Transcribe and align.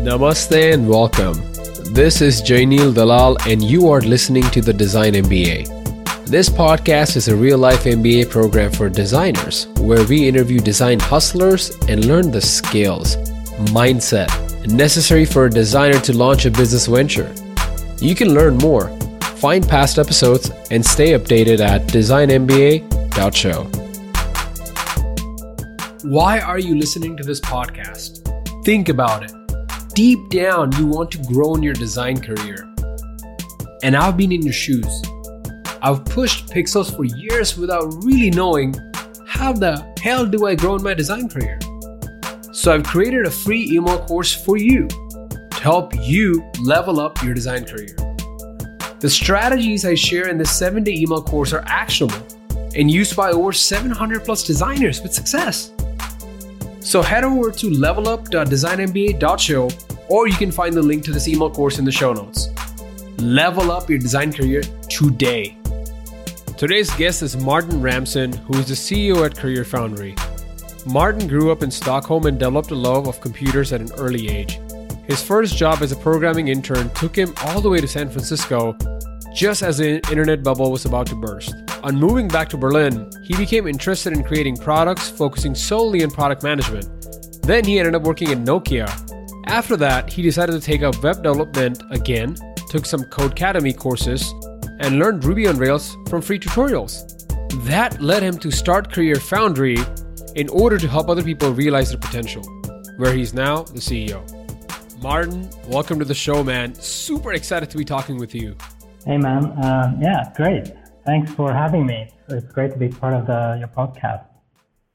Namaste 0.00 0.72
and 0.72 0.88
welcome. 0.88 1.34
This 1.92 2.22
is 2.22 2.40
Jainil 2.40 2.94
Dalal, 2.94 3.36
and 3.46 3.62
you 3.62 3.90
are 3.90 4.00
listening 4.00 4.44
to 4.44 4.62
the 4.62 4.72
Design 4.72 5.12
MBA. 5.12 5.66
This 6.24 6.48
podcast 6.48 7.16
is 7.16 7.28
a 7.28 7.36
real 7.36 7.58
life 7.58 7.84
MBA 7.84 8.30
program 8.30 8.72
for 8.72 8.88
designers 8.88 9.66
where 9.76 10.02
we 10.06 10.26
interview 10.26 10.58
design 10.58 11.00
hustlers 11.00 11.76
and 11.86 12.06
learn 12.06 12.30
the 12.30 12.40
skills, 12.40 13.16
mindset 13.76 14.30
necessary 14.66 15.26
for 15.26 15.44
a 15.44 15.50
designer 15.50 16.00
to 16.00 16.16
launch 16.16 16.46
a 16.46 16.50
business 16.50 16.86
venture. 16.86 17.30
You 18.00 18.14
can 18.14 18.32
learn 18.32 18.56
more, 18.56 18.88
find 19.36 19.68
past 19.68 19.98
episodes, 19.98 20.50
and 20.70 20.84
stay 20.84 21.10
updated 21.10 21.60
at 21.60 21.86
designmba.show. 21.88 23.64
Why 26.08 26.40
are 26.40 26.58
you 26.58 26.74
listening 26.74 27.18
to 27.18 27.22
this 27.22 27.40
podcast? 27.40 28.24
Think 28.64 28.88
about 28.88 29.24
it 29.24 29.39
deep 30.00 30.30
down, 30.30 30.72
you 30.78 30.86
want 30.86 31.10
to 31.10 31.18
grow 31.24 31.54
in 31.56 31.62
your 31.62 31.74
design 31.74 32.18
career. 32.18 32.66
And 33.82 33.94
I've 33.94 34.16
been 34.16 34.32
in 34.32 34.40
your 34.40 34.54
shoes. 34.54 35.02
I've 35.82 36.06
pushed 36.06 36.46
pixels 36.46 36.96
for 36.96 37.04
years 37.04 37.58
without 37.58 38.02
really 38.02 38.30
knowing 38.30 38.74
how 39.26 39.52
the 39.52 39.86
hell 40.00 40.24
do 40.24 40.46
I 40.46 40.54
grow 40.54 40.76
in 40.76 40.82
my 40.82 40.94
design 40.94 41.28
career. 41.28 41.58
So 42.50 42.72
I've 42.72 42.84
created 42.84 43.26
a 43.26 43.30
free 43.30 43.72
email 43.72 44.02
course 44.06 44.32
for 44.32 44.56
you 44.56 44.88
to 44.88 45.60
help 45.60 45.92
you 46.00 46.50
level 46.62 46.98
up 46.98 47.22
your 47.22 47.34
design 47.34 47.66
career. 47.66 47.94
The 49.00 49.10
strategies 49.10 49.84
I 49.84 49.96
share 49.96 50.28
in 50.28 50.38
this 50.38 50.50
7 50.50 50.82
day 50.82 50.94
email 50.94 51.22
course 51.22 51.52
are 51.52 51.64
actionable 51.66 52.26
and 52.74 52.90
used 52.90 53.14
by 53.14 53.32
over 53.32 53.52
700 53.52 54.24
plus 54.24 54.44
designers 54.44 55.02
with 55.02 55.12
success. 55.12 55.74
So 56.80 57.02
head 57.02 57.22
over 57.22 57.50
to 57.50 57.66
levelup.designmba.show 57.68 59.89
or 60.10 60.28
you 60.28 60.34
can 60.34 60.50
find 60.50 60.74
the 60.74 60.82
link 60.82 61.04
to 61.04 61.12
this 61.12 61.28
email 61.28 61.48
course 61.48 61.78
in 61.78 61.84
the 61.84 61.92
show 61.92 62.12
notes. 62.12 62.48
Level 63.18 63.70
up 63.70 63.88
your 63.88 63.98
design 63.98 64.32
career 64.32 64.62
today. 64.88 65.56
Today's 66.58 66.90
guest 66.96 67.22
is 67.22 67.36
Martin 67.36 67.80
Ramsin, 67.80 68.32
who 68.32 68.58
is 68.58 68.68
the 68.68 68.74
CEO 68.74 69.24
at 69.24 69.36
Career 69.36 69.64
Foundry. 69.64 70.14
Martin 70.84 71.28
grew 71.28 71.50
up 71.52 71.62
in 71.62 71.70
Stockholm 71.70 72.26
and 72.26 72.38
developed 72.38 72.70
a 72.70 72.74
love 72.74 73.06
of 73.06 73.20
computers 73.20 73.72
at 73.72 73.80
an 73.80 73.90
early 73.96 74.28
age. 74.28 74.58
His 75.04 75.22
first 75.22 75.56
job 75.56 75.80
as 75.80 75.92
a 75.92 75.96
programming 75.96 76.48
intern 76.48 76.90
took 76.90 77.16
him 77.16 77.32
all 77.44 77.60
the 77.60 77.68
way 77.68 77.80
to 77.80 77.88
San 77.88 78.10
Francisco 78.10 78.76
just 79.34 79.62
as 79.62 79.78
the 79.78 80.00
internet 80.10 80.42
bubble 80.42 80.70
was 80.70 80.84
about 80.84 81.06
to 81.06 81.14
burst. 81.14 81.54
On 81.82 81.94
moving 81.96 82.28
back 82.28 82.48
to 82.50 82.56
Berlin, 82.56 83.10
he 83.22 83.34
became 83.36 83.66
interested 83.66 84.12
in 84.12 84.24
creating 84.24 84.56
products 84.56 85.08
focusing 85.08 85.54
solely 85.54 86.02
on 86.02 86.10
product 86.10 86.42
management. 86.42 86.88
Then 87.42 87.64
he 87.64 87.78
ended 87.78 87.94
up 87.94 88.02
working 88.02 88.28
at 88.28 88.38
Nokia. 88.38 88.88
After 89.46 89.76
that, 89.78 90.12
he 90.12 90.22
decided 90.22 90.52
to 90.52 90.60
take 90.60 90.82
up 90.82 91.02
web 91.02 91.22
development 91.22 91.82
again, 91.90 92.36
took 92.68 92.86
some 92.86 93.02
Codecademy 93.04 93.76
courses, 93.76 94.32
and 94.80 94.98
learned 94.98 95.24
Ruby 95.24 95.46
on 95.48 95.58
Rails 95.58 95.96
from 96.08 96.22
free 96.22 96.38
tutorials. 96.38 97.16
That 97.64 98.00
led 98.00 98.22
him 98.22 98.38
to 98.38 98.50
start 98.50 98.92
Career 98.92 99.16
Foundry 99.16 99.78
in 100.36 100.48
order 100.50 100.78
to 100.78 100.86
help 100.86 101.08
other 101.08 101.22
people 101.22 101.52
realize 101.52 101.90
their 101.90 101.98
potential, 101.98 102.42
where 102.96 103.12
he's 103.12 103.34
now 103.34 103.62
the 103.62 103.80
CEO. 103.80 104.22
Martin, 105.02 105.48
welcome 105.66 105.98
to 105.98 106.04
the 106.04 106.14
show, 106.14 106.44
man. 106.44 106.74
Super 106.74 107.32
excited 107.32 107.70
to 107.70 107.78
be 107.78 107.84
talking 107.84 108.18
with 108.18 108.34
you. 108.34 108.54
Hey, 109.06 109.16
man. 109.16 109.46
Uh, 109.46 109.96
yeah, 110.00 110.30
great. 110.36 110.72
Thanks 111.06 111.32
for 111.32 111.52
having 111.52 111.86
me. 111.86 112.10
It's 112.28 112.52
great 112.52 112.72
to 112.72 112.78
be 112.78 112.88
part 112.88 113.14
of 113.14 113.26
the, 113.26 113.56
your 113.58 113.68
podcast. 113.68 114.26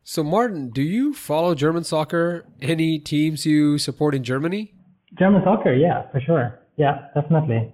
So, 0.08 0.24
Martin, 0.24 0.70
do 0.70 0.84
you 0.84 1.16
follow 1.16 1.56
German 1.56 1.84
soccer? 1.84 2.46
Any 2.62 3.00
teams 3.00 3.44
you 3.44 3.80
support 3.80 4.14
in 4.14 4.24
Germany? 4.24 4.72
German 5.18 5.42
soccer, 5.44 5.74
yeah, 5.74 6.04
for 6.12 6.22
sure. 6.22 6.60
Yeah, 6.78 7.08
definitely. 7.16 7.74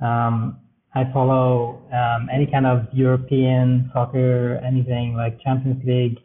Um, 0.00 0.58
I 0.94 1.04
follow 1.12 1.82
um, 1.92 2.30
any 2.32 2.46
kind 2.46 2.64
of 2.64 2.86
European 2.94 3.90
soccer, 3.92 4.58
anything 4.66 5.14
like 5.14 5.38
Champions 5.42 5.84
League, 5.84 6.16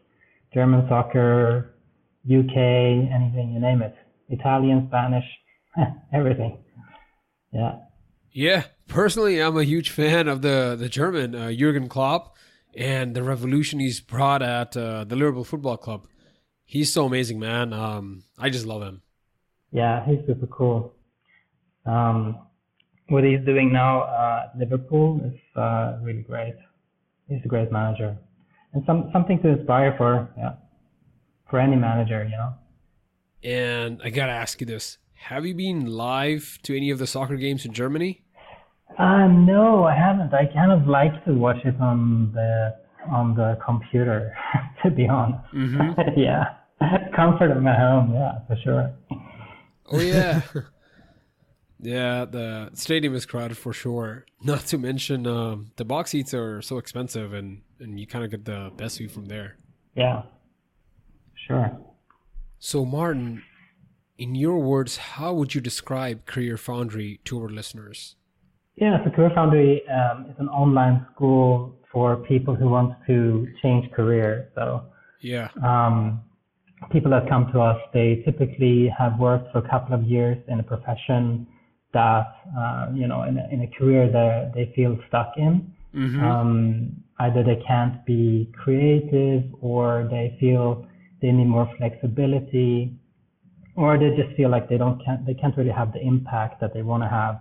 German 0.54 0.86
soccer, 0.88 1.74
UK, 2.24 2.56
anything 2.56 3.52
you 3.52 3.60
name 3.60 3.82
it. 3.82 3.94
Italian, 4.30 4.88
Spanish, 4.88 5.26
everything. 6.14 6.64
Yeah. 7.52 7.74
Yeah, 8.32 8.64
personally, 8.88 9.38
I'm 9.42 9.58
a 9.58 9.64
huge 9.64 9.90
fan 9.90 10.28
of 10.28 10.40
the 10.40 10.76
the 10.78 10.88
German 10.88 11.34
uh, 11.34 11.52
Jurgen 11.52 11.90
Klopp 11.90 12.36
and 12.76 13.14
the 13.14 13.22
revolution 13.22 13.80
he's 13.80 14.00
brought 14.00 14.42
at 14.42 14.76
uh, 14.76 15.04
the 15.04 15.16
Liverpool 15.16 15.44
Football 15.44 15.78
Club. 15.78 16.06
He's 16.64 16.92
so 16.92 17.06
amazing, 17.06 17.40
man. 17.40 17.72
Um, 17.72 18.24
I 18.38 18.50
just 18.50 18.66
love 18.66 18.82
him. 18.82 19.02
Yeah, 19.72 20.04
he's 20.04 20.18
super 20.26 20.46
cool. 20.46 20.94
Um, 21.86 22.38
what 23.08 23.24
he's 23.24 23.44
doing 23.46 23.72
now 23.72 24.02
uh, 24.02 24.48
at 24.52 24.58
Liverpool 24.58 25.20
is 25.24 25.40
uh, 25.56 25.98
really 26.02 26.22
great. 26.22 26.54
He's 27.28 27.40
a 27.44 27.48
great 27.48 27.72
manager, 27.72 28.16
and 28.72 28.82
some 28.86 29.10
something 29.12 29.40
to 29.42 29.48
inspire 29.48 29.94
for 29.96 30.28
yeah, 30.36 30.54
for 31.48 31.58
any 31.58 31.76
manager, 31.76 32.24
you 32.24 32.36
know. 32.36 32.54
And 33.42 34.00
I 34.02 34.10
gotta 34.10 34.32
ask 34.32 34.60
you 34.60 34.66
this: 34.66 34.98
Have 35.14 35.46
you 35.46 35.54
been 35.54 35.86
live 35.86 36.58
to 36.64 36.76
any 36.76 36.90
of 36.90 36.98
the 36.98 37.06
soccer 37.06 37.36
games 37.36 37.64
in 37.64 37.72
Germany? 37.72 38.24
Uh, 38.98 39.26
no, 39.28 39.84
I 39.84 39.94
haven't. 39.94 40.32
I 40.32 40.46
kind 40.46 40.72
of 40.72 40.88
like 40.88 41.24
to 41.26 41.34
watch 41.34 41.64
it 41.64 41.78
on 41.80 42.32
the 42.32 42.76
on 43.10 43.34
the 43.34 43.58
computer, 43.64 44.34
to 44.82 44.90
be 44.90 45.08
honest. 45.08 45.44
Mm-hmm. 45.54 46.16
yeah, 46.18 46.54
comfort 47.14 47.50
of 47.50 47.62
my 47.62 47.74
home. 47.74 48.14
Yeah, 48.14 48.38
for 48.46 48.56
sure. 48.62 48.92
Oh 49.90 50.00
yeah, 50.00 50.40
yeah. 51.80 52.24
The 52.24 52.70
stadium 52.74 53.14
is 53.14 53.26
crowded 53.26 53.58
for 53.58 53.72
sure. 53.72 54.24
Not 54.42 54.60
to 54.66 54.78
mention 54.78 55.26
um, 55.26 55.72
the 55.76 55.84
box 55.84 56.10
seats 56.10 56.32
are 56.32 56.62
so 56.62 56.78
expensive, 56.78 57.34
and 57.34 57.62
and 57.78 58.00
you 58.00 58.06
kind 58.06 58.24
of 58.24 58.30
get 58.30 58.44
the 58.44 58.72
best 58.76 58.98
view 58.98 59.08
from 59.08 59.26
there. 59.26 59.56
Yeah, 59.94 60.22
sure. 61.46 61.78
So, 62.58 62.84
Martin, 62.84 63.42
in 64.18 64.34
your 64.34 64.58
words, 64.58 64.96
how 64.96 65.34
would 65.34 65.54
you 65.54 65.60
describe 65.60 66.24
Career 66.26 66.56
Foundry 66.56 67.20
to 67.24 67.42
our 67.42 67.48
listeners? 67.48 68.16
Yeah, 68.76 69.02
so 69.02 69.10
Career 69.10 69.30
Foundry 69.34 69.82
um, 69.88 70.26
is 70.28 70.36
an 70.38 70.48
online 70.48 71.06
school 71.14 71.76
for 71.90 72.16
people 72.16 72.54
who 72.54 72.68
want 72.68 72.94
to 73.06 73.48
change 73.62 73.90
career. 73.92 74.50
So 74.54 74.82
yeah, 75.22 75.48
um, 75.64 76.20
people 76.92 77.10
that 77.12 77.26
come 77.26 77.50
to 77.52 77.60
us, 77.60 77.80
they 77.94 78.22
typically 78.26 78.92
have 78.96 79.18
worked 79.18 79.50
for 79.52 79.58
a 79.58 79.68
couple 79.68 79.94
of 79.94 80.02
years 80.04 80.36
in 80.48 80.60
a 80.60 80.62
profession 80.62 81.46
that 81.94 82.26
uh, 82.58 82.88
you 82.92 83.08
know 83.08 83.22
in 83.22 83.38
a, 83.38 83.48
in 83.50 83.62
a 83.62 83.78
career 83.78 84.12
that 84.12 84.52
they 84.54 84.70
feel 84.76 84.98
stuck 85.08 85.32
in. 85.38 85.72
Mm-hmm. 85.94 86.22
Um, 86.22 86.92
either 87.20 87.42
they 87.42 87.62
can't 87.66 88.04
be 88.04 88.52
creative, 88.52 89.44
or 89.62 90.06
they 90.10 90.36
feel 90.38 90.86
they 91.22 91.32
need 91.32 91.46
more 91.46 91.72
flexibility, 91.78 92.94
or 93.74 93.96
they 93.96 94.10
just 94.22 94.36
feel 94.36 94.50
like 94.50 94.68
they 94.68 94.76
don't 94.76 95.02
can't, 95.02 95.24
they 95.24 95.32
can't 95.32 95.56
really 95.56 95.70
have 95.70 95.94
the 95.94 96.00
impact 96.00 96.60
that 96.60 96.74
they 96.74 96.82
want 96.82 97.02
to 97.02 97.08
have 97.08 97.40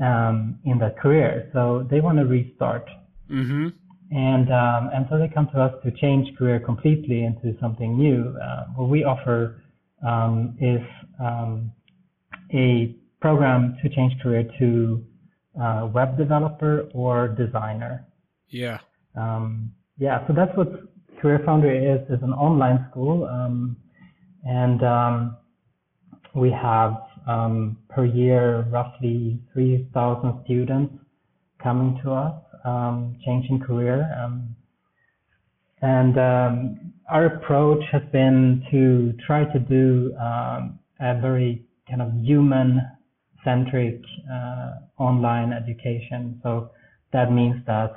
um, 0.00 0.58
in 0.64 0.78
their 0.78 0.90
career. 0.90 1.50
So 1.52 1.86
they 1.90 2.00
want 2.00 2.18
to 2.18 2.24
restart. 2.24 2.88
Mm-hmm. 3.30 3.68
And 4.12 4.52
um, 4.52 4.90
and 4.94 5.06
so 5.10 5.18
they 5.18 5.28
come 5.28 5.48
to 5.52 5.60
us 5.60 5.74
to 5.84 5.90
change 5.90 6.36
career 6.36 6.60
completely 6.60 7.24
into 7.24 7.58
something 7.60 7.98
new. 7.98 8.36
Uh, 8.40 8.66
what 8.76 8.88
we 8.88 9.02
offer 9.02 9.62
um, 10.06 10.56
is 10.60 10.80
um, 11.20 11.72
a 12.54 12.94
program 13.20 13.76
to 13.82 13.88
change 13.88 14.12
career 14.22 14.48
to 14.60 15.04
uh, 15.60 15.88
web 15.92 16.16
developer 16.16 16.88
or 16.94 17.28
designer. 17.28 18.06
Yeah. 18.48 18.78
Um, 19.16 19.72
yeah. 19.98 20.24
So 20.28 20.34
that's 20.34 20.56
what 20.56 20.68
Career 21.20 21.40
Foundry 21.44 21.84
is. 21.84 22.00
is 22.08 22.22
an 22.22 22.32
online 22.32 22.86
school, 22.90 23.24
um, 23.24 23.76
and 24.44 24.80
we 26.36 26.52
have 26.52 26.96
um, 27.26 27.76
per 27.88 28.04
year, 28.04 28.62
roughly 28.70 29.40
3,000 29.52 30.44
students 30.44 30.94
coming 31.62 31.98
to 32.04 32.12
us, 32.12 32.34
um, 32.64 33.16
changing 33.24 33.60
career. 33.60 34.08
Um, 34.22 34.54
and 35.82 36.18
um, 36.18 36.92
our 37.10 37.26
approach 37.26 37.82
has 37.92 38.02
been 38.12 38.64
to 38.70 39.12
try 39.26 39.44
to 39.44 39.58
do 39.58 40.14
um, 40.18 40.78
a 41.00 41.20
very 41.20 41.64
kind 41.88 42.02
of 42.02 42.12
human-centric 42.14 44.00
uh, 44.32 44.72
online 44.98 45.52
education. 45.52 46.40
So 46.42 46.70
that 47.12 47.30
means 47.32 47.56
that 47.66 47.92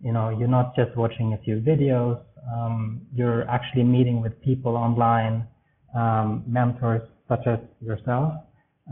you 0.00 0.12
know 0.12 0.28
you're 0.30 0.48
not 0.48 0.76
just 0.76 0.96
watching 0.96 1.32
a 1.32 1.38
few 1.38 1.56
videos. 1.56 2.20
Um, 2.54 3.02
you're 3.12 3.48
actually 3.50 3.84
meeting 3.84 4.22
with 4.22 4.40
people 4.40 4.76
online, 4.76 5.46
mentors 6.46 7.02
such 7.28 7.46
as 7.46 7.58
yourself, 7.80 8.32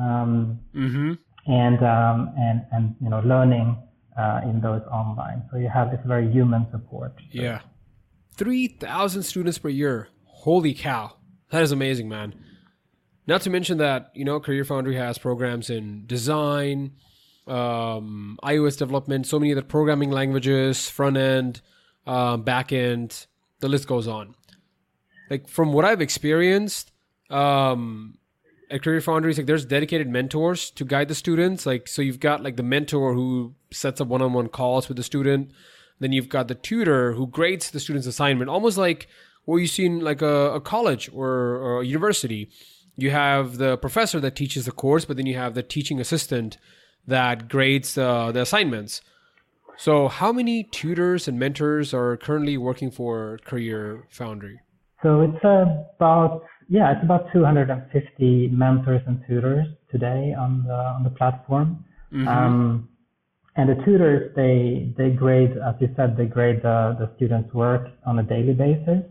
um, 0.00 0.60
mm-hmm. 0.75 1.12
and 1.46 1.82
um, 1.82 2.32
and 2.38 2.62
and 2.72 2.94
you 3.00 3.08
know 3.08 3.20
learning 3.20 3.76
uh, 4.19 4.40
in 4.44 4.60
those 4.60 4.82
online. 4.90 5.43
So 5.50 5.58
you 5.58 5.69
have 5.69 5.90
this 5.90 6.00
very 6.04 6.31
human 6.31 6.66
support. 6.70 7.14
Yeah, 7.31 7.60
three 8.37 8.69
thousand 8.69 9.22
students 9.25 9.58
per 9.58 9.69
year. 9.69 10.08
Holy 10.25 10.75
cow, 10.75 11.16
that 11.50 11.62
is 11.62 11.72
amazing, 11.72 12.08
man. 12.08 12.34
Not 13.26 13.43
to 13.43 13.50
mention 13.50 13.78
that 13.78 14.10
you 14.14 14.25
know 14.25 14.40
Career 14.40 14.64
Foundry 14.64 14.96
has 14.96 15.19
programs 15.19 15.70
in 15.70 16.06
design, 16.06 16.92
um, 17.46 18.38
iOS 18.42 18.78
development, 18.78 19.26
so 19.26 19.38
many 19.38 19.52
other 19.52 19.62
programming 19.62 20.10
languages, 20.10 20.88
front 20.88 21.16
end, 21.16 21.60
uh, 22.06 22.37
back 22.37 22.72
end. 22.72 23.26
The 23.60 23.69
list 23.69 23.88
goes 23.88 24.06
on. 24.06 24.34
Like 25.31 25.49
from 25.49 25.72
what 25.72 25.84
I've 25.84 26.00
experienced, 26.00 26.92
um, 27.31 28.19
at 28.70 28.82
Career 28.82 29.00
Foundry, 29.00 29.34
like 29.34 29.46
there's 29.46 29.64
dedicated 29.64 30.08
mentors 30.08 30.70
to 30.72 30.84
guide 30.84 31.08
the 31.08 31.14
students. 31.14 31.66
Like 31.66 31.88
so, 31.88 32.02
you've 32.02 32.20
got 32.20 32.42
like 32.42 32.56
the 32.56 32.62
mentor 32.62 33.14
who 33.14 33.54
sets 33.70 34.00
up 34.00 34.08
one-on-one 34.08 34.48
calls 34.48 34.88
with 34.88 34.96
the 34.96 35.02
student. 35.02 35.50
Then 35.98 36.12
you've 36.12 36.28
got 36.28 36.48
the 36.48 36.54
tutor 36.54 37.12
who 37.12 37.26
grades 37.26 37.70
the 37.70 37.80
student's 37.80 38.06
assignment, 38.06 38.50
almost 38.50 38.76
like 38.76 39.08
what 39.44 39.58
you 39.58 39.66
see 39.66 39.86
in 39.86 40.00
like 40.00 40.20
a, 40.20 40.54
a 40.54 40.60
college 40.60 41.08
or, 41.12 41.28
or, 41.28 41.80
a 41.80 41.86
university. 41.86 42.50
You 42.96 43.10
have 43.10 43.58
the 43.58 43.76
professor 43.78 44.20
that 44.20 44.36
teaches 44.36 44.64
the 44.64 44.72
course, 44.72 45.04
but 45.04 45.16
then 45.16 45.26
you 45.26 45.36
have 45.36 45.54
the 45.54 45.62
teaching 45.62 46.00
assistant 46.00 46.58
that 47.06 47.48
grades 47.48 47.96
uh, 47.96 48.32
the 48.32 48.40
assignments. 48.40 49.00
So, 49.78 50.08
how 50.08 50.32
many 50.32 50.64
tutors 50.64 51.28
and 51.28 51.38
mentors 51.38 51.92
are 51.92 52.16
currently 52.16 52.56
working 52.56 52.90
for 52.90 53.38
Career 53.44 54.06
Foundry? 54.10 54.60
So 55.02 55.20
it's 55.20 55.44
about 55.44 56.44
yeah, 56.68 56.92
it's 56.92 57.04
about 57.04 57.32
250 57.32 58.48
mentors 58.48 59.02
and 59.06 59.22
tutors 59.28 59.66
today 59.90 60.34
on 60.38 60.64
the 60.66 60.74
on 60.74 61.04
the 61.04 61.10
platform. 61.10 61.84
Mm-hmm. 62.12 62.28
Um, 62.28 62.88
and 63.56 63.70
the 63.70 63.82
tutors 63.84 64.32
they 64.34 64.92
they 64.98 65.10
grade, 65.10 65.52
as 65.52 65.74
you 65.80 65.88
said, 65.96 66.16
they 66.16 66.26
grade 66.26 66.62
the, 66.62 66.96
the 66.98 67.10
students' 67.16 67.52
work 67.54 67.88
on 68.04 68.18
a 68.18 68.22
daily 68.22 68.52
basis 68.52 69.02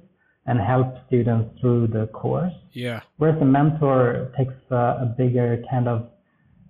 and 0.46 0.60
help 0.60 0.96
students 1.08 1.60
through 1.60 1.88
the 1.88 2.08
course. 2.08 2.54
Yeah. 2.74 3.02
Whereas 3.18 3.40
the 3.40 3.46
mentor 3.46 4.32
takes 4.38 4.54
a 4.70 5.14
bigger 5.18 5.64
kind 5.70 5.88
of 5.88 6.10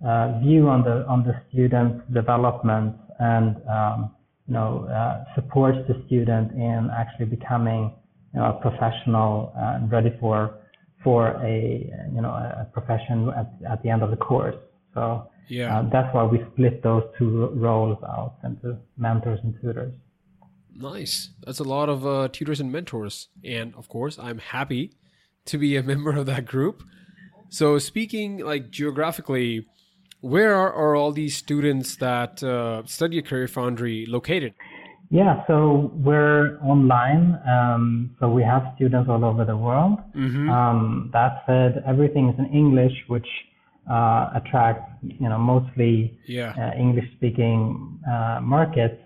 uh, 0.06 0.38
view 0.40 0.68
on 0.68 0.82
the 0.82 1.06
on 1.06 1.24
the 1.24 1.34
student's 1.50 2.00
development 2.12 2.94
and 3.18 3.56
um, 3.68 4.14
you 4.46 4.54
know 4.54 4.86
uh, 4.86 5.24
supports 5.34 5.78
the 5.88 6.02
student 6.06 6.52
in 6.52 6.90
actually 6.96 7.26
becoming 7.26 7.92
you 8.32 8.40
know, 8.40 8.56
a 8.56 8.60
professional 8.60 9.52
and 9.56 9.90
ready 9.90 10.12
for 10.20 10.54
for 11.06 11.40
a 11.44 11.88
you 12.12 12.20
know 12.20 12.30
a 12.30 12.66
profession 12.72 13.30
at, 13.40 13.48
at 13.70 13.80
the 13.84 13.88
end 13.88 14.02
of 14.02 14.10
the 14.10 14.16
course. 14.16 14.56
So 14.92 15.30
yeah, 15.48 15.78
uh, 15.78 15.88
that's 15.88 16.12
why 16.12 16.24
we 16.24 16.44
split 16.52 16.82
those 16.82 17.04
two 17.16 17.46
roles 17.54 18.02
out 18.02 18.38
into 18.42 18.76
mentors 18.96 19.38
and 19.44 19.54
tutors. 19.62 19.94
Nice. 20.74 21.30
That's 21.44 21.60
a 21.60 21.64
lot 21.76 21.88
of 21.88 22.04
uh, 22.04 22.28
tutors 22.32 22.58
and 22.58 22.72
mentors, 22.72 23.28
and 23.44 23.72
of 23.76 23.88
course, 23.88 24.18
I'm 24.18 24.38
happy 24.38 24.94
to 25.44 25.58
be 25.58 25.76
a 25.76 25.82
member 25.92 26.10
of 26.10 26.26
that 26.26 26.44
group. 26.44 26.82
So 27.50 27.78
speaking 27.78 28.38
like 28.38 28.70
geographically, 28.70 29.64
where 30.20 30.56
are, 30.56 30.72
are 30.72 30.96
all 30.96 31.12
these 31.12 31.36
students 31.36 31.94
that 31.98 32.42
uh, 32.42 32.82
study 32.86 33.18
at 33.18 33.26
Career 33.26 33.46
Foundry 33.46 34.06
located? 34.06 34.54
Yeah, 35.10 35.46
so 35.46 35.92
we're 35.94 36.58
online. 36.60 37.38
Um, 37.48 38.16
so 38.18 38.28
we 38.28 38.42
have 38.42 38.72
students 38.74 39.08
all 39.08 39.24
over 39.24 39.44
the 39.44 39.56
world. 39.56 39.98
Mm-hmm. 40.16 40.50
Um, 40.50 41.10
that 41.12 41.42
said, 41.46 41.82
everything 41.86 42.28
is 42.28 42.34
in 42.38 42.46
English, 42.46 42.92
which 43.06 43.26
uh, 43.90 44.30
attracts 44.34 44.90
you 45.02 45.28
know 45.28 45.38
mostly 45.38 46.18
yeah. 46.26 46.54
uh, 46.58 46.78
English-speaking 46.78 48.00
uh, 48.10 48.40
markets. 48.42 49.00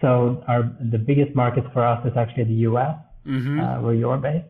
So 0.00 0.44
our 0.46 0.70
the 0.92 0.98
biggest 0.98 1.34
market 1.34 1.64
for 1.72 1.84
us 1.84 2.04
is 2.06 2.12
actually 2.16 2.44
the 2.44 2.60
U.S., 2.70 2.96
mm-hmm. 3.26 3.60
Uh, 3.60 3.80
where 3.80 3.94
you're 3.94 4.18
based, 4.18 4.46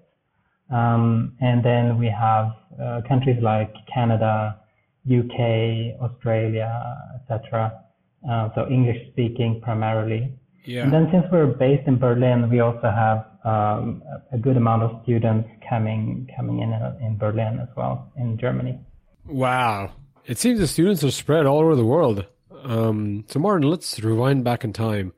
um, 0.70 1.37
and 1.41 1.64
then 1.64 1.99
we 1.99 2.08
have 2.08 2.52
uh, 2.81 3.00
countries 3.08 3.38
like 3.41 3.73
Canada, 3.93 4.61
UK, 5.08 6.00
Australia, 6.02 6.82
etc. 7.17 7.83
Uh, 8.28 8.48
so 8.54 8.68
English 8.68 9.10
speaking 9.12 9.60
primarily. 9.62 10.32
Yeah. 10.64 10.84
And 10.84 10.92
then 10.92 11.08
since 11.12 11.26
we're 11.30 11.46
based 11.46 11.86
in 11.86 11.98
Berlin, 11.98 12.48
we 12.48 12.60
also 12.60 12.90
have 12.90 13.26
um, 13.44 14.02
a 14.32 14.38
good 14.38 14.56
amount 14.56 14.82
of 14.82 15.02
students 15.02 15.48
coming 15.68 16.28
coming 16.34 16.60
in 16.60 16.72
uh, 16.72 16.96
in 17.00 17.18
Berlin 17.18 17.60
as 17.60 17.68
well 17.76 18.10
in 18.16 18.38
Germany. 18.38 18.78
Wow, 19.26 19.92
it 20.24 20.38
seems 20.38 20.58
the 20.58 20.66
students 20.66 21.04
are 21.04 21.10
spread 21.10 21.44
all 21.44 21.60
over 21.60 21.76
the 21.76 21.84
world. 21.84 22.26
Um, 22.62 23.24
so 23.28 23.38
Martin, 23.38 23.68
let's 23.68 24.00
rewind 24.00 24.44
back 24.44 24.64
in 24.64 24.72
time. 24.72 25.12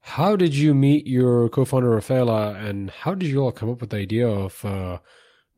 How 0.00 0.36
did 0.36 0.54
you 0.54 0.74
meet 0.74 1.06
your 1.06 1.48
co-founder 1.48 1.90
Raffaela, 1.90 2.54
and 2.54 2.90
how 2.90 3.14
did 3.14 3.28
you 3.28 3.40
all 3.40 3.52
come 3.52 3.70
up 3.70 3.80
with 3.80 3.90
the 3.90 3.98
idea 3.98 4.28
of 4.28 4.64
uh, 4.64 4.98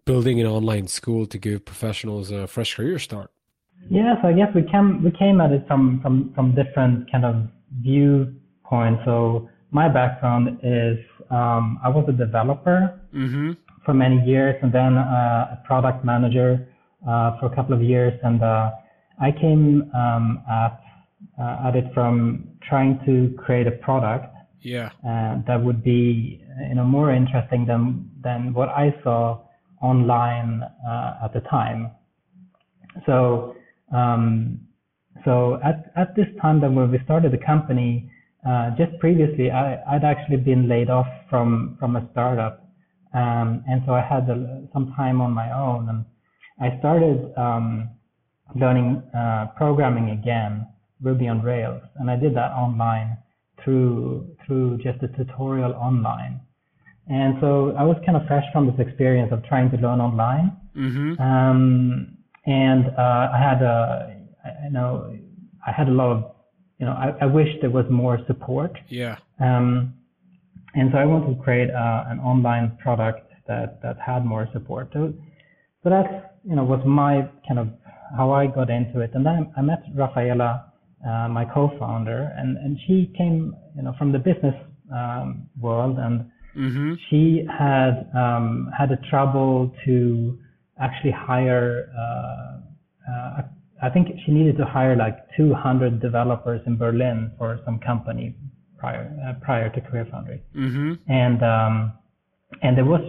building 0.05 0.40
an 0.40 0.46
online 0.46 0.87
school 0.87 1.26
to 1.26 1.38
give 1.38 1.64
professionals 1.64 2.31
a 2.31 2.46
fresh 2.46 2.75
career 2.75 2.99
start? 2.99 3.31
Yes, 3.88 4.19
I 4.23 4.32
guess 4.32 4.49
we 4.55 4.62
came 4.71 5.03
we 5.03 5.11
came 5.11 5.41
at 5.41 5.53
it 5.53 5.67
from 5.67 6.00
from 6.03 6.32
from 6.35 6.55
different 6.55 7.11
kind 7.11 7.25
of 7.25 7.49
viewpoints. 7.81 9.03
So 9.05 9.49
my 9.71 9.88
background 9.88 10.61
is 10.62 10.99
um, 11.31 11.79
I 11.82 11.88
was 11.88 12.05
a 12.09 12.12
developer 12.12 13.00
mm-hmm. 13.15 13.53
for 13.85 13.94
many 13.94 14.23
years, 14.25 14.56
and 14.62 14.73
then 14.73 14.97
uh, 14.97 15.56
a 15.56 15.62
product 15.67 16.05
manager 16.05 16.69
uh, 17.09 17.38
for 17.38 17.47
a 17.47 17.56
couple 17.56 17.75
of 17.75 17.82
years, 17.82 18.19
and 18.23 18.43
uh, 18.43 18.71
I 19.21 19.32
came 19.32 19.91
um, 19.94 20.43
at 20.50 20.81
uh, 21.41 21.69
at 21.69 21.77
it 21.77 21.87
from 21.94 22.49
trying 22.69 23.00
to 23.06 23.35
create 23.43 23.67
a 23.67 23.73
product 23.73 24.35
yeah 24.62 24.91
uh, 25.06 25.41
that 25.47 25.62
would 25.62 25.82
be 25.82 26.43
you 26.69 26.75
know 26.75 26.85
more 26.85 27.12
interesting 27.12 27.67
than 27.67 28.11
than 28.23 28.53
what 28.53 28.69
I 28.69 28.94
saw 29.03 29.41
online 29.82 30.62
uh, 30.87 31.25
at 31.25 31.32
the 31.32 31.41
time. 31.41 31.91
So 33.06 33.56
um, 33.93 34.61
so 35.25 35.61
at, 35.65 35.93
at 35.97 36.15
this 36.17 36.27
time 36.41 36.61
that 36.61 36.73
when 36.73 36.91
we 36.91 36.99
started 37.05 37.33
the 37.33 37.45
company, 37.45 38.11
uh, 38.49 38.71
just 38.77 38.99
previously, 39.01 39.51
I, 39.51 39.79
would 39.93 40.05
actually 40.05 40.39
been 40.39 40.69
laid 40.69 40.89
off 40.89 41.09
from, 41.29 41.77
from 41.79 41.97
a 41.97 42.09
startup. 42.13 42.67
Um, 43.13 43.65
and 43.69 43.83
so 43.87 43.93
I 43.93 44.01
had 44.01 44.29
a, 44.31 44.67
some 44.73 44.93
time 44.97 45.21
on 45.21 45.33
my 45.33 45.53
own 45.53 45.89
and 45.89 46.05
I 46.61 46.79
started, 46.79 47.33
um, 47.37 47.91
learning, 48.55 49.03
uh, 49.17 49.47
programming 49.57 50.11
again, 50.11 50.67
Ruby 51.03 51.29
on 51.29 51.43
Rails. 51.43 51.83
And 51.97 52.11
I 52.11 52.17
did 52.17 52.35
that 52.37 52.53
online 52.53 53.19
through, 53.63 54.37
through 54.47 54.79
just 54.79 55.03
a 55.03 55.09
tutorial 55.09 55.73
online. 55.73 56.41
And 57.09 57.37
so 57.41 57.75
I 57.77 57.83
was 57.83 57.97
kind 58.07 58.17
of 58.17 58.27
fresh 58.27 58.45
from 58.53 58.67
this 58.67 58.79
experience 58.79 59.33
of 59.33 59.45
trying 59.45 59.71
to 59.73 59.77
learn 59.77 60.01
online. 60.01 60.57
Mm-hmm. 60.77 61.21
Um, 61.21 62.17
and 62.47 62.87
uh, 62.99 63.29
I 63.32 63.39
had 63.39 63.63
a, 63.63 64.17
I 64.67 64.69
know 64.70 65.17
I 65.67 65.73
had 65.73 65.89
a 65.89 65.93
lot 65.93 66.11
of, 66.13 66.32
you 66.79 66.87
know, 66.87 66.93
I, 66.93 67.13
I 67.23 67.27
wish 67.27 67.49
there 67.61 67.70
was 67.70 67.85
more 67.91 68.19
support. 68.27 68.73
Yeah. 68.89 69.17
Um, 69.39 69.94
and 70.75 70.91
so 70.93 70.99
I 70.99 71.05
wanted 71.05 71.37
to 71.37 71.43
create 71.43 71.70
uh, 71.70 72.05
an 72.06 72.20
online 72.20 72.77
product 72.82 73.31
that 73.49 73.82
that 73.82 73.97
had 73.99 74.25
more 74.25 74.49
support. 74.53 74.91
So, 74.93 75.13
so 75.82 75.91
that's 75.91 76.13
you 76.44 76.55
know 76.55 76.65
was 76.65 76.82
my 76.87 77.29
kind 77.47 77.59
of 77.59 77.69
how 78.17 78.31
I 78.32 78.47
got 78.47 78.70
into 78.70 79.01
it. 79.01 79.11
And 79.15 79.27
then 79.27 79.53
I 79.56 79.63
met 79.63 79.82
Raffaela, 79.94 80.73
uh, 81.06 81.29
my 81.29 81.44
co-founder, 81.44 82.32
and 82.37 82.56
and 82.56 82.79
she 82.87 83.13
came 83.19 83.55
you 83.77 83.82
know 83.82 83.94
from 83.99 84.13
the 84.13 84.19
business 84.19 84.55
um, 84.94 85.49
world, 85.61 85.99
and 85.99 86.31
mm-hmm. 86.56 86.94
she 87.09 87.44
had 87.59 88.09
um, 88.15 88.70
had 88.77 88.93
a 88.93 88.99
trouble 89.11 89.75
to 89.85 90.39
actually 90.81 91.13
hire, 91.13 91.93
uh, 91.96 93.10
uh, 93.10 93.43
I 93.82 93.91
think 93.91 94.08
she 94.25 94.32
needed 94.32 94.56
to 94.58 94.65
hire 94.65 94.96
like 94.96 95.17
200 95.37 96.01
developers 96.01 96.60
in 96.67 96.77
Berlin 96.77 97.32
for 97.39 97.60
some 97.65 97.79
company 97.79 98.34
prior 98.79 99.15
uh, 99.27 99.44
prior 99.44 99.69
to 99.70 99.81
Career 99.81 100.06
Foundry. 100.10 100.43
Mm-hmm. 100.56 100.94
And 101.10 101.43
um, 101.43 101.93
and 102.63 102.77
there 102.77 102.84
was 102.84 103.03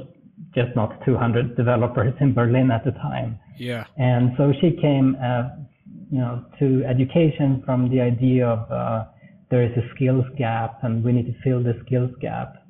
just 0.53 0.75
not 0.75 1.03
200 1.05 1.55
developers 1.55 2.13
in 2.19 2.33
Berlin 2.33 2.71
at 2.71 2.83
the 2.83 2.91
time. 2.91 3.39
Yeah. 3.57 3.85
And 3.97 4.31
so 4.37 4.51
she 4.59 4.71
came, 4.81 5.15
uh, 5.23 5.49
you 6.11 6.19
know, 6.19 6.43
to 6.59 6.83
education 6.85 7.63
from 7.65 7.89
the 7.89 8.01
idea 8.01 8.47
of 8.47 8.71
uh, 8.71 9.05
there 9.49 9.63
is 9.63 9.71
a 9.77 9.95
skills 9.95 10.25
gap 10.37 10.79
and 10.83 11.03
we 11.03 11.11
need 11.11 11.27
to 11.27 11.35
fill 11.43 11.63
the 11.63 11.79
skills 11.85 12.11
gap. 12.19 12.60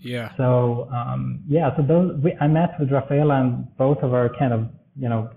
Yeah. 0.00 0.32
So 0.36 0.88
um, 0.92 1.42
yeah, 1.46 1.76
so 1.76 1.82
those 1.82 2.18
we, 2.22 2.34
I 2.40 2.46
met 2.46 2.70
with 2.78 2.90
Raffaela 2.90 3.40
and 3.40 3.76
both 3.76 3.98
of 4.02 4.14
our 4.14 4.30
kind 4.38 4.52
of 4.52 4.68
you 4.98 5.08
know 5.08 5.30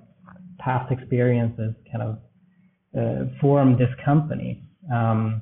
past 0.59 0.91
experiences 0.91 1.73
kind 1.91 2.01
of 2.01 2.17
uh, 2.97 3.25
formed 3.41 3.77
this 3.77 3.89
company. 4.03 4.63
Um, 4.93 5.41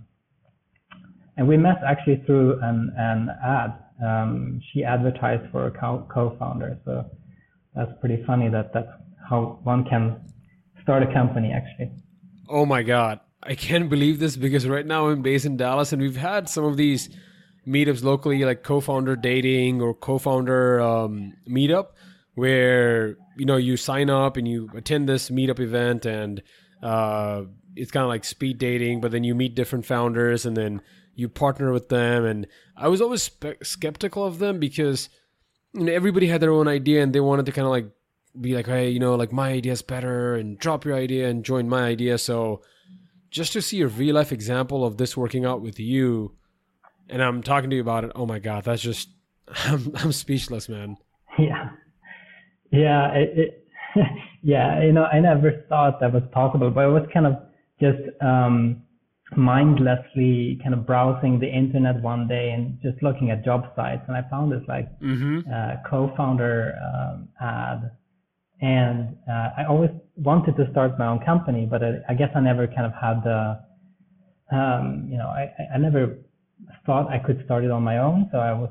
and 1.37 1.47
we 1.47 1.57
met 1.57 1.77
actually 1.85 2.21
through 2.25 2.59
an, 2.61 2.93
an 2.97 3.29
ad. 3.43 3.77
Um, 4.03 4.61
she 4.71 4.83
advertised 4.83 5.49
for 5.51 5.67
a 5.67 5.71
co- 5.71 6.07
co-founder, 6.11 6.79
so 6.85 7.05
that's 7.75 7.91
pretty 7.99 8.23
funny 8.25 8.49
that 8.49 8.73
that's 8.73 8.89
how 9.29 9.59
one 9.63 9.85
can 9.85 10.19
start 10.81 11.03
a 11.03 11.13
company 11.13 11.51
actually. 11.53 11.91
Oh 12.49 12.65
my 12.65 12.83
god, 12.83 13.19
I 13.43 13.55
can't 13.55 13.89
believe 13.89 14.19
this 14.19 14.35
because 14.35 14.67
right 14.67 14.85
now 14.85 15.07
I'm 15.07 15.21
based 15.21 15.45
in 15.45 15.57
Dallas 15.57 15.93
and 15.93 16.01
we've 16.01 16.17
had 16.17 16.49
some 16.49 16.65
of 16.65 16.77
these 16.77 17.09
meetups 17.67 18.03
locally, 18.03 18.43
like 18.43 18.63
co-founder 18.63 19.15
dating 19.15 19.81
or 19.81 19.93
co-founder 19.93 20.81
um, 20.81 21.33
meetup. 21.47 21.87
where 22.33 23.17
you 23.37 23.45
know 23.45 23.57
you 23.57 23.77
sign 23.77 24.09
up 24.09 24.37
and 24.37 24.47
you 24.47 24.69
attend 24.75 25.07
this 25.07 25.29
meetup 25.29 25.59
event 25.59 26.05
and 26.05 26.41
uh, 26.81 27.43
it's 27.75 27.91
kind 27.91 28.03
of 28.03 28.09
like 28.09 28.23
speed 28.25 28.57
dating, 28.57 29.01
but 29.01 29.11
then 29.11 29.23
you 29.23 29.35
meet 29.35 29.55
different 29.55 29.85
founders 29.85 30.45
and 30.45 30.57
then 30.57 30.81
you 31.15 31.29
partner 31.29 31.71
with 31.71 31.89
them. 31.89 32.25
And 32.25 32.47
I 32.75 32.87
was 32.87 33.01
always 33.01 33.23
spe- 33.23 33.63
skeptical 33.63 34.25
of 34.25 34.39
them 34.39 34.59
because 34.59 35.09
you 35.73 35.85
know 35.85 35.93
everybody 35.93 36.27
had 36.27 36.41
their 36.41 36.51
own 36.51 36.67
idea 36.67 37.03
and 37.03 37.13
they 37.13 37.19
wanted 37.19 37.45
to 37.45 37.51
kind 37.51 37.65
of 37.65 37.71
like 37.71 37.89
be 38.39 38.55
like, 38.55 38.65
hey, 38.65 38.89
you 38.89 38.99
know, 38.99 39.15
like 39.15 39.31
my 39.31 39.51
idea 39.51 39.73
is 39.73 39.81
better 39.81 40.35
and 40.35 40.57
drop 40.57 40.85
your 40.85 40.95
idea 40.95 41.29
and 41.29 41.43
join 41.43 41.67
my 41.67 41.83
idea. 41.83 42.17
So 42.17 42.61
just 43.29 43.53
to 43.53 43.61
see 43.61 43.81
a 43.81 43.87
real 43.87 44.15
life 44.15 44.31
example 44.31 44.85
of 44.85 44.97
this 44.97 45.17
working 45.17 45.45
out 45.45 45.61
with 45.61 45.79
you, 45.79 46.35
and 47.11 47.21
I'm 47.21 47.43
talking 47.43 47.69
to 47.69 47.75
you 47.75 47.81
about 47.81 48.03
it. 48.05 48.11
Oh 48.15 48.25
my 48.25 48.39
god, 48.39 48.63
that's 48.63 48.81
just 48.81 49.09
I'm 49.65 49.91
I'm 49.95 50.11
speechless, 50.11 50.67
man. 50.69 50.97
Yeah, 51.39 51.69
yeah, 52.71 53.11
it, 53.13 53.37
it 53.37 53.67
yeah. 54.43 54.83
You 54.83 54.93
know, 54.93 55.05
I 55.05 55.19
never 55.19 55.65
thought 55.69 55.99
that 55.99 56.13
was 56.13 56.23
possible, 56.31 56.69
but 56.71 56.81
I 56.83 56.87
was 56.87 57.03
kind 57.13 57.25
of 57.25 57.33
just 57.79 58.01
um, 58.21 58.83
mindlessly 59.35 60.59
kind 60.63 60.73
of 60.73 60.85
browsing 60.85 61.39
the 61.39 61.47
internet 61.47 62.01
one 62.01 62.27
day 62.27 62.51
and 62.51 62.79
just 62.81 63.01
looking 63.03 63.31
at 63.31 63.43
job 63.45 63.63
sites, 63.75 64.03
and 64.07 64.15
I 64.17 64.23
found 64.29 64.51
this 64.51 64.61
like 64.67 64.87
Mm-hmm. 65.01 65.39
uh, 65.51 65.75
co-founder 65.89 66.75
um, 66.87 67.27
ad, 67.41 67.91
and 68.61 69.15
uh, 69.29 69.49
I 69.57 69.65
always 69.67 69.89
wanted 70.15 70.55
to 70.57 70.69
start 70.71 70.99
my 70.99 71.07
own 71.07 71.19
company, 71.25 71.65
but 71.69 71.81
I, 71.83 71.91
I 72.09 72.13
guess 72.13 72.29
I 72.35 72.39
never 72.39 72.67
kind 72.67 72.85
of 72.85 72.93
had 72.93 73.23
the, 73.23 73.59
um, 74.55 75.07
you 75.09 75.17
know, 75.17 75.27
I, 75.27 75.51
I- 75.59 75.75
I 75.75 75.77
never 75.77 76.17
thought 76.85 77.09
I 77.09 77.19
could 77.19 77.41
start 77.45 77.63
it 77.63 77.71
on 77.71 77.83
my 77.83 77.97
own, 77.99 78.29
so 78.31 78.39
I 78.39 78.53
was 78.53 78.69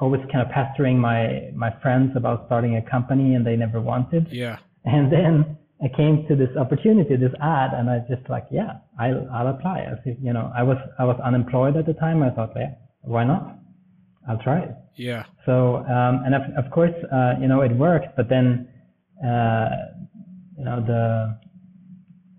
always 0.00 0.20
kind 0.32 0.46
of 0.46 0.50
pestering 0.52 0.98
my 0.98 1.50
my 1.54 1.70
friends 1.82 2.12
about 2.16 2.46
starting 2.46 2.76
a 2.76 2.82
company, 2.82 3.34
and 3.34 3.46
they 3.46 3.56
never 3.56 3.80
wanted. 3.80 4.28
Yeah. 4.30 4.58
And 4.84 5.12
then 5.12 5.58
I 5.82 5.88
came 5.96 6.26
to 6.28 6.36
this 6.36 6.56
opportunity, 6.56 7.16
this 7.16 7.34
ad, 7.40 7.70
and 7.74 7.88
I 7.90 8.00
just 8.08 8.28
like, 8.28 8.46
yeah, 8.50 8.78
I'll 8.98 9.28
I'll 9.32 9.48
apply. 9.48 9.80
I 9.80 10.02
said, 10.04 10.18
you 10.20 10.32
know, 10.32 10.52
I 10.56 10.62
was 10.62 10.78
I 10.98 11.04
was 11.04 11.18
unemployed 11.24 11.76
at 11.76 11.86
the 11.86 11.94
time. 11.94 12.22
I 12.22 12.30
thought, 12.30 12.52
yeah, 12.56 12.74
why 13.02 13.24
not? 13.24 13.58
I'll 14.28 14.38
try 14.38 14.60
it. 14.60 14.74
Yeah. 14.96 15.24
So, 15.46 15.76
um, 15.76 16.22
and 16.26 16.34
of, 16.34 16.42
of 16.62 16.70
course, 16.70 16.92
uh, 17.12 17.34
you 17.40 17.48
know, 17.48 17.62
it 17.62 17.72
worked, 17.72 18.16
but 18.16 18.28
then, 18.28 18.68
uh, 19.24 19.68
you 20.58 20.64
know, 20.64 20.84
the, 20.86 21.38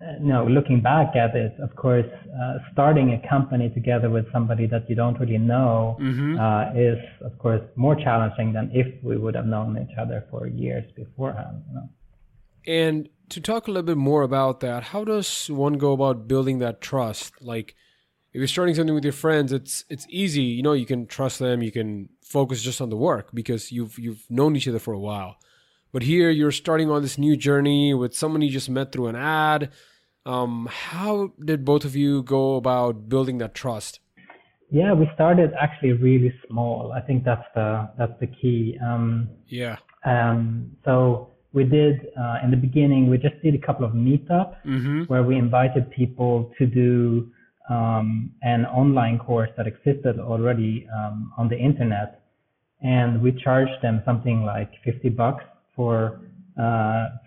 uh, 0.02 0.12
know, 0.20 0.46
looking 0.46 0.80
back 0.80 1.14
at 1.14 1.36
it, 1.36 1.54
of 1.60 1.76
course, 1.76 2.06
uh, 2.40 2.54
starting 2.72 3.12
a 3.12 3.28
company 3.28 3.68
together 3.68 4.08
with 4.08 4.30
somebody 4.32 4.66
that 4.66 4.88
you 4.88 4.96
don't 4.96 5.18
really 5.20 5.38
know 5.38 5.96
Mm-hmm. 6.00 6.38
uh, 6.38 6.72
is, 6.74 6.98
of 7.20 7.38
course, 7.38 7.60
more 7.76 7.94
challenging 7.94 8.52
than 8.52 8.70
if 8.72 8.86
we 9.02 9.16
would 9.16 9.34
have 9.34 9.46
known 9.46 9.76
each 9.76 9.96
other 9.98 10.24
for 10.30 10.46
years 10.46 10.84
beforehand. 10.96 11.62
You 11.68 11.74
know? 11.74 11.88
And 12.66 13.08
to 13.30 13.40
talk 13.40 13.68
a 13.68 13.70
little 13.70 13.86
bit 13.86 13.96
more 13.96 14.22
about 14.22 14.60
that, 14.60 14.84
how 14.84 15.04
does 15.04 15.50
one 15.50 15.74
go 15.74 15.92
about 15.92 16.26
building 16.26 16.58
that 16.60 16.80
trust? 16.80 17.32
Like 17.42 17.74
if 18.32 18.38
you're 18.38 18.46
starting 18.46 18.74
something 18.74 18.94
with 18.94 19.04
your 19.04 19.12
friends, 19.12 19.52
it's 19.52 19.84
it's 19.88 20.06
easy, 20.08 20.42
you 20.42 20.62
know, 20.62 20.72
you 20.72 20.86
can 20.86 21.06
trust 21.06 21.38
them, 21.38 21.62
you 21.62 21.72
can 21.72 22.08
focus 22.22 22.62
just 22.62 22.80
on 22.80 22.90
the 22.90 22.96
work 22.96 23.30
because 23.34 23.72
you've 23.72 23.98
you've 23.98 24.24
known 24.30 24.56
each 24.56 24.68
other 24.68 24.78
for 24.78 24.94
a 24.94 24.98
while. 24.98 25.36
But 25.92 26.02
here 26.02 26.30
you're 26.30 26.52
starting 26.52 26.90
on 26.90 27.02
this 27.02 27.18
new 27.18 27.36
journey 27.36 27.92
with 27.94 28.14
someone 28.14 28.42
you 28.42 28.50
just 28.50 28.70
met 28.70 28.92
through 28.92 29.08
an 29.08 29.16
ad. 29.16 29.72
Um, 30.26 30.68
how 30.70 31.32
did 31.42 31.64
both 31.64 31.84
of 31.84 31.96
you 31.96 32.22
go 32.22 32.56
about 32.56 33.08
building 33.08 33.38
that 33.38 33.54
trust? 33.54 34.00
Yeah, 34.70 34.92
we 34.92 35.08
started 35.14 35.52
actually 35.58 35.92
really 35.92 36.32
small. 36.48 36.92
I 36.92 37.00
think 37.00 37.24
that's 37.24 37.46
the 37.54 37.88
that's 37.98 38.12
the 38.20 38.26
key. 38.26 38.78
Um, 38.84 39.28
Yeah. 39.48 39.76
Um, 40.04 40.72
so 40.84 41.28
we 41.52 41.64
did 41.64 42.06
uh, 42.18 42.38
in 42.44 42.50
the 42.50 42.56
beginning. 42.56 43.10
We 43.10 43.18
just 43.18 43.40
did 43.42 43.54
a 43.54 43.58
couple 43.66 43.84
of 43.84 43.92
meetups 43.92 44.54
Mm-hmm. 44.64 45.02
where 45.04 45.22
we 45.24 45.36
invited 45.36 45.90
people 45.90 46.52
to 46.58 46.66
do 46.66 47.30
um, 47.68 48.30
an 48.42 48.66
online 48.66 49.18
course 49.18 49.50
that 49.56 49.66
existed 49.66 50.18
already 50.20 50.86
um, 50.96 51.32
on 51.36 51.48
the 51.48 51.58
internet, 51.58 52.22
and 52.82 53.20
we 53.22 53.32
charged 53.32 53.80
them 53.82 54.02
something 54.04 54.44
like 54.44 54.70
50 54.84 55.08
bucks 55.10 55.44
for 55.74 56.20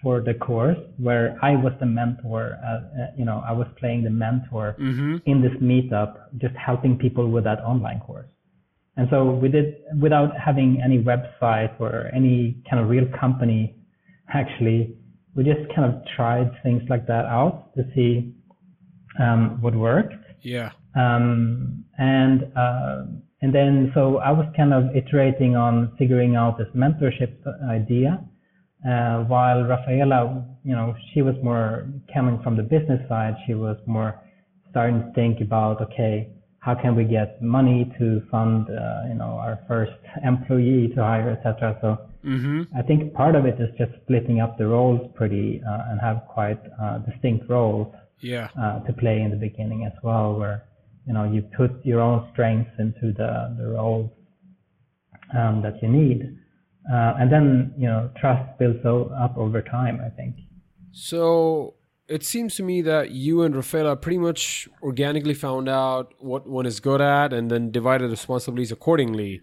for 0.01 0.21
the 0.21 0.33
course, 0.33 0.77
where 0.97 1.37
I 1.41 1.51
was 1.51 1.73
the 1.79 1.85
mentor. 1.85 2.57
Uh, 2.63 2.67
uh, 2.67 3.07
you 3.17 3.25
know, 3.25 3.43
I 3.47 3.51
was 3.51 3.67
playing 3.79 4.03
the 4.03 4.09
mentor 4.09 4.75
Mm-hmm. 4.79 5.17
in 5.25 5.41
this 5.41 5.53
meetup, 5.61 6.15
just 6.37 6.55
helping 6.55 6.97
people 6.97 7.29
with 7.29 7.43
that 7.45 7.59
online 7.59 7.99
course. 7.99 8.27
And 8.95 9.07
so 9.09 9.31
we 9.31 9.49
did 9.49 9.75
without 9.99 10.31
having 10.37 10.81
any 10.83 10.99
website 10.99 11.73
or 11.79 12.11
any 12.13 12.61
kind 12.69 12.81
of 12.81 12.89
real 12.89 13.05
company. 13.19 13.75
Actually, 14.33 14.95
we 15.35 15.43
just 15.43 15.61
kind 15.75 15.91
of 15.91 16.01
tried 16.15 16.51
things 16.63 16.83
like 16.89 17.07
that 17.07 17.25
out 17.25 17.73
to 17.75 17.83
see 17.95 18.33
um, 19.19 19.61
what 19.61 19.75
worked. 19.75 20.13
Yeah. 20.41 20.71
Um, 20.95 21.85
and 21.97 22.43
uh, 22.55 23.05
and 23.41 23.53
then 23.53 23.91
so 23.95 24.17
I 24.17 24.31
was 24.31 24.45
kind 24.55 24.73
of 24.73 24.95
iterating 24.95 25.55
on 25.55 25.95
figuring 25.97 26.35
out 26.35 26.57
this 26.57 26.67
mentorship 26.75 27.33
idea, 27.67 28.23
uh, 28.87 29.23
while 29.25 29.63
Raffaela, 29.63 30.45
you 30.63 30.75
know, 30.75 30.95
she 31.13 31.21
was 31.21 31.35
more 31.43 31.87
coming 32.13 32.39
from 32.43 32.57
the 32.57 32.63
business 32.63 33.01
side. 33.07 33.35
She 33.47 33.53
was 33.53 33.77
more 33.85 34.19
starting 34.69 34.99
to 35.01 35.11
think 35.13 35.41
about 35.41 35.81
okay, 35.81 36.29
how 36.59 36.75
can 36.75 36.95
we 36.95 37.03
get 37.05 37.41
money 37.41 37.91
to 37.99 38.21
fund, 38.31 38.67
uh, 38.69 39.07
you 39.07 39.15
know, 39.15 39.37
our 39.45 39.59
first 39.67 39.93
employee 40.23 40.91
to 40.95 41.01
hire, 41.01 41.29
etc. 41.31 41.77
So 41.81 42.09
Mm-hmm. 42.25 42.77
I 42.77 42.81
think 42.81 43.13
part 43.13 43.35
of 43.35 43.45
it 43.45 43.59
is 43.59 43.69
just 43.77 43.91
splitting 44.03 44.39
up 44.39 44.57
the 44.57 44.65
roles 44.65 45.11
pretty 45.13 45.61
uh, 45.67 45.89
and 45.89 45.99
have 45.99 46.23
quite 46.29 46.59
uh, 46.81 46.99
distinct 46.99 47.49
roles 47.49 47.93
Yeah. 48.21 48.47
uh, 48.57 48.79
to 48.85 48.93
play 48.93 49.21
in 49.21 49.29
the 49.29 49.35
beginning 49.35 49.85
as 49.85 49.91
well, 50.01 50.35
where 50.39 50.63
you 51.05 51.13
know 51.13 51.25
you 51.25 51.41
put 51.41 51.85
your 51.85 51.99
own 51.99 52.29
strengths 52.31 52.71
into 52.79 53.11
the 53.11 53.53
the 53.57 53.67
roles 53.67 54.09
um, 55.37 55.61
that 55.63 55.81
you 55.81 55.89
need, 55.89 56.37
uh, 56.91 57.13
and 57.19 57.31
then 57.31 57.73
you 57.77 57.87
know 57.87 58.09
trust 58.19 58.57
builds 58.59 58.85
up 58.85 59.37
over 59.37 59.61
time. 59.61 60.01
I 60.05 60.09
think. 60.09 60.35
So 60.91 61.75
it 62.07 62.23
seems 62.23 62.55
to 62.55 62.63
me 62.63 62.81
that 62.81 63.11
you 63.11 63.41
and 63.43 63.55
Raffaela 63.55 63.95
pretty 63.95 64.17
much 64.17 64.67
organically 64.81 65.33
found 65.33 65.69
out 65.69 66.13
what 66.19 66.47
one 66.47 66.65
is 66.65 66.79
good 66.79 67.01
at 67.01 67.33
and 67.33 67.49
then 67.49 67.71
divided 67.71 68.09
responsibilities 68.11 68.71
accordingly, 68.71 69.41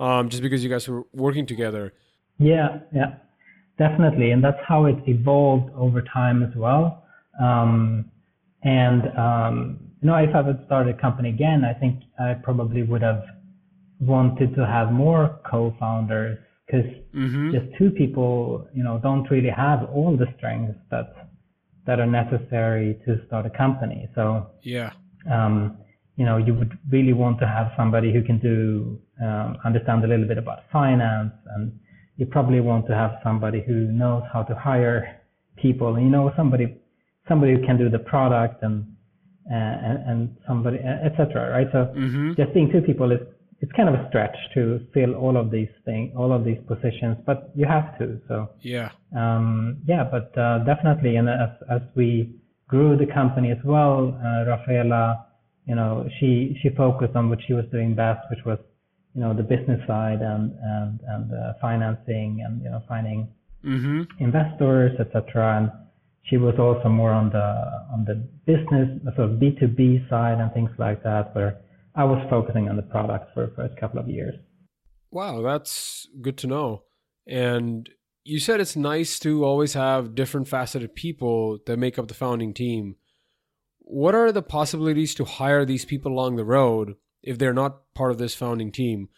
um, 0.00 0.28
just 0.28 0.42
because 0.42 0.62
you 0.64 0.70
guys 0.70 0.88
were 0.88 1.04
working 1.12 1.46
together. 1.46 1.94
Yeah, 2.38 2.80
yeah, 2.92 3.14
definitely, 3.78 4.32
and 4.32 4.42
that's 4.42 4.60
how 4.66 4.86
it 4.86 4.96
evolved 5.06 5.72
over 5.74 6.02
time 6.02 6.42
as 6.42 6.54
well. 6.56 7.04
Um, 7.40 8.10
and 8.62 9.02
um, 9.16 9.78
you 10.02 10.08
know, 10.08 10.16
if 10.16 10.34
I 10.34 10.40
would 10.40 10.64
start 10.66 10.88
a 10.88 10.94
company 10.94 11.28
again, 11.28 11.64
I 11.64 11.78
think 11.78 12.02
I 12.18 12.34
probably 12.34 12.82
would 12.82 13.02
have 13.02 13.22
wanted 14.00 14.54
to 14.56 14.66
have 14.66 14.90
more 14.92 15.38
co-founders 15.48 16.38
because 16.70 16.90
Mm-hmm. 17.14 17.50
just 17.50 17.66
two 17.76 17.90
people, 17.90 18.68
you 18.72 18.84
know, 18.84 18.98
don't 19.02 19.28
really 19.30 19.50
have 19.50 19.82
all 19.92 20.16
the 20.16 20.26
strengths 20.36 20.78
that 20.90 21.12
that 21.86 21.98
are 21.98 22.06
necessary 22.06 23.00
to 23.04 23.10
start 23.26 23.46
a 23.46 23.50
company. 23.50 24.08
So, 24.14 24.46
Yeah. 24.62 24.90
um, 25.28 25.78
you 26.16 26.24
know, 26.24 26.36
you 26.36 26.54
would 26.54 26.78
really 26.90 27.12
want 27.14 27.40
to 27.40 27.46
have 27.48 27.72
somebody 27.76 28.12
who 28.12 28.22
can 28.22 28.38
do 28.38 29.00
um, 29.20 29.56
understand 29.64 30.04
a 30.04 30.06
little 30.06 30.26
bit 30.32 30.38
about 30.38 30.58
finance, 30.70 31.32
and 31.56 31.72
you 32.16 32.26
probably 32.26 32.60
want 32.60 32.86
to 32.86 32.94
have 32.94 33.12
somebody 33.24 33.60
who 33.66 33.90
knows 34.00 34.22
how 34.32 34.42
to 34.44 34.54
hire 34.54 35.20
people. 35.56 35.98
You 35.98 36.10
know, 36.10 36.32
somebody 36.36 36.76
somebody 37.28 37.52
who 37.54 37.62
can 37.66 37.76
do 37.76 37.88
the 37.90 37.98
product 37.98 38.62
and 38.62 38.76
uh, 39.50 39.54
and, 39.88 39.98
and 40.10 40.36
somebody 40.46 40.78
etc. 40.78 41.50
Right? 41.50 41.68
So 41.72 41.80
Mm-hmm. 41.96 42.34
just 42.34 42.54
being 42.54 42.70
two 42.70 42.82
people 42.82 43.10
is 43.10 43.20
it's 43.60 43.72
kind 43.72 43.88
of 43.88 43.94
a 43.94 44.08
stretch 44.08 44.36
to 44.54 44.80
fill 44.94 45.14
all 45.14 45.36
of 45.36 45.50
these 45.50 45.68
things, 45.84 46.12
all 46.16 46.32
of 46.32 46.44
these 46.44 46.58
positions, 46.66 47.16
but 47.26 47.50
you 47.54 47.66
have 47.66 47.98
to. 47.98 48.20
So 48.28 48.50
Yeah. 48.62 48.90
um, 49.14 49.78
yeah, 49.86 50.04
but 50.04 50.36
uh, 50.38 50.60
definitely, 50.64 51.16
and 51.16 51.28
as 51.28 51.50
as 51.68 51.82
we 51.94 52.34
grew 52.68 52.96
the 52.96 53.06
company 53.06 53.50
as 53.50 53.62
well, 53.64 54.16
uh, 54.24 54.44
Raffaela, 54.50 55.26
you 55.66 55.74
know, 55.74 56.08
she 56.18 56.56
she 56.62 56.70
focused 56.70 57.14
on 57.16 57.28
what 57.28 57.40
she 57.46 57.52
was 57.52 57.66
doing 57.70 57.94
best, 57.94 58.20
which 58.30 58.44
was 58.46 58.58
you 59.14 59.20
know 59.20 59.34
the 59.34 59.42
business 59.42 59.80
side 59.86 60.20
and 60.22 60.52
and 60.62 61.00
and 61.12 61.32
uh, 61.32 61.52
financing 61.60 62.42
and 62.44 62.62
you 62.62 62.70
know 62.70 62.82
finding 62.88 63.28
Mm-hmm. 63.62 64.24
investors, 64.24 64.92
etc. 64.98 65.58
And 65.58 65.70
she 66.22 66.38
was 66.38 66.54
also 66.58 66.88
more 66.88 67.10
on 67.12 67.28
the 67.28 67.48
on 67.92 68.06
the 68.06 68.14
business, 68.46 68.88
sort 69.16 69.30
of 69.30 69.38
B 69.40 69.54
two 69.60 69.68
B 69.68 70.02
side 70.08 70.40
and 70.40 70.50
things 70.54 70.70
like 70.78 71.02
that, 71.02 71.34
where 71.34 71.58
I 71.94 72.04
was 72.04 72.24
focusing 72.30 72.68
on 72.68 72.76
the 72.76 72.82
product 72.82 73.34
for 73.34 73.46
the 73.46 73.52
first 73.54 73.78
couple 73.78 74.00
of 74.00 74.08
years. 74.08 74.34
Wow, 75.10 75.42
that's 75.42 76.06
good 76.20 76.36
to 76.38 76.46
know. 76.46 76.84
And 77.26 77.88
you 78.24 78.38
said 78.38 78.60
it's 78.60 78.76
nice 78.76 79.18
to 79.20 79.44
always 79.44 79.74
have 79.74 80.14
different 80.14 80.48
faceted 80.48 80.94
people 80.94 81.58
that 81.66 81.78
make 81.78 81.98
up 81.98 82.08
the 82.08 82.14
founding 82.14 82.54
team. 82.54 82.96
What 83.80 84.14
are 84.14 84.30
the 84.30 84.42
possibilities 84.42 85.14
to 85.16 85.24
hire 85.24 85.64
these 85.64 85.84
people 85.84 86.12
along 86.12 86.36
the 86.36 86.44
road 86.44 86.94
if 87.22 87.38
they're 87.38 87.52
not 87.52 87.92
part 87.94 88.12
of 88.12 88.18
this 88.18 88.34
founding 88.34 88.70
team? 88.70 89.08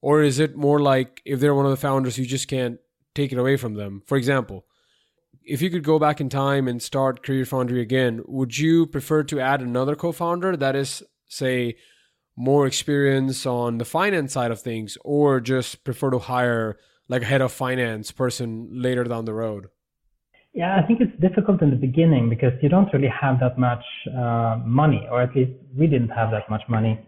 Or 0.00 0.22
is 0.22 0.38
it 0.38 0.56
more 0.56 0.80
like 0.80 1.22
if 1.24 1.40
they're 1.40 1.54
one 1.54 1.66
of 1.66 1.70
the 1.70 1.76
founders, 1.76 2.18
you 2.18 2.26
just 2.26 2.48
can't 2.48 2.78
take 3.14 3.32
it 3.32 3.38
away 3.38 3.56
from 3.56 3.74
them. 3.74 4.02
For 4.06 4.16
example, 4.16 4.64
if 5.42 5.60
you 5.60 5.70
could 5.70 5.82
go 5.82 5.98
back 5.98 6.20
in 6.20 6.28
time 6.28 6.68
and 6.68 6.80
start 6.80 7.24
Career 7.24 7.44
Foundry 7.46 7.80
again, 7.80 8.22
would 8.26 8.56
you 8.56 8.86
prefer 8.86 9.24
to 9.24 9.40
add 9.40 9.60
another 9.60 9.96
co-founder 9.96 10.56
that 10.56 10.76
is, 10.76 11.02
say, 11.26 11.76
more 12.38 12.68
experience 12.68 13.44
on 13.44 13.78
the 13.78 13.84
finance 13.84 14.32
side 14.32 14.52
of 14.52 14.60
things, 14.62 14.96
or 15.04 15.40
just 15.40 15.82
prefer 15.82 16.10
to 16.10 16.20
hire 16.20 16.78
like 17.08 17.22
a 17.22 17.24
head 17.24 17.40
of 17.40 17.50
finance 17.50 18.12
person 18.12 18.68
later 18.70 19.02
down 19.02 19.24
the 19.24 19.34
road? 19.34 19.66
Yeah, 20.54 20.78
I 20.78 20.86
think 20.86 21.00
it's 21.00 21.20
difficult 21.20 21.62
in 21.62 21.70
the 21.70 21.76
beginning 21.76 22.30
because 22.30 22.52
you 22.62 22.68
don't 22.68 22.92
really 22.92 23.12
have 23.20 23.40
that 23.40 23.58
much 23.58 23.84
uh, 24.16 24.60
money, 24.64 25.06
or 25.10 25.20
at 25.20 25.34
least 25.34 25.52
we 25.76 25.86
didn't 25.88 26.10
have 26.10 26.30
that 26.30 26.48
much 26.48 26.62
money. 26.68 26.98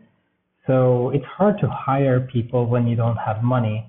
So 0.67 1.11
it's 1.11 1.25
hard 1.25 1.61
to 1.61 1.69
hire 1.69 2.21
people 2.21 2.67
when 2.67 2.87
you 2.87 2.97
don't 2.97 3.17
have 3.17 3.43
money. 3.43 3.87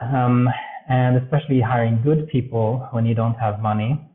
Um, 0.00 0.48
and 0.88 1.16
especially 1.16 1.60
hiring 1.60 2.02
good 2.02 2.28
people 2.28 2.88
when 2.90 3.06
you 3.06 3.14
don't 3.14 3.34
have 3.34 3.60
money. 3.60 4.09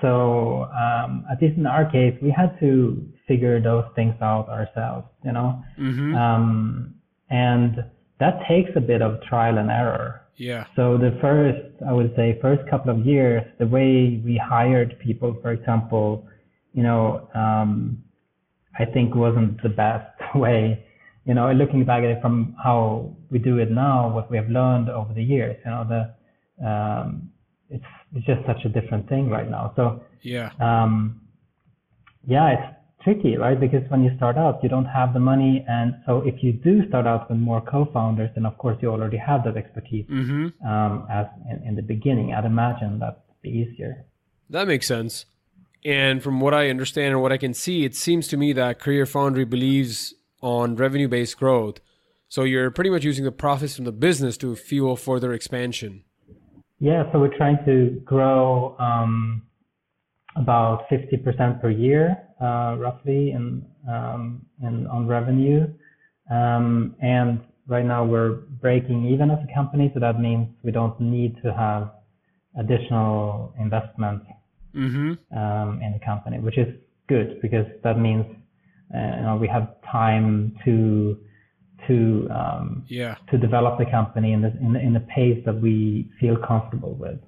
So 0.00 0.68
um, 0.72 1.24
at 1.30 1.40
least 1.40 1.56
in 1.56 1.66
our 1.66 1.90
case, 1.90 2.16
we 2.22 2.30
had 2.30 2.58
to 2.60 3.06
figure 3.26 3.60
those 3.60 3.84
things 3.94 4.14
out 4.20 4.48
ourselves, 4.48 5.08
you 5.24 5.32
know, 5.32 5.62
mm-hmm. 5.78 6.14
um, 6.14 6.94
and 7.30 7.84
that 8.20 8.40
takes 8.48 8.70
a 8.76 8.80
bit 8.80 9.02
of 9.02 9.22
trial 9.22 9.58
and 9.58 9.70
error. 9.70 10.22
Yeah. 10.36 10.66
So 10.76 10.98
the 10.98 11.16
first, 11.20 11.82
I 11.88 11.92
would 11.92 12.14
say, 12.14 12.38
first 12.42 12.68
couple 12.70 12.90
of 12.90 13.04
years, 13.06 13.42
the 13.58 13.66
way 13.66 14.22
we 14.24 14.36
hired 14.36 14.98
people, 15.00 15.36
for 15.42 15.52
example, 15.52 16.26
you 16.72 16.82
know, 16.82 17.28
um, 17.34 18.02
I 18.78 18.84
think 18.84 19.14
wasn't 19.14 19.62
the 19.62 19.70
best 19.70 20.12
way 20.34 20.86
you 21.26 21.34
know, 21.34 21.50
looking 21.52 21.84
back 21.84 22.04
at 22.04 22.10
it 22.10 22.22
from 22.22 22.54
how 22.62 23.14
we 23.30 23.40
do 23.40 23.58
it 23.58 23.70
now, 23.70 24.08
what 24.08 24.30
we 24.30 24.36
have 24.36 24.48
learned 24.48 24.88
over 24.88 25.12
the 25.12 25.22
years, 25.22 25.56
you 25.64 25.70
know, 25.72 25.84
the 25.84 26.66
um, 26.66 27.30
it's 27.68 27.84
it's 28.16 28.26
just 28.26 28.44
such 28.46 28.64
a 28.64 28.68
different 28.68 29.08
thing 29.08 29.28
right 29.28 29.50
now. 29.50 29.72
So 29.76 30.02
yeah, 30.22 30.50
um, 30.60 31.20
yeah, 32.26 32.54
it's 32.54 32.76
tricky, 33.04 33.36
right? 33.36 33.58
Because 33.58 33.82
when 33.88 34.02
you 34.02 34.10
start 34.16 34.36
out, 34.36 34.62
you 34.62 34.68
don't 34.68 34.86
have 34.86 35.12
the 35.12 35.20
money, 35.20 35.64
and 35.68 35.94
so 36.06 36.22
if 36.26 36.42
you 36.42 36.52
do 36.52 36.86
start 36.88 37.06
out 37.06 37.28
with 37.28 37.38
more 37.38 37.60
co-founders, 37.60 38.30
then 38.34 38.46
of 38.46 38.58
course 38.58 38.76
you 38.80 38.88
already 38.90 39.16
have 39.16 39.44
that 39.44 39.56
expertise 39.56 40.06
mm-hmm. 40.06 40.66
um, 40.66 41.06
as 41.10 41.26
in, 41.50 41.68
in 41.68 41.76
the 41.76 41.82
beginning. 41.82 42.34
I'd 42.34 42.44
imagine 42.44 42.98
that'd 42.98 43.16
be 43.42 43.50
easier. 43.50 44.04
That 44.50 44.66
makes 44.66 44.86
sense. 44.86 45.26
And 45.84 46.22
from 46.22 46.40
what 46.40 46.52
I 46.54 46.68
understand 46.68 47.12
and 47.12 47.22
what 47.22 47.32
I 47.32 47.36
can 47.36 47.54
see, 47.54 47.84
it 47.84 47.94
seems 47.94 48.26
to 48.28 48.36
me 48.36 48.52
that 48.54 48.80
Career 48.80 49.06
Foundry 49.06 49.44
believes 49.44 50.14
on 50.42 50.74
revenue 50.74 51.08
based 51.08 51.38
growth. 51.38 51.78
So 52.28 52.42
you're 52.42 52.72
pretty 52.72 52.90
much 52.90 53.04
using 53.04 53.24
the 53.24 53.32
profits 53.32 53.76
from 53.76 53.84
the 53.84 53.92
business 53.92 54.36
to 54.38 54.56
fuel 54.56 54.96
further 54.96 55.32
expansion. 55.32 56.02
Yeah, 56.78 57.10
so 57.10 57.18
we're 57.18 57.36
trying 57.36 57.58
to 57.64 58.00
grow 58.04 58.76
um, 58.78 59.42
about 60.36 60.88
50% 60.90 61.60
per 61.60 61.70
year, 61.70 62.18
uh, 62.40 62.76
roughly, 62.78 63.30
in, 63.30 63.64
um, 63.88 64.44
in 64.62 64.86
on 64.86 65.06
revenue. 65.06 65.66
Um, 66.30 66.94
and 67.00 67.40
right 67.66 67.84
now 67.84 68.04
we're 68.04 68.42
breaking 68.60 69.06
even 69.06 69.30
as 69.30 69.38
a 69.48 69.54
company, 69.54 69.90
so 69.94 70.00
that 70.00 70.20
means 70.20 70.48
we 70.62 70.70
don't 70.70 71.00
need 71.00 71.36
to 71.42 71.52
have 71.54 71.92
additional 72.58 73.54
investment 73.58 74.22
mm-hmm. 74.74 75.12
Um, 75.36 75.80
in 75.82 75.92
the 75.92 76.04
company, 76.04 76.38
which 76.38 76.58
is 76.58 76.68
good 77.08 77.40
because 77.40 77.66
that 77.84 77.98
means 77.98 78.26
uh, 78.94 78.98
you 78.98 79.22
know, 79.22 79.38
we 79.40 79.48
have 79.48 79.74
time 79.90 80.56
to 80.64 81.18
to 81.86 82.28
um, 82.30 82.84
yeah 82.88 83.16
to 83.30 83.38
develop 83.38 83.78
the 83.78 83.86
company 83.86 84.32
in 84.32 84.42
the, 84.42 84.48
in 84.60 84.72
the 84.72 84.80
in 84.80 84.92
the 84.92 85.00
pace 85.00 85.42
that 85.44 85.60
we 85.60 86.10
feel 86.20 86.36
comfortable 86.36 86.94
with. 86.94 87.18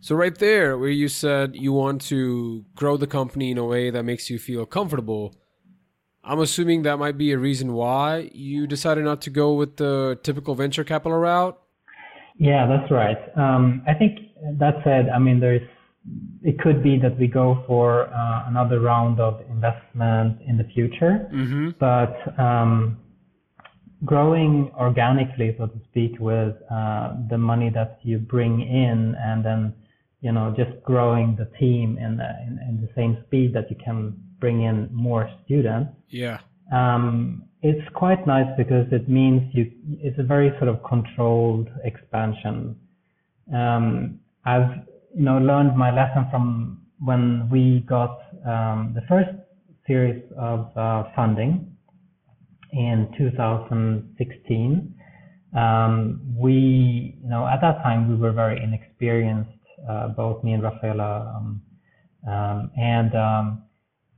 So 0.00 0.16
right 0.16 0.36
there, 0.36 0.76
where 0.78 0.88
you 0.88 1.06
said 1.06 1.54
you 1.54 1.72
want 1.72 2.02
to 2.02 2.64
grow 2.74 2.96
the 2.96 3.06
company 3.06 3.52
in 3.52 3.58
a 3.58 3.64
way 3.64 3.90
that 3.90 4.02
makes 4.02 4.28
you 4.28 4.38
feel 4.38 4.66
comfortable, 4.66 5.36
I'm 6.24 6.40
assuming 6.40 6.82
that 6.82 6.98
might 6.98 7.16
be 7.16 7.30
a 7.30 7.38
reason 7.38 7.72
why 7.72 8.30
you 8.32 8.66
decided 8.66 9.04
not 9.04 9.20
to 9.22 9.30
go 9.30 9.54
with 9.54 9.76
the 9.76 10.18
typical 10.24 10.56
venture 10.56 10.82
capital 10.82 11.18
route. 11.18 11.56
Yeah, 12.36 12.66
that's 12.66 12.90
right. 12.90 13.18
Um, 13.36 13.82
I 13.86 13.94
think 13.94 14.18
that 14.58 14.74
said, 14.82 15.08
I 15.08 15.18
mean, 15.18 15.38
there's 15.38 15.68
it 16.42 16.58
could 16.58 16.82
be 16.82 16.98
that 16.98 17.16
we 17.18 17.28
go 17.28 17.62
for 17.66 18.12
uh, 18.12 18.48
another 18.48 18.80
round 18.80 19.20
of 19.20 19.40
investment 19.48 20.40
in 20.48 20.56
the 20.56 20.64
future. 20.74 21.28
Mm-hmm. 21.32 21.70
But 21.78 22.38
um, 22.40 22.98
growing 24.04 24.70
organically, 24.78 25.54
so 25.58 25.66
to 25.66 25.80
speak, 25.90 26.18
with 26.18 26.54
uh, 26.70 27.14
the 27.30 27.38
money 27.38 27.70
that 27.70 27.98
you 28.02 28.18
bring 28.18 28.60
in, 28.60 29.14
and 29.18 29.44
then 29.44 29.74
you 30.20 30.32
know 30.32 30.54
just 30.56 30.82
growing 30.82 31.36
the 31.36 31.46
team 31.58 31.98
in 31.98 32.16
the, 32.16 32.28
in, 32.46 32.58
in 32.68 32.80
the 32.80 32.88
same 32.96 33.22
speed 33.26 33.54
that 33.54 33.70
you 33.70 33.76
can 33.84 34.14
bring 34.40 34.62
in 34.62 34.88
more 34.92 35.30
students. 35.44 35.90
Yeah. 36.08 36.38
Um, 36.72 37.44
it's 37.62 37.88
quite 37.94 38.26
nice 38.26 38.48
because 38.56 38.86
it 38.92 39.08
means 39.08 39.42
you. 39.54 39.70
It's 40.00 40.18
a 40.18 40.24
very 40.24 40.50
sort 40.58 40.68
of 40.68 40.82
controlled 40.82 41.68
expansion. 41.84 42.76
Um, 43.52 44.20
I've 44.44 44.86
you 45.14 45.24
know, 45.24 45.38
learned 45.38 45.76
my 45.76 45.90
lesson 45.90 46.26
from 46.30 46.80
when 46.98 47.48
we 47.50 47.84
got 47.88 48.20
um, 48.46 48.92
the 48.94 49.02
first 49.08 49.30
series 49.86 50.22
of 50.38 50.76
uh, 50.76 51.04
funding 51.14 51.71
in 52.72 53.08
2016. 53.18 54.94
Um, 55.54 56.20
we, 56.36 57.18
you 57.22 57.28
know, 57.28 57.46
at 57.46 57.60
that 57.60 57.82
time 57.82 58.08
we 58.08 58.16
were 58.16 58.32
very 58.32 58.62
inexperienced, 58.62 59.50
uh, 59.88 60.08
both 60.08 60.42
me 60.42 60.54
and 60.54 60.62
Raffaela, 60.62 61.34
um, 61.36 61.62
um 62.26 62.70
and 62.76 63.14
um, 63.14 63.62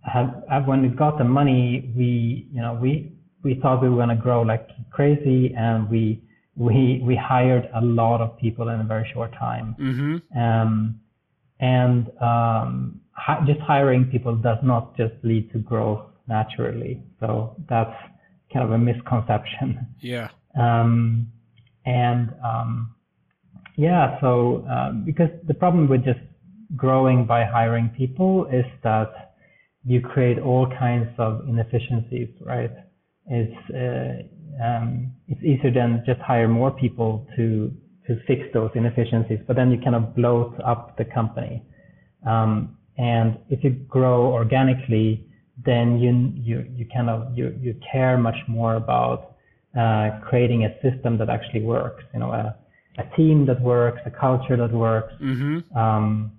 have, 0.02 0.66
when 0.66 0.82
we 0.82 0.88
got 0.88 1.18
the 1.18 1.24
money, 1.24 1.92
we, 1.96 2.48
you 2.52 2.60
know, 2.60 2.74
we 2.74 3.12
we 3.42 3.58
thought 3.60 3.82
we 3.82 3.88
were 3.88 3.96
going 3.96 4.08
to 4.08 4.22
grow 4.22 4.42
like 4.42 4.68
crazy, 4.90 5.54
and 5.56 5.88
we 5.90 6.22
we 6.56 7.02
we 7.04 7.16
hired 7.16 7.68
a 7.74 7.80
lot 7.80 8.20
of 8.20 8.38
people 8.38 8.68
in 8.68 8.80
a 8.80 8.84
very 8.84 9.10
short 9.12 9.32
time. 9.32 9.74
Mm-hmm. 9.78 10.38
Um, 10.38 11.00
and 11.60 12.08
um, 12.20 13.00
hi- 13.12 13.42
just 13.46 13.60
hiring 13.60 14.04
people 14.06 14.36
does 14.36 14.58
not 14.62 14.96
just 14.96 15.14
lead 15.22 15.50
to 15.52 15.58
growth 15.58 16.04
naturally. 16.26 17.02
So 17.20 17.56
that's 17.68 17.94
kind 18.54 18.64
of 18.64 18.72
a 18.72 18.78
misconception. 18.78 19.86
Yeah. 20.00 20.28
Um, 20.58 21.30
and 21.84 22.32
um, 22.42 22.94
yeah, 23.76 24.18
so 24.20 24.64
uh, 24.70 24.92
because 24.92 25.28
the 25.46 25.54
problem 25.54 25.88
with 25.88 26.04
just 26.04 26.20
growing 26.76 27.26
by 27.26 27.44
hiring 27.44 27.90
people 27.90 28.46
is 28.46 28.64
that 28.82 29.34
you 29.84 30.00
create 30.00 30.38
all 30.38 30.66
kinds 30.78 31.10
of 31.18 31.46
inefficiencies, 31.46 32.28
right? 32.40 32.70
It's 33.26 33.70
uh, 33.70 34.64
um, 34.64 35.12
it's 35.28 35.42
easier 35.42 35.72
than 35.72 36.02
just 36.06 36.20
hire 36.20 36.48
more 36.48 36.70
people 36.70 37.26
to 37.36 37.72
to 38.06 38.20
fix 38.26 38.42
those 38.52 38.70
inefficiencies, 38.74 39.40
but 39.46 39.56
then 39.56 39.70
you 39.70 39.78
kind 39.82 39.96
of 39.96 40.14
bloat 40.14 40.54
up 40.64 40.96
the 40.96 41.04
company. 41.04 41.62
Um, 42.26 42.76
and 42.96 43.38
if 43.48 43.64
you 43.64 43.70
grow 43.70 44.26
organically, 44.26 45.26
then 45.64 45.98
you 45.98 46.32
you 46.34 46.66
you 46.74 46.86
kind 46.92 47.08
of 47.08 47.36
you 47.36 47.56
you 47.60 47.74
care 47.92 48.18
much 48.18 48.36
more 48.48 48.74
about 48.74 49.36
uh, 49.78 50.20
creating 50.28 50.64
a 50.64 50.74
system 50.82 51.18
that 51.18 51.28
actually 51.30 51.62
works. 51.62 52.02
You 52.12 52.20
know, 52.20 52.32
a 52.32 52.56
a 52.98 53.16
team 53.16 53.46
that 53.46 53.60
works, 53.60 54.00
a 54.06 54.10
culture 54.10 54.56
that 54.56 54.72
works, 54.72 55.12
mm-hmm. 55.20 55.76
um, 55.76 56.32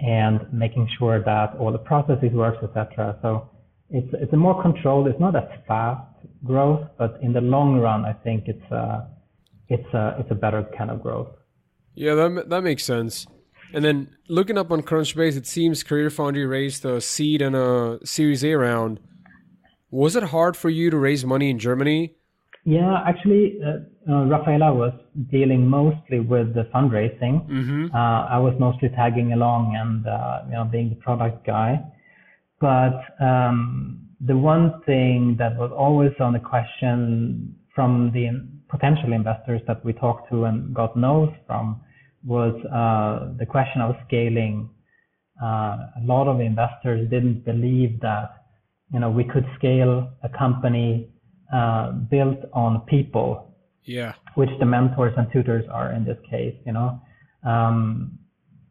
and 0.00 0.40
making 0.52 0.88
sure 0.98 1.22
that 1.22 1.56
all 1.58 1.72
the 1.72 1.78
processes 1.78 2.30
works, 2.32 2.58
etc. 2.62 3.18
So 3.22 3.50
it's 3.90 4.08
it's 4.14 4.32
a 4.32 4.36
more 4.36 4.60
controlled. 4.62 5.08
It's 5.08 5.20
not 5.20 5.36
as 5.36 5.48
fast 5.66 6.06
growth, 6.44 6.86
but 6.98 7.18
in 7.22 7.32
the 7.32 7.40
long 7.40 7.78
run, 7.78 8.04
I 8.04 8.12
think 8.12 8.44
it's 8.46 8.70
a 8.70 9.08
it's 9.68 9.94
a 9.94 10.16
it's 10.18 10.30
a 10.30 10.34
better 10.34 10.66
kind 10.76 10.90
of 10.90 11.02
growth. 11.02 11.28
Yeah, 11.94 12.14
that 12.14 12.48
that 12.48 12.62
makes 12.62 12.84
sense. 12.84 13.26
And 13.72 13.84
then 13.84 14.16
looking 14.28 14.58
up 14.58 14.70
on 14.70 14.82
Crunchbase, 14.82 15.36
it 15.36 15.46
seems 15.46 15.82
Career 15.82 16.10
Foundry 16.10 16.46
raised 16.46 16.84
a 16.84 17.00
seed 17.00 17.42
and 17.42 17.56
a 17.56 17.98
Series 18.04 18.44
A 18.44 18.54
round. 18.54 19.00
Was 19.90 20.16
it 20.16 20.24
hard 20.24 20.56
for 20.56 20.70
you 20.70 20.90
to 20.90 20.96
raise 20.96 21.24
money 21.24 21.50
in 21.50 21.58
Germany? 21.58 22.14
Yeah, 22.64 23.02
actually, 23.06 23.58
uh, 23.64 24.10
uh, 24.10 24.24
Raffaela 24.24 24.72
was 24.74 24.92
dealing 25.30 25.66
mostly 25.66 26.20
with 26.20 26.54
the 26.54 26.64
fundraising. 26.74 27.46
Mm-hmm. 27.48 27.94
Uh, 27.94 28.26
I 28.26 28.38
was 28.38 28.54
mostly 28.58 28.88
tagging 28.90 29.32
along 29.32 29.76
and 29.76 30.06
uh, 30.06 30.42
you 30.46 30.52
know 30.52 30.64
being 30.64 30.88
the 30.88 30.96
product 30.96 31.46
guy. 31.46 31.82
But 32.60 33.04
um, 33.20 34.08
the 34.20 34.36
one 34.36 34.80
thing 34.86 35.36
that 35.38 35.56
was 35.56 35.70
always 35.76 36.12
on 36.20 36.32
the 36.32 36.38
question 36.38 37.54
from 37.74 38.10
the 38.12 38.48
potential 38.68 39.12
investors 39.12 39.60
that 39.66 39.84
we 39.84 39.92
talked 39.92 40.30
to 40.30 40.44
and 40.44 40.74
got 40.74 40.96
no's 40.96 41.30
from 41.46 41.80
was 42.24 42.54
uh, 42.66 43.34
the 43.38 43.46
question 43.46 43.80
of 43.80 43.94
scaling. 44.06 44.70
Uh, 45.42 45.90
a 45.96 46.02
lot 46.02 46.28
of 46.28 46.40
investors 46.40 47.08
didn't 47.10 47.44
believe 47.44 48.00
that 48.00 48.44
you 48.92 49.00
know 49.00 49.10
we 49.10 49.24
could 49.24 49.46
scale 49.56 50.10
a 50.22 50.28
company 50.28 51.10
uh, 51.52 51.92
built 51.92 52.38
on 52.52 52.80
people 52.82 53.54
Yeah. 53.84 54.14
Which 54.34 54.50
the 54.58 54.66
mentors 54.66 55.14
and 55.16 55.30
tutors 55.32 55.64
are 55.70 55.92
in 55.92 56.04
this 56.04 56.18
case, 56.30 56.56
you 56.66 56.72
know. 56.72 57.00
Um, 57.44 58.18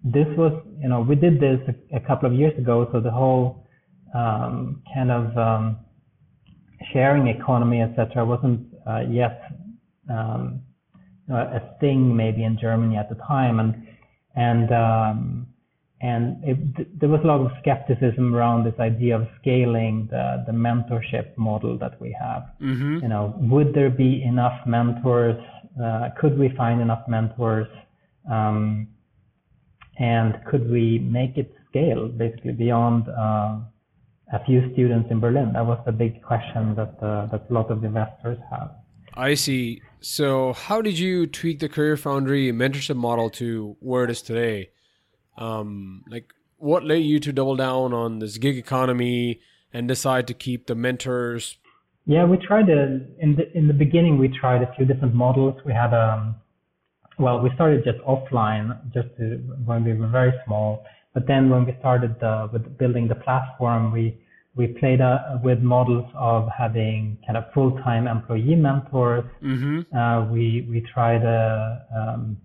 this 0.03 0.27
was, 0.35 0.51
you 0.81 0.89
know, 0.89 1.01
we 1.01 1.15
did 1.15 1.39
this 1.39 1.59
a, 1.67 1.97
a, 1.97 1.99
couple 1.99 2.27
of 2.27 2.33
years 2.33 2.57
ago, 2.57 2.89
so 2.91 2.99
the 2.99 3.11
whole 3.11 3.65
um, 4.13 4.81
kind 4.93 5.11
of 5.11 5.37
um, 5.37 5.77
sharing 6.91 7.27
economy, 7.27 7.81
etc., 7.81 8.25
wasn't 8.25 8.67
uh, 8.87 9.01
yet 9.09 9.43
um, 10.09 10.61
a 11.29 11.62
thing 11.79 12.15
maybe 12.15 12.43
in 12.43 12.57
Germany 12.59 12.97
at 12.97 13.09
the 13.09 13.15
time, 13.15 13.59
and 13.59 13.88
and 14.36 14.71
um, 14.71 15.47
and 16.01 16.43
it, 16.43 16.99
there 16.99 17.09
was 17.09 17.21
a 17.23 17.27
lot 17.27 17.39
of 17.39 17.51
skepticism 17.62 18.36
around 18.36 18.65
this 18.65 18.77
idea 18.79 19.15
of 19.15 19.27
scaling 19.39 20.07
the 20.12 20.43
the 20.45 20.51
mentorship 20.51 21.38
model 21.38 21.77
that 21.77 21.99
we 22.01 22.15
have. 22.19 22.43
Mm-hmm. 22.62 22.99
You 23.03 23.07
know, 23.07 23.36
would 23.39 23.73
there 23.73 23.89
be 23.89 24.21
enough 24.23 24.65
mentors? 24.67 25.41
Uh, 25.81 26.09
could 26.19 26.38
we 26.38 26.49
find 26.57 26.81
enough 26.81 27.07
mentors? 27.07 27.67
Um, 28.29 28.88
and 29.97 30.39
could 30.49 30.69
we 30.69 30.99
make 30.99 31.38
it 31.38 31.53
scale 31.69 32.07
basically 32.07 32.53
beyond 32.53 33.07
uh, 33.09 33.57
a 34.33 34.43
few 34.45 34.73
students 34.73 35.09
in 35.12 35.19
Berlin? 35.19 35.53
That 35.53 35.65
was 35.65 35.79
the 35.86 35.91
big 35.91 36.21
question 36.21 36.75
that 36.75 36.97
uh, 37.01 37.27
that 37.27 37.45
a 37.49 37.53
lot 37.53 37.69
of 37.71 37.83
investors 37.83 38.39
have. 38.49 38.71
I 39.15 39.36
see. 39.36 39.82
So, 40.02 40.54
how 40.54 40.82
did 40.82 40.97
you 40.99 41.28
tweak 41.28 41.60
the 41.60 41.69
Career 41.69 41.95
Foundry 41.97 42.52
mentorship 42.52 42.95
model 42.95 43.30
to 43.32 43.78
where 43.80 44.04
it 44.04 44.12
is 44.12 44.21
today? 44.21 44.71
Um, 45.38 46.04
like, 46.10 46.34
what 46.58 46.84
led 46.84 47.04
you 47.04 47.19
to 47.19 47.32
double 47.32 47.56
down 47.56 47.93
on 47.93 48.19
this 48.19 48.38
gig 48.38 48.58
economy 48.58 49.41
and 49.71 49.88
decide 49.88 50.28
to 50.28 50.34
keep 50.34 50.67
the 50.67 50.76
mentors? 50.76 51.58
Yeah, 52.06 52.26
we 52.26 52.38
tried 52.38 52.67
to, 52.67 53.02
in 53.19 53.36
the 53.36 53.52
in 53.58 53.67
the 53.67 53.73
beginning. 53.73 54.17
We 54.17 54.28
tried 54.28 54.62
a 54.62 54.73
few 54.76 54.86
different 54.86 55.13
models. 55.13 55.56
We 55.65 55.73
had 55.73 55.93
um, 55.93 56.36
well, 57.17 57.39
we 57.39 57.49
started 57.56 57.84
just 57.84 57.99
offline, 57.99 58.78
just 58.93 59.08
to, 59.17 59.38
when 59.65 59.84
we 59.84 59.93
were 59.93 60.08
very 60.08 60.34
small. 60.45 60.84
But 61.13 61.28
then 61.28 61.49
when 61.49 61.65
we 61.65 61.76
started 61.80 62.21
uh, 62.23 62.47
with 62.52 62.78
building 62.78 63.08
the 63.08 63.15
platform, 63.15 63.91
we 63.91 64.19
we 64.55 64.67
played 64.67 65.01
uh, 65.01 65.39
with 65.43 65.59
models 65.59 66.05
of 66.13 66.47
having 66.55 67.17
kind 67.25 67.37
of 67.37 67.45
full-time 67.53 68.07
employee 68.07 68.55
mentors. 68.55 69.25
Mm-hmm. 69.41 69.95
Uh, 69.95 70.31
we 70.31 70.67
we 70.69 70.85
tried 70.93 71.25
uh, 71.25 71.79
um, 71.95 72.37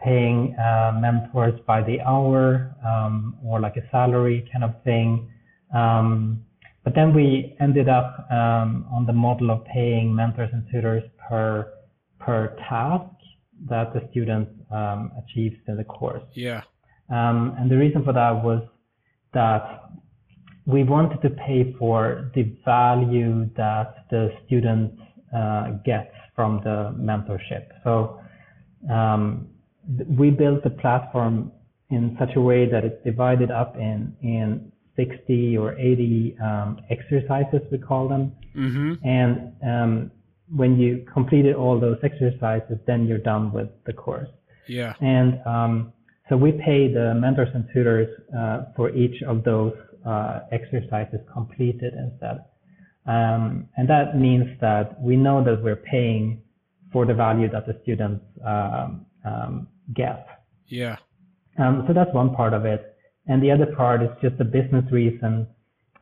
paying 0.00 0.56
uh, 0.56 0.92
mentors 0.98 1.58
by 1.66 1.82
the 1.82 2.00
hour 2.00 2.74
um, 2.86 3.36
or 3.44 3.60
like 3.60 3.76
a 3.76 3.88
salary 3.90 4.48
kind 4.52 4.64
of 4.64 4.82
thing. 4.84 5.30
Um, 5.74 6.44
but 6.82 6.94
then 6.94 7.14
we 7.14 7.56
ended 7.60 7.88
up 7.88 8.26
um, 8.30 8.86
on 8.90 9.04
the 9.06 9.12
model 9.12 9.50
of 9.50 9.64
paying 9.66 10.14
mentors 10.14 10.50
and 10.52 10.66
tutors 10.70 11.02
per 11.28 11.72
per 12.20 12.56
task 12.68 13.10
that 13.68 13.92
the 13.92 14.06
student 14.10 14.48
um, 14.70 15.12
achieves 15.18 15.56
in 15.68 15.76
the 15.76 15.84
course. 15.84 16.22
Yeah. 16.34 16.62
Um, 17.10 17.54
and 17.58 17.70
the 17.70 17.76
reason 17.76 18.02
for 18.02 18.12
that 18.14 18.42
was 18.42 18.62
that 19.34 19.90
we 20.66 20.82
wanted 20.82 21.20
to 21.22 21.30
pay 21.30 21.74
for 21.78 22.30
the 22.34 22.56
value 22.64 23.48
that 23.56 24.06
the 24.10 24.30
student 24.46 24.98
uh, 25.34 25.72
gets 25.84 26.14
from 26.34 26.60
the 26.64 26.94
mentorship. 26.98 27.66
So 27.82 28.20
um, 28.90 29.48
we 30.08 30.30
built 30.30 30.64
the 30.64 30.70
platform 30.70 31.52
in 31.90 32.16
such 32.18 32.30
a 32.36 32.40
way 32.40 32.68
that 32.68 32.84
it's 32.84 33.02
divided 33.04 33.50
up 33.50 33.76
in 33.76 34.16
in 34.22 34.72
60 34.96 35.58
or 35.58 35.76
80 35.76 36.36
um, 36.42 36.80
exercises 36.88 37.60
we 37.70 37.78
call 37.78 38.08
them, 38.08 38.32
mm-hmm. 38.56 38.94
and 39.06 39.52
um, 39.62 40.10
when 40.54 40.78
you 40.78 41.04
completed 41.12 41.54
all 41.54 41.80
those 41.80 41.98
exercises, 42.02 42.78
then 42.86 43.06
you're 43.06 43.18
done 43.18 43.52
with 43.52 43.68
the 43.86 43.92
course. 43.92 44.28
Yeah. 44.68 44.94
And 45.00 45.40
um, 45.46 45.92
so 46.28 46.36
we 46.36 46.52
pay 46.52 46.92
the 46.92 47.14
mentors 47.14 47.48
and 47.54 47.66
tutors 47.72 48.08
uh, 48.36 48.64
for 48.76 48.90
each 48.90 49.22
of 49.22 49.44
those 49.44 49.74
uh, 50.06 50.40
exercises 50.52 51.20
completed 51.32 51.94
instead. 51.94 52.44
Um, 53.06 53.68
and 53.76 53.88
that 53.88 54.18
means 54.18 54.58
that 54.60 55.00
we 55.00 55.16
know 55.16 55.44
that 55.44 55.62
we're 55.62 55.76
paying 55.76 56.42
for 56.92 57.04
the 57.04 57.14
value 57.14 57.50
that 57.50 57.66
the 57.66 57.78
students 57.82 58.24
um, 58.46 59.06
um, 59.24 59.68
get. 59.94 60.26
Yeah. 60.68 60.96
Um, 61.58 61.84
so 61.86 61.92
that's 61.92 62.12
one 62.14 62.34
part 62.34 62.54
of 62.54 62.64
it. 62.64 62.96
And 63.26 63.42
the 63.42 63.50
other 63.50 63.66
part 63.76 64.02
is 64.02 64.10
just 64.22 64.40
a 64.40 64.44
business 64.44 64.84
reason. 64.90 65.46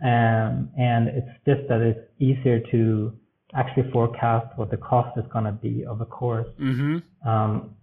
Um, 0.03 0.71
and 0.77 1.09
it's 1.09 1.29
just 1.47 1.69
that 1.69 1.81
it's 1.81 2.01
easier 2.19 2.61
to 2.71 3.12
actually 3.57 3.91
forecast 3.91 4.47
what 4.57 4.71
the 4.71 4.77
cost 4.77 5.17
is 5.19 5.25
going 5.33 5.45
to 5.45 5.53
be 5.53 5.85
of 5.85 6.01
a 6.01 6.07
course. 6.07 6.49
Mm-hmm. 6.61 7.29
Um, 7.29 7.75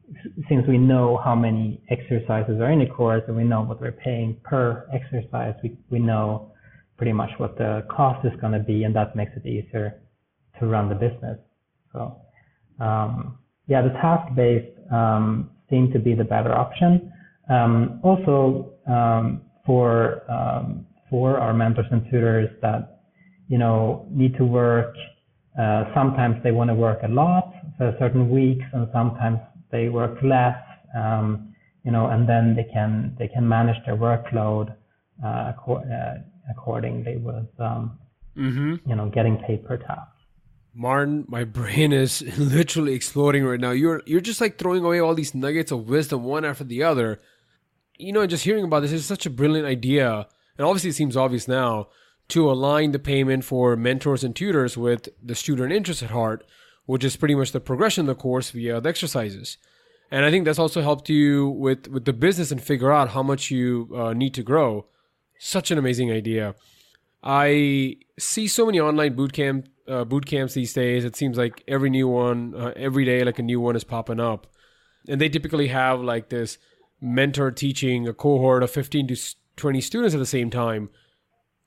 since 0.47 0.65
we 0.67 0.77
know 0.77 1.21
how 1.23 1.35
many 1.35 1.81
exercises 1.89 2.59
are 2.59 2.71
in 2.71 2.81
a 2.81 2.89
course 2.89 3.23
and 3.27 3.37
we 3.37 3.43
know 3.43 3.61
what 3.61 3.79
we're 3.79 3.91
paying 3.91 4.37
per 4.43 4.87
exercise, 4.91 5.53
we, 5.63 5.77
we 5.89 5.99
know 5.99 6.53
pretty 6.97 7.13
much 7.13 7.29
what 7.37 7.57
the 7.57 7.85
cost 7.89 8.25
is 8.25 8.31
going 8.41 8.53
to 8.53 8.59
be, 8.59 8.83
and 8.83 8.95
that 8.95 9.15
makes 9.15 9.31
it 9.35 9.45
easier 9.45 10.01
to 10.59 10.65
run 10.65 10.89
the 10.89 10.95
business. 10.95 11.37
So, 11.93 12.19
um, 12.79 13.37
yeah, 13.67 13.81
the 13.83 13.89
task 13.89 14.35
based 14.35 14.75
um, 14.91 15.51
seemed 15.69 15.93
to 15.93 15.99
be 15.99 16.15
the 16.15 16.23
better 16.23 16.51
option. 16.51 17.11
Um, 17.49 17.99
also, 18.03 18.73
um, 18.87 19.43
for 19.65 20.29
um, 20.31 20.87
for 21.09 21.37
our 21.37 21.53
mentors 21.53 21.85
and 21.91 22.03
tutors 22.11 22.49
that 22.61 23.01
you 23.47 23.57
know 23.57 24.07
need 24.09 24.35
to 24.37 24.45
work 24.45 24.95
uh, 25.57 25.85
sometimes 25.93 26.35
they 26.43 26.51
want 26.51 26.69
to 26.69 26.73
work 26.73 26.99
a 27.03 27.07
lot 27.07 27.53
for 27.77 27.95
certain 27.99 28.29
weeks, 28.29 28.65
and 28.73 28.87
sometimes 28.93 29.39
they 29.71 29.89
work 29.89 30.17
less. 30.23 30.55
Um, 30.95 31.53
you 31.83 31.91
know, 31.91 32.07
and 32.07 32.27
then 32.27 32.55
they 32.55 32.67
can 32.71 33.15
they 33.17 33.27
can 33.27 33.47
manage 33.47 33.77
their 33.85 33.95
workload 33.95 34.75
uh, 35.23 35.27
uh, 35.27 36.15
accordingly 36.49 37.17
with 37.17 37.47
um, 37.59 37.97
mm-hmm. 38.37 38.75
you 38.87 38.95
know 38.95 39.09
getting 39.09 39.37
paid 39.37 39.65
per 39.65 39.77
task. 39.77 40.11
Martin, 40.73 41.25
my 41.27 41.43
brain 41.43 41.91
is 41.91 42.21
literally 42.37 42.93
exploding 42.93 43.43
right 43.43 43.59
now. 43.59 43.71
You're 43.71 44.01
you're 44.05 44.21
just 44.21 44.41
like 44.41 44.57
throwing 44.57 44.83
away 44.83 44.99
all 44.99 45.15
these 45.15 45.33
nuggets 45.33 45.71
of 45.71 45.89
wisdom 45.89 46.23
one 46.23 46.45
after 46.45 46.63
the 46.63 46.83
other. 46.83 47.19
You 47.97 48.13
know, 48.13 48.25
just 48.27 48.43
hearing 48.43 48.63
about 48.63 48.81
this 48.81 48.93
is 48.93 49.05
such 49.05 49.25
a 49.25 49.29
brilliant 49.29 49.67
idea, 49.67 50.27
and 50.57 50.67
obviously 50.67 50.91
it 50.91 50.95
seems 50.95 51.17
obvious 51.17 51.47
now 51.47 51.87
to 52.29 52.49
align 52.49 52.91
the 52.91 52.99
payment 52.99 53.43
for 53.43 53.75
mentors 53.75 54.23
and 54.23 54.35
tutors 54.35 54.77
with 54.77 55.09
the 55.21 55.35
student 55.35 55.71
interest 55.71 56.03
at 56.03 56.11
heart, 56.11 56.45
which 56.85 57.03
is 57.03 57.17
pretty 57.17 57.35
much 57.35 57.51
the 57.51 57.59
progression 57.59 58.01
of 58.01 58.15
the 58.15 58.21
course 58.21 58.51
via 58.51 58.81
the 58.81 58.89
exercises. 58.89 59.57
And 60.11 60.25
I 60.25 60.31
think 60.31 60.45
that's 60.45 60.57
also 60.59 60.81
helped 60.81 61.09
you 61.09 61.49
with, 61.49 61.87
with 61.87 62.05
the 62.05 62.13
business 62.13 62.51
and 62.51 62.61
figure 62.61 62.91
out 62.91 63.09
how 63.09 63.21
much 63.21 63.51
you 63.51 63.89
uh, 63.95 64.13
need 64.13 64.33
to 64.35 64.43
grow. 64.43 64.87
Such 65.37 65.71
an 65.71 65.77
amazing 65.77 66.11
idea. 66.11 66.55
I 67.23 67.97
see 68.17 68.47
so 68.47 68.65
many 68.65 68.79
online 68.79 69.15
boot 69.15 69.33
camp 69.33 69.67
uh, 69.87 70.05
boot 70.05 70.25
camps 70.25 70.53
these 70.53 70.73
days. 70.73 71.03
It 71.03 71.15
seems 71.15 71.37
like 71.37 71.63
every 71.67 71.89
new 71.89 72.07
one, 72.07 72.53
uh, 72.55 72.73
every 72.75 73.05
day, 73.05 73.23
like 73.23 73.39
a 73.39 73.43
new 73.43 73.59
one 73.59 73.75
is 73.75 73.83
popping 73.83 74.19
up, 74.19 74.47
and 75.07 75.19
they 75.19 75.29
typically 75.29 75.67
have 75.67 75.99
like 75.99 76.29
this 76.29 76.57
mentor 77.01 77.51
teaching 77.51 78.07
a 78.07 78.13
cohort 78.13 78.63
of 78.63 78.71
fifteen 78.71 79.07
to 79.07 79.17
twenty 79.55 79.81
students 79.81 80.13
at 80.13 80.19
the 80.19 80.25
same 80.25 80.49
time. 80.49 80.89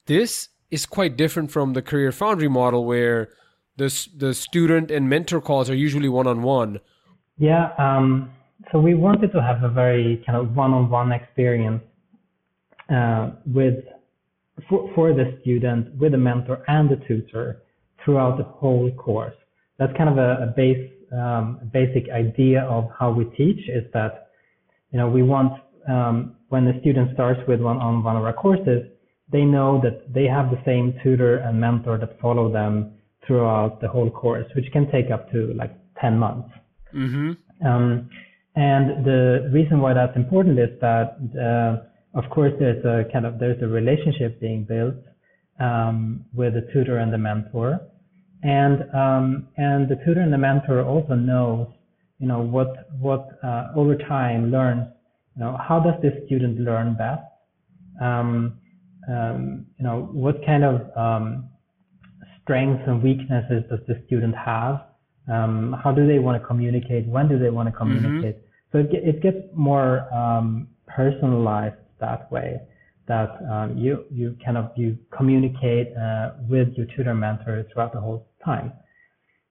This 0.06 0.48
is 0.72 0.86
quite 0.86 1.16
different 1.18 1.52
from 1.52 1.74
the 1.74 1.82
Career 1.82 2.10
Foundry 2.10 2.48
model 2.48 2.86
where 2.86 3.28
the, 3.76 4.08
the 4.16 4.32
student 4.32 4.90
and 4.90 5.08
mentor 5.08 5.40
calls 5.40 5.68
are 5.68 5.74
usually 5.74 6.08
one 6.08 6.26
on 6.26 6.42
one. 6.42 6.80
Yeah, 7.38 7.72
um, 7.78 8.30
so 8.72 8.80
we 8.80 8.94
wanted 8.94 9.32
to 9.32 9.42
have 9.42 9.62
a 9.62 9.68
very 9.68 10.22
kind 10.24 10.38
of 10.38 10.56
one 10.56 10.72
on 10.72 10.88
one 10.88 11.12
experience 11.12 11.82
uh, 12.88 13.32
with 13.46 13.84
for, 14.68 14.90
for 14.94 15.12
the 15.12 15.38
student, 15.42 15.94
with 15.96 16.12
the 16.12 16.18
mentor 16.18 16.64
and 16.68 16.88
the 16.88 16.96
tutor 17.06 17.62
throughout 18.04 18.38
the 18.38 18.44
whole 18.44 18.90
course. 18.92 19.34
That's 19.78 19.94
kind 19.96 20.08
of 20.08 20.18
a, 20.18 20.44
a 20.44 20.46
base 20.56 20.90
um, 21.12 21.60
basic 21.72 22.08
idea 22.10 22.62
of 22.62 22.88
how 22.98 23.10
we 23.10 23.24
teach 23.36 23.68
is 23.68 23.84
that 23.92 24.28
you 24.90 24.98
know 24.98 25.08
we 25.08 25.22
want 25.22 25.52
um, 25.86 26.36
when 26.48 26.64
the 26.64 26.72
student 26.80 27.12
starts 27.12 27.40
with 27.46 27.60
one 27.60 27.76
on 27.76 28.02
one 28.02 28.16
of 28.16 28.24
our 28.24 28.32
courses 28.32 28.84
they 29.32 29.44
know 29.44 29.80
that 29.82 30.12
they 30.12 30.26
have 30.26 30.50
the 30.50 30.60
same 30.64 30.94
tutor 31.02 31.38
and 31.38 31.58
mentor 31.58 31.98
that 31.98 32.20
follow 32.20 32.52
them 32.52 32.92
throughout 33.26 33.80
the 33.80 33.88
whole 33.88 34.10
course, 34.10 34.46
which 34.54 34.66
can 34.72 34.90
take 34.90 35.10
up 35.10 35.30
to 35.32 35.54
like 35.54 35.72
10 36.00 36.18
months. 36.18 36.50
Mm-hmm. 36.94 37.66
Um, 37.66 38.10
and 38.54 39.04
the 39.04 39.50
reason 39.52 39.80
why 39.80 39.94
that's 39.94 40.16
important 40.16 40.58
is 40.58 40.68
that, 40.80 41.16
uh, 41.40 42.18
of 42.18 42.28
course, 42.30 42.52
there's 42.58 42.84
a 42.84 43.10
kind 43.10 43.24
of 43.24 43.38
there's 43.38 43.62
a 43.62 43.66
relationship 43.66 44.38
being 44.40 44.64
built 44.64 44.96
um, 45.58 46.26
with 46.34 46.52
the 46.54 46.68
tutor 46.72 46.98
and 46.98 47.10
the 47.10 47.18
mentor, 47.18 47.80
and 48.42 48.82
um, 48.94 49.48
and 49.56 49.88
the 49.88 49.96
tutor 50.04 50.20
and 50.20 50.30
the 50.30 50.38
mentor 50.38 50.84
also 50.84 51.14
knows, 51.14 51.68
you 52.18 52.26
know, 52.26 52.40
what 52.40 52.90
what 53.00 53.38
uh, 53.42 53.68
over 53.74 53.96
time 53.96 54.50
learns, 54.50 54.86
you 55.34 55.42
know, 55.42 55.56
how 55.56 55.80
does 55.80 55.94
this 56.02 56.12
student 56.26 56.60
learn 56.60 56.94
best. 56.94 57.22
Um, 58.02 58.06
um, 58.08 58.61
you 59.08 59.84
know, 59.84 60.08
what 60.12 60.44
kind 60.44 60.64
of 60.64 60.96
um, 60.96 61.48
strengths 62.42 62.82
and 62.86 63.02
weaknesses 63.02 63.64
does 63.70 63.80
the 63.88 64.02
student 64.06 64.34
have? 64.36 64.86
Um, 65.30 65.76
how 65.82 65.92
do 65.92 66.06
they 66.06 66.18
want 66.18 66.40
to 66.40 66.46
communicate? 66.46 67.06
When 67.06 67.28
do 67.28 67.38
they 67.38 67.50
want 67.50 67.68
to 67.68 67.72
communicate? 67.72 68.38
Mm-hmm. 68.38 68.46
So 68.72 68.78
it, 68.78 68.88
it 68.92 69.22
gets 69.22 69.38
more 69.54 70.12
um, 70.12 70.68
personalized 70.86 71.76
that 72.00 72.30
way. 72.32 72.60
That 73.08 73.30
um, 73.50 73.76
you 73.76 74.04
you 74.10 74.36
kind 74.44 74.56
of 74.56 74.70
you 74.76 74.96
communicate 75.16 75.88
uh, 75.96 76.32
with 76.48 76.68
your 76.76 76.86
tutor 76.96 77.14
mentor 77.14 77.66
throughout 77.72 77.92
the 77.92 78.00
whole 78.00 78.28
time. 78.44 78.72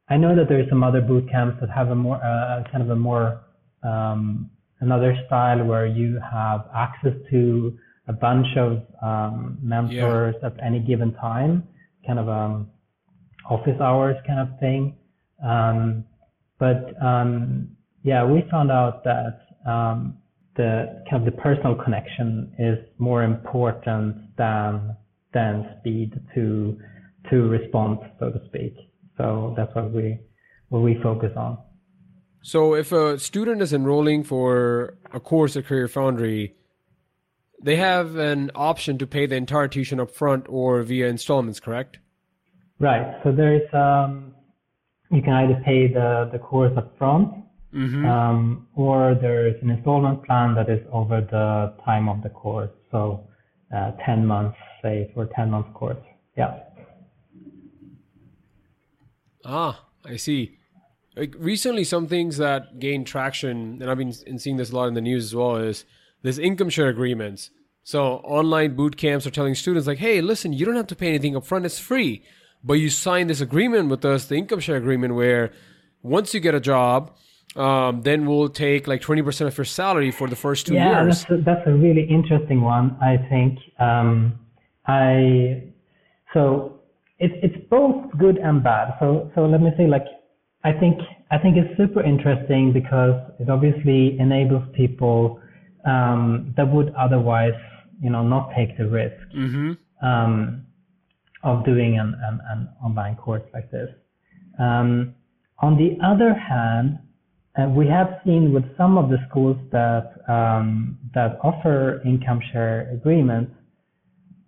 I 0.10 0.18
know 0.18 0.36
that 0.36 0.50
there 0.50 0.60
are 0.60 0.70
some 0.70 0.84
other 0.84 1.02
boot 1.02 1.30
camps 1.30 1.58
that 1.60 1.70
have 1.70 1.90
a 1.90 1.96
more 1.96 2.16
uh, 2.18 2.64
kind 2.72 2.82
of 2.82 2.90
a 2.90 2.96
more 2.96 3.42
um, 3.84 4.50
another 4.80 5.16
style 5.26 5.64
where 5.64 5.86
you 5.86 6.20
have 6.20 6.66
access 6.74 7.14
to 7.30 7.78
a 8.12 8.13
bunch 8.13 8.47
of 8.58 8.84
um, 9.02 9.58
mentors 9.62 10.36
yeah. 10.41 10.47
at 10.47 10.54
any 10.63 10.80
given 10.80 11.13
time, 11.13 11.63
kind 12.06 12.19
of 12.19 12.28
um, 12.28 12.69
office 13.50 13.80
hours 13.80 14.17
kind 14.28 14.39
of 14.39 14.60
thing. 14.60 14.95
Um, 15.43 16.04
but 16.60 16.93
um, 17.02 17.69
yeah, 18.04 18.24
we 18.26 18.43
found 18.52 18.69
out 18.69 19.04
that 19.06 19.34
um, 19.65 20.17
the 20.58 21.04
kind 21.10 21.26
of 21.26 21.34
the 21.34 21.41
personal 21.41 21.76
connection 21.76 22.54
is 22.60 22.78
more 22.97 23.24
important 23.24 24.36
than 24.38 24.97
than 25.34 25.54
speed 25.80 26.19
to 26.36 26.78
to 27.30 27.36
response, 27.47 28.02
so 28.19 28.30
to 28.30 28.41
speak. 28.47 28.76
So 29.17 29.54
that's 29.56 29.74
what 29.74 29.91
we 29.91 30.19
what 30.69 30.80
we 30.80 31.00
focus 31.02 31.32
on. 31.38 31.58
So 32.43 32.74
if 32.74 32.91
a 32.91 33.19
student 33.19 33.62
is 33.62 33.71
enrolling 33.71 34.24
for 34.24 34.97
a 35.13 35.19
course 35.19 35.56
at 35.56 35.65
Career 35.65 35.88
Foundry, 35.88 36.56
they 37.63 37.76
have 37.76 38.15
an 38.15 38.52
option 38.56 38.97
to 38.97 39.08
pay 39.08 39.26
the 39.26 39.36
entire 39.36 39.67
tuition 39.67 40.00
up 40.00 40.12
front 40.12 40.45
or 40.50 40.82
via 40.84 41.08
installments, 41.08 41.60
correct? 41.60 42.00
Right. 42.80 43.15
So 43.24 43.32
there's 43.32 43.71
um, 43.74 44.34
you 45.12 45.21
can 45.21 45.34
either 45.34 45.62
pay 45.63 45.88
the 45.88 46.30
the 46.32 46.39
course 46.39 46.74
up 46.78 46.97
front, 46.97 47.30
mm-hmm. 47.74 48.06
um, 48.06 48.67
or 48.76 49.15
there's 49.21 49.62
an 49.62 49.69
installment 49.69 50.26
plan 50.26 50.56
that 50.56 50.69
is 50.69 50.80
over 50.91 51.21
the 51.21 51.74
time 51.86 52.10
of 52.10 52.24
the 52.24 52.30
course. 52.30 52.71
So 52.91 53.28
uh, 53.76 53.91
10 54.06 54.26
months, 54.26 54.58
say 54.82 55.12
for 55.13 55.28
10 55.36 55.52
month 55.52 55.74
course. 55.74 55.97
Yeah. 56.38 56.60
Ah, 59.45 59.86
I 60.06 60.17
see. 60.17 60.58
Like 61.15 61.36
recently, 61.38 61.84
some 61.84 62.08
things 62.08 62.38
that 62.38 62.80
gain 62.80 63.04
traction, 63.04 63.82
and 63.82 63.91
I've 63.91 63.97
been 63.97 64.39
seeing 64.39 64.58
this 64.58 64.71
a 64.71 64.76
lot 64.76 64.88
in 64.88 64.93
the 64.93 65.02
news 65.02 65.26
as 65.26 65.36
well, 65.36 65.58
is 65.58 65.86
this 66.22 66.38
income 66.38 66.70
share 66.70 66.90
agreements. 66.90 67.52
So 67.84 68.18
online 68.24 68.76
boot 68.76 68.96
camps 68.98 69.26
are 69.26 69.32
telling 69.32 69.56
students 69.56 69.88
like, 69.88 69.98
"Hey, 69.98 70.22
listen, 70.22 70.54
you 70.54 70.66
don't 70.66 70.76
have 70.76 70.88
to 70.88 70.96
pay 70.96 71.10
anything 71.10 71.34
upfront; 71.34 71.66
it's 71.66 71.80
free." 71.80 72.24
But 72.64 72.74
you 72.74 72.90
sign 72.90 73.28
this 73.28 73.42
agreement 73.42 73.90
with 73.90 74.06
us, 74.06 74.26
the 74.26 74.36
income 74.36 74.60
share 74.60 74.76
agreement, 74.76 75.16
where 75.16 75.52
once 76.04 76.34
you 76.34 76.40
get 76.40 76.54
a 76.54 76.60
job, 76.60 77.12
um, 77.56 78.02
then 78.04 78.26
we'll 78.26 78.50
take 78.50 78.88
like 78.88 79.02
20% 79.02 79.48
of 79.48 79.58
your 79.58 79.66
salary 79.66 80.12
for 80.12 80.28
the 80.28 80.36
first 80.36 80.68
two 80.68 80.74
yeah, 80.74 81.04
years. 81.04 81.26
Yeah, 81.30 81.38
that's, 81.38 81.46
that's 81.46 81.68
a, 81.68 81.74
really 81.74 82.04
interesting 82.04 82.62
one, 82.62 82.98
I 83.02 83.18
think. 83.30 83.60
Um, 83.80 84.40
I, 84.86 85.64
so 86.34 86.80
it's, 87.20 87.34
it's 87.44 87.70
both 87.70 88.18
good 88.18 88.38
and 88.38 88.64
bad. 88.64 88.96
So, 89.00 89.30
so 89.36 89.46
let 89.46 89.62
me 89.62 89.72
say 89.78 89.88
like, 89.88 90.06
I 90.64 90.72
think, 90.72 91.00
I 91.30 91.38
think 91.38 91.58
it's 91.58 91.76
super 91.76 92.02
interesting 92.02 92.72
because 92.72 93.20
it 93.40 93.50
obviously 93.50 94.18
enables 94.20 94.64
people, 94.74 95.40
um, 95.86 96.54
that 96.58 96.72
would 96.72 96.94
otherwise, 96.96 97.60
you 98.02 98.10
know, 98.10 98.24
not 98.24 98.50
take 98.56 98.78
the 98.78 98.88
risk. 98.88 99.15
Mm-hmm. 99.36 100.06
Um, 100.06 100.65
of 101.44 101.65
doing 101.65 101.98
an, 102.00 102.15
an, 102.24 102.39
an 102.50 102.70
online 102.84 103.15
course 103.15 103.44
like 103.54 103.72
this. 103.72 103.89
Um, 104.60 105.15
on 105.60 105.78
the 105.78 105.98
other 106.06 106.34
hand, 106.34 107.00
uh, 107.58 107.67
we 107.70 107.88
have 107.88 108.20
seen 108.26 108.54
with 108.54 108.63
some 108.78 108.98
of 108.98 109.10
the 109.10 109.17
schools 109.30 109.58
that 109.72 110.13
um, 110.30 110.98
that 111.13 111.38
offer 111.44 112.02
income 112.06 112.39
share 112.52 112.89
agreements 112.94 113.52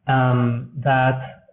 um, 0.07 0.71
that 0.83 1.45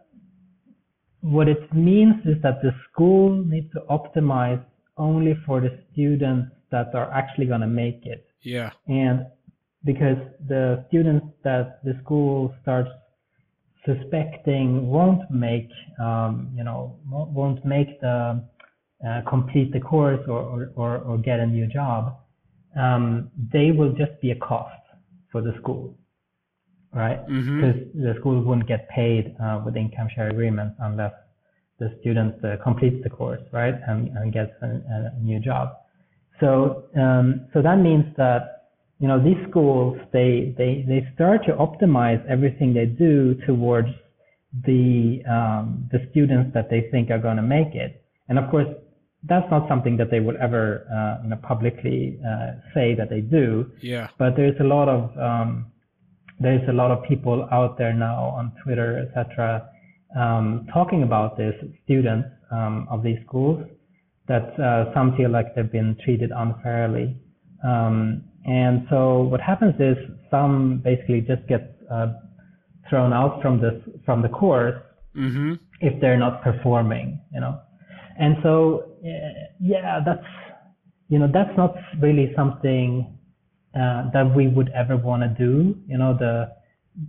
what 1.23 1.49
it 1.49 1.73
means 1.75 2.15
is 2.25 2.41
that 2.43 2.63
the 2.63 2.71
school 2.91 3.45
needs 3.45 3.71
to 3.73 3.81
optimize 3.91 4.63
only 4.97 5.35
for 5.45 5.61
the 5.61 5.83
students 5.93 6.51
that 6.71 6.95
are 6.95 7.11
actually 7.13 7.47
going 7.47 7.61
to 7.61 7.67
make 7.67 8.07
it. 8.07 8.27
Yeah. 8.43 8.71
And 8.87 9.27
because 9.85 10.19
the 10.49 10.85
students 10.89 11.27
that 11.45 11.83
the 11.85 11.99
school 12.03 12.55
starts 12.63 12.91
suspecting 13.87 14.87
won't 14.89 15.31
make 15.31 15.69
um, 15.99 16.53
you 16.55 16.65
know 16.65 16.99
won't 17.09 17.65
make 17.65 18.01
the 18.01 18.43
uh, 19.07 19.23
complete 19.29 19.73
the 19.73 19.81
course 19.81 20.21
or, 20.29 20.71
or, 20.75 20.99
or, 20.99 21.17
get 21.17 21.41
a 21.41 21.47
new 21.47 21.67
job, 21.67 22.19
um, 22.79 23.31
they 23.51 23.71
will 23.71 23.93
just 23.93 24.13
be 24.21 24.31
a 24.31 24.37
cost 24.37 24.83
for 25.33 25.41
the 25.41 25.55
school, 25.59 25.97
right? 26.93 27.27
Mm-hmm. 27.27 27.61
Because 27.61 27.77
mm-hmm. 27.77 28.03
the 28.03 28.15
school 28.21 28.43
wouldn't 28.43 28.69
get 28.69 28.89
paid 28.91 29.35
uh, 29.43 29.63
with 29.65 29.77
income 29.77 30.09
share 30.15 30.29
agreements 30.29 30.77
unless 30.81 31.15
the 31.79 31.97
student 32.01 32.45
uh, 32.45 32.63
completes 32.63 33.03
the 33.03 33.09
course, 33.09 33.41
right, 33.53 33.75
and, 33.89 34.09
and 34.19 34.35
gets 34.35 34.53
a, 34.61 34.67
a 34.67 35.19
new 35.23 35.41
job. 35.41 35.77
So 36.41 36.85
um, 36.95 37.47
so 37.55 37.63
that 37.63 37.77
means 37.77 38.05
that 38.19 38.60
you 39.01 39.09
know, 39.09 39.19
these 39.19 39.39
schools, 39.49 39.99
they, 40.13 40.55
they, 40.59 40.85
they 40.87 41.09
start 41.15 41.41
to 41.47 41.53
optimize 41.55 42.25
everything 42.29 42.75
they 42.75 42.85
do 42.85 43.35
towards 43.47 43.89
the, 44.67 45.23
um, 45.29 45.89
the 45.91 46.07
students 46.11 46.53
that 46.53 46.69
they 46.69 46.89
think 46.91 47.11
are 47.11 47.19
going 47.19 47.39
to 47.39 47.43
make 47.43 47.75
it. 47.75 48.05
And 48.29 48.39
of 48.39 48.51
course, 48.51 48.69
that's 49.25 49.51
not 49.51 49.67
something 49.69 49.97
that 49.97 50.11
they 50.11 50.21
would 50.21 50.37
ever, 50.37 50.87
uh, 50.93 51.23
you 51.23 51.31
know, 51.31 51.37
publicly, 51.37 52.19
uh, 52.21 52.53
say 52.75 52.95
that 52.95 53.09
they 53.09 53.23
do. 53.23 53.71
Yeah. 53.81 54.09
But 54.19 54.37
there's 54.37 54.59
a 54.61 54.65
lot 54.65 54.89
of, 54.89 55.17
um, 55.19 55.73
there's 56.39 56.67
a 56.69 56.73
lot 56.73 56.91
of 56.91 57.03
people 57.05 57.49
out 57.51 57.79
there 57.79 57.95
now 57.95 58.25
on 58.25 58.53
Twitter, 58.63 59.09
etc., 59.09 59.67
um, 60.15 60.67
talking 60.75 61.05
about 61.05 61.39
this, 61.39 61.55
students, 61.85 62.29
um, 62.51 62.87
of 62.91 63.03
these 63.03 63.19
schools, 63.27 63.65
that, 64.29 64.59
uh, 64.61 64.93
some 64.93 65.17
feel 65.17 65.31
like 65.31 65.55
they've 65.55 65.73
been 65.73 65.97
treated 66.05 66.33
unfairly. 66.35 67.17
Um, 67.65 68.25
and 68.47 68.87
so 68.89 69.23
what 69.23 69.41
happens 69.41 69.75
is 69.79 69.97
some 70.31 70.81
basically 70.83 71.21
just 71.21 71.47
get 71.49 71.77
uh, 71.91 72.13
thrown 72.89 73.13
out 73.13 73.43
from 73.43 73.61
this 73.61 73.75
from 74.05 74.23
the 74.23 74.29
course 74.29 74.81
mm-hmm. 75.17 75.55
if 75.81 76.01
they're 76.01 76.19
not 76.19 76.43
performing, 76.43 77.21
you 77.33 77.41
know. 77.41 77.61
And 78.19 78.37
so 78.43 78.97
yeah, 79.61 80.01
that's 80.05 80.25
you 81.09 81.19
know 81.19 81.29
that's 81.33 81.57
not 81.57 81.75
really 82.01 82.33
something 82.37 83.19
uh, 83.75 84.11
that 84.13 84.33
we 84.35 84.49
would 84.49 84.71
ever 84.75 84.97
want 84.97 85.23
to 85.23 85.29
do. 85.29 85.77
You 85.87 85.99
know, 85.99 86.17
the 86.19 86.53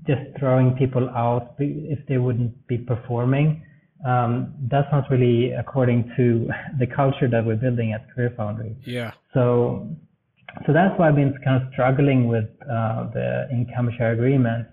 just 0.05 0.21
throwing 0.39 0.75
people 0.77 1.09
out 1.09 1.55
if 1.59 1.99
they 2.07 2.17
wouldn't 2.17 2.67
be 2.67 2.77
performing. 2.77 3.63
Um, 4.05 4.55
that's 4.69 4.87
not 4.91 5.09
really 5.11 5.51
according 5.51 6.11
to 6.17 6.49
the 6.79 6.87
culture 6.87 7.27
that 7.29 7.45
we're 7.45 7.55
building 7.55 7.93
at 7.93 8.09
Career 8.13 8.33
Foundry. 8.37 8.75
Yeah. 8.85 9.11
So 9.33 9.95
so 10.65 10.73
that's 10.73 10.97
why 10.97 11.09
I've 11.09 11.15
been 11.15 11.33
kind 11.43 11.61
of 11.61 11.71
struggling 11.71 12.27
with 12.27 12.49
uh, 12.69 13.09
the 13.13 13.47
income 13.51 13.89
share 13.97 14.11
agreement. 14.11 14.67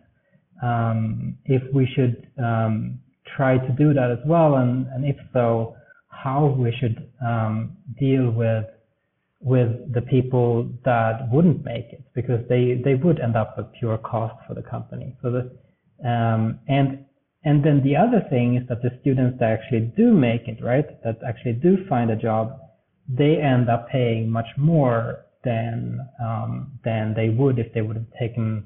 Um, 0.62 1.38
if 1.44 1.62
we 1.72 1.86
should 1.94 2.26
um, 2.38 2.98
try 3.36 3.58
to 3.58 3.72
do 3.78 3.94
that 3.94 4.10
as 4.10 4.18
well, 4.26 4.56
and, 4.56 4.86
and 4.88 5.04
if 5.04 5.16
so, 5.32 5.76
how 6.08 6.46
we 6.46 6.74
should 6.80 7.10
um, 7.24 7.76
deal 7.98 8.30
with 8.30 8.64
with 9.40 9.68
the 9.94 10.02
people 10.02 10.68
that 10.84 11.30
wouldn't 11.30 11.64
make 11.64 11.86
it, 11.92 12.02
because 12.12 12.40
they 12.48 12.80
they 12.84 12.96
would 12.96 13.20
end 13.20 13.36
up 13.36 13.56
with 13.56 13.66
pure 13.78 13.98
cost 13.98 14.34
for 14.48 14.54
the 14.54 14.62
company. 14.62 15.16
So 15.22 15.30
the 15.30 16.08
um, 16.08 16.58
and 16.66 17.04
and 17.44 17.64
then 17.64 17.80
the 17.84 17.94
other 17.96 18.26
thing 18.28 18.56
is 18.56 18.66
that 18.68 18.82
the 18.82 18.90
students 19.00 19.38
that 19.38 19.50
actually 19.50 19.92
do 19.96 20.12
make 20.12 20.48
it, 20.48 20.62
right, 20.62 20.86
that 21.04 21.18
actually 21.26 21.52
do 21.52 21.86
find 21.88 22.10
a 22.10 22.16
job, 22.16 22.58
they 23.08 23.36
end 23.36 23.70
up 23.70 23.88
paying 23.88 24.28
much 24.28 24.48
more 24.56 25.24
than 25.48 26.00
um, 26.20 26.50
than 26.84 27.14
they 27.14 27.28
would 27.30 27.58
if 27.58 27.72
they 27.72 27.82
would 27.82 27.96
have 27.96 28.12
taken 28.18 28.64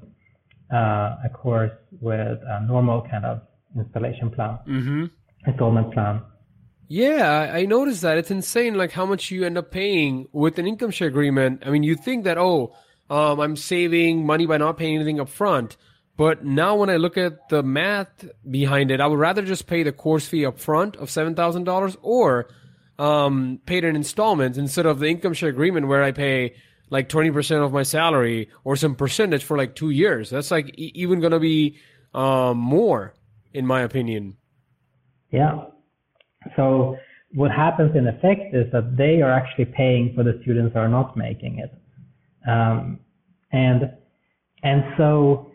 uh, 0.71 1.15
a 1.27 1.29
course 1.33 1.71
with 2.01 2.39
a 2.55 2.65
normal 2.67 2.99
kind 3.09 3.25
of 3.25 3.41
installation 3.75 4.29
plan, 4.29 4.59
mm-hmm. 4.67 5.05
installment 5.47 5.93
plan. 5.93 6.21
Yeah, 6.89 7.51
I 7.53 7.65
noticed 7.65 8.01
that 8.01 8.17
it's 8.17 8.29
insane, 8.29 8.75
like 8.75 8.91
how 8.91 9.05
much 9.05 9.31
you 9.31 9.45
end 9.45 9.57
up 9.57 9.71
paying 9.71 10.27
with 10.31 10.59
an 10.59 10.67
income 10.67 10.91
share 10.91 11.07
agreement. 11.07 11.63
I 11.65 11.69
mean, 11.69 11.83
you 11.83 11.95
think 11.95 12.25
that 12.25 12.37
oh, 12.37 12.75
um, 13.09 13.39
I'm 13.39 13.55
saving 13.55 14.25
money 14.25 14.45
by 14.45 14.57
not 14.57 14.77
paying 14.77 14.95
anything 14.95 15.19
up 15.19 15.29
front. 15.29 15.77
But 16.15 16.45
now 16.45 16.75
when 16.75 16.91
I 16.91 16.97
look 16.97 17.17
at 17.17 17.49
the 17.49 17.63
math 17.63 18.25
behind 18.49 18.91
it, 18.91 19.01
I 19.01 19.07
would 19.07 19.17
rather 19.17 19.41
just 19.41 19.65
pay 19.65 19.81
the 19.81 19.91
course 19.91 20.27
fee 20.27 20.45
up 20.45 20.59
front 20.59 20.95
of 20.97 21.09
$7,000 21.09 21.97
or 22.03 22.49
um, 22.99 23.59
paid 23.65 23.83
in 23.83 23.95
installments 23.95 24.59
instead 24.59 24.85
of 24.85 24.99
the 24.99 25.07
income 25.07 25.33
share 25.33 25.49
agreement 25.49 25.87
where 25.87 26.03
I 26.03 26.11
pay 26.11 26.53
like 26.93 27.09
20% 27.09 27.65
of 27.65 27.73
my 27.73 27.81
salary 27.83 28.49
or 28.63 28.75
some 28.75 28.95
percentage 28.95 29.43
for 29.43 29.57
like 29.57 29.73
two 29.75 29.89
years. 29.89 30.29
That's 30.29 30.51
like 30.51 30.67
e- 30.77 30.91
even 30.93 31.19
going 31.19 31.31
to 31.31 31.39
be 31.39 31.77
um, 32.13 32.57
more, 32.59 33.15
in 33.51 33.65
my 33.65 33.81
opinion. 33.81 34.37
Yeah. 35.31 35.65
So 36.55 36.97
what 37.33 37.49
happens 37.49 37.95
in 37.95 38.07
effect 38.07 38.53
is 38.53 38.71
that 38.71 38.95
they 38.95 39.23
are 39.23 39.31
actually 39.31 39.65
paying 39.65 40.13
for 40.15 40.23
the 40.23 40.39
students 40.43 40.73
who 40.73 40.79
are 40.79 40.87
not 40.87 41.17
making 41.17 41.57
it. 41.65 41.73
Um, 42.47 42.99
and 43.51 43.91
and 44.61 44.83
so 44.97 45.51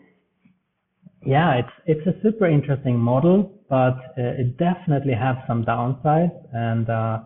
yeah, 1.25 1.61
it's 1.61 1.75
it's 1.85 2.05
a 2.07 2.21
super 2.21 2.47
interesting 2.47 2.97
model, 2.97 3.37
but 3.69 3.97
uh, 4.17 4.41
it 4.41 4.57
definitely 4.57 5.13
has 5.13 5.37
some 5.47 5.63
downsides. 5.63 6.37
And 6.53 6.89
uh, 6.89 7.19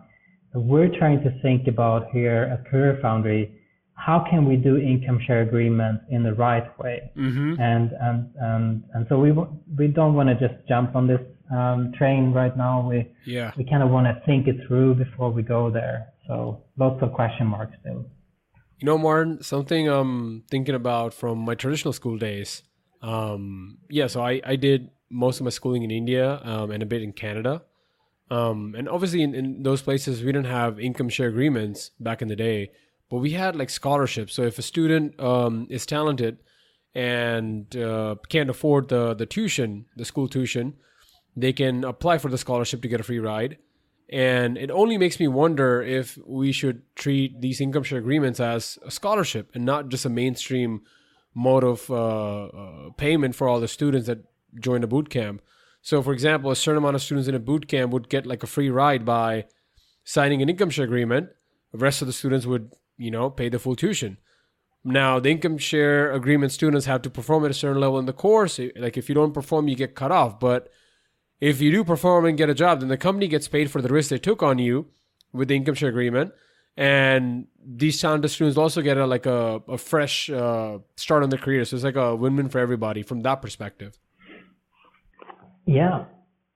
we're 0.54 0.92
trying 0.98 1.20
to 1.24 1.30
think 1.42 1.66
about 1.66 2.10
here 2.12 2.44
at 2.52 2.70
Career 2.70 2.98
Foundry, 3.02 3.52
how 4.04 4.24
can 4.28 4.44
we 4.46 4.56
do 4.56 4.76
income 4.76 5.18
share 5.26 5.42
agreements 5.42 6.04
in 6.10 6.22
the 6.22 6.34
right 6.34 6.66
way? 6.78 7.10
Mm-hmm. 7.16 7.60
And 7.60 7.90
and 8.00 8.30
and 8.40 8.84
and 8.92 9.06
so 9.08 9.18
we 9.18 9.32
we 9.78 9.86
don't 9.88 10.14
want 10.14 10.28
to 10.28 10.34
just 10.34 10.56
jump 10.68 10.94
on 10.94 11.06
this 11.06 11.20
um, 11.50 11.92
train 11.96 12.32
right 12.32 12.54
now. 12.56 12.86
We 12.88 13.08
Yeah. 13.24 13.52
we 13.56 13.64
kind 13.64 13.82
of 13.82 13.90
want 13.90 14.06
to 14.06 14.14
think 14.26 14.46
it 14.46 14.56
through 14.66 14.96
before 14.96 15.30
we 15.30 15.42
go 15.42 15.70
there. 15.70 16.12
So 16.26 16.64
lots 16.76 17.02
of 17.02 17.12
question 17.12 17.46
marks 17.46 17.74
still. 17.80 18.04
You 18.78 18.86
know, 18.86 18.98
Martin, 18.98 19.42
something 19.42 19.88
I'm 19.88 20.42
thinking 20.50 20.74
about 20.74 21.14
from 21.14 21.38
my 21.38 21.54
traditional 21.54 21.92
school 21.92 22.18
days. 22.18 22.62
Um, 23.00 23.78
yeah, 23.88 24.08
so 24.08 24.22
I, 24.22 24.40
I 24.44 24.56
did 24.56 24.90
most 25.10 25.40
of 25.40 25.44
my 25.44 25.50
schooling 25.50 25.82
in 25.82 25.90
India 25.90 26.40
um, 26.42 26.70
and 26.70 26.82
a 26.82 26.86
bit 26.86 27.02
in 27.02 27.12
Canada. 27.12 27.62
Um, 28.30 28.74
and 28.76 28.88
obviously, 28.88 29.22
in, 29.22 29.34
in 29.34 29.62
those 29.62 29.82
places, 29.82 30.22
we 30.24 30.32
didn't 30.32 30.46
have 30.60 30.80
income 30.80 31.08
share 31.08 31.28
agreements 31.28 31.90
back 32.00 32.22
in 32.22 32.28
the 32.28 32.36
day, 32.36 32.70
but 33.10 33.18
we 33.18 33.30
had 33.30 33.56
like 33.56 33.70
scholarships. 33.70 34.34
So 34.34 34.42
if 34.42 34.58
a 34.58 34.62
student 34.62 35.18
um, 35.20 35.66
is 35.70 35.86
talented 35.86 36.38
and 36.94 37.74
uh, 37.76 38.16
can't 38.28 38.50
afford 38.50 38.88
the, 38.88 39.14
the 39.14 39.26
tuition, 39.26 39.86
the 39.96 40.04
school 40.04 40.28
tuition, 40.28 40.74
they 41.36 41.52
can 41.52 41.84
apply 41.84 42.18
for 42.18 42.28
the 42.28 42.38
scholarship 42.38 42.82
to 42.82 42.88
get 42.88 43.00
a 43.00 43.04
free 43.04 43.18
ride. 43.18 43.58
And 44.10 44.58
it 44.58 44.70
only 44.70 44.98
makes 44.98 45.18
me 45.18 45.28
wonder 45.28 45.82
if 45.82 46.18
we 46.26 46.52
should 46.52 46.82
treat 46.94 47.40
these 47.40 47.60
income 47.60 47.82
share 47.82 47.98
agreements 47.98 48.38
as 48.38 48.78
a 48.84 48.90
scholarship 48.90 49.50
and 49.54 49.64
not 49.64 49.88
just 49.88 50.04
a 50.04 50.10
mainstream 50.10 50.82
mode 51.34 51.64
of 51.64 51.90
uh, 51.90 52.44
uh, 52.44 52.90
payment 52.96 53.34
for 53.34 53.48
all 53.48 53.60
the 53.60 53.68
students 53.68 54.06
that 54.06 54.24
join 54.60 54.84
a 54.84 54.86
boot 54.86 55.10
camp. 55.10 55.42
So, 55.82 56.00
for 56.02 56.12
example, 56.12 56.50
a 56.50 56.56
certain 56.56 56.78
amount 56.78 56.96
of 56.96 57.02
students 57.02 57.28
in 57.28 57.34
a 57.34 57.40
boot 57.40 57.66
camp 57.66 57.92
would 57.92 58.08
get 58.08 58.24
like 58.24 58.42
a 58.42 58.46
free 58.46 58.70
ride 58.70 59.04
by 59.04 59.46
signing 60.04 60.42
an 60.42 60.48
income 60.48 60.70
share 60.70 60.84
agreement. 60.84 61.30
The 61.72 61.78
rest 61.78 62.00
of 62.00 62.06
the 62.06 62.12
students 62.12 62.46
would, 62.46 62.72
you 62.96 63.10
know, 63.10 63.30
pay 63.30 63.48
the 63.48 63.58
full 63.58 63.76
tuition. 63.76 64.18
Now, 64.84 65.18
the 65.18 65.30
income 65.30 65.56
share 65.58 66.12
agreement 66.12 66.52
students 66.52 66.86
have 66.86 67.02
to 67.02 67.10
perform 67.10 67.44
at 67.44 67.50
a 67.50 67.54
certain 67.54 67.80
level 67.80 67.98
in 67.98 68.06
the 68.06 68.12
course. 68.12 68.60
Like, 68.76 68.96
if 68.96 69.08
you 69.08 69.14
don't 69.14 69.32
perform, 69.32 69.68
you 69.68 69.76
get 69.76 69.94
cut 69.94 70.12
off. 70.12 70.38
But 70.38 70.70
if 71.40 71.60
you 71.60 71.70
do 71.70 71.84
perform 71.84 72.26
and 72.26 72.36
get 72.36 72.50
a 72.50 72.54
job, 72.54 72.80
then 72.80 72.90
the 72.90 72.98
company 72.98 73.26
gets 73.26 73.48
paid 73.48 73.70
for 73.70 73.80
the 73.80 73.88
risk 73.88 74.10
they 74.10 74.18
took 74.18 74.42
on 74.42 74.58
you 74.58 74.86
with 75.32 75.48
the 75.48 75.56
income 75.56 75.74
share 75.74 75.88
agreement. 75.88 76.32
And 76.76 77.46
these 77.64 78.00
talented 78.00 78.30
students 78.30 78.58
also 78.58 78.82
get 78.82 78.98
a, 78.98 79.06
like 79.06 79.26
a, 79.26 79.62
a 79.68 79.78
fresh 79.78 80.28
uh, 80.28 80.78
start 80.96 81.22
on 81.22 81.30
their 81.30 81.38
career. 81.38 81.64
So 81.64 81.76
it's 81.76 81.84
like 81.84 81.96
a 81.96 82.14
win-win 82.14 82.48
for 82.48 82.58
everybody 82.58 83.02
from 83.02 83.20
that 83.20 83.40
perspective. 83.40 83.98
Yeah, 85.66 86.04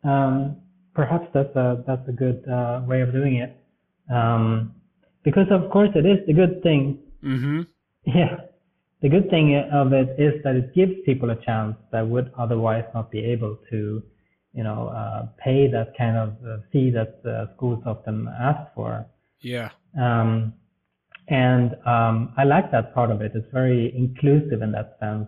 um, 0.04 0.56
perhaps 0.94 1.28
that's 1.32 1.54
a 1.56 1.82
that's 1.86 2.06
a 2.08 2.12
good 2.12 2.46
uh, 2.46 2.82
way 2.86 3.00
of 3.00 3.12
doing 3.12 3.36
it. 3.36 3.56
Um, 4.12 4.74
because 5.28 5.50
of 5.50 5.70
course 5.70 5.90
it 5.94 6.06
is 6.06 6.18
the 6.26 6.32
good 6.32 6.62
thing. 6.62 6.98
Mm-hmm. 7.22 7.60
Yeah, 8.06 8.36
the 9.02 9.10
good 9.10 9.28
thing 9.28 9.54
of 9.70 9.92
it 9.92 10.18
is 10.18 10.42
that 10.42 10.54
it 10.56 10.74
gives 10.74 10.92
people 11.04 11.28
a 11.28 11.36
chance 11.44 11.76
that 11.92 12.08
would 12.08 12.32
otherwise 12.38 12.84
not 12.94 13.10
be 13.10 13.22
able 13.22 13.58
to, 13.68 14.02
you 14.54 14.64
know, 14.64 14.88
uh, 14.88 15.26
pay 15.44 15.70
that 15.70 15.88
kind 15.98 16.16
of 16.16 16.28
uh, 16.42 16.56
fee 16.72 16.90
that 16.92 17.20
uh, 17.28 17.54
schools 17.54 17.82
often 17.84 18.26
ask 18.40 18.72
for. 18.74 19.04
Yeah. 19.42 19.68
Um, 20.00 20.54
and 21.28 21.76
um, 21.84 22.32
I 22.38 22.44
like 22.44 22.70
that 22.72 22.94
part 22.94 23.10
of 23.10 23.20
it. 23.20 23.32
It's 23.34 23.52
very 23.52 23.94
inclusive 23.94 24.62
in 24.62 24.72
that 24.72 24.96
sense. 25.00 25.26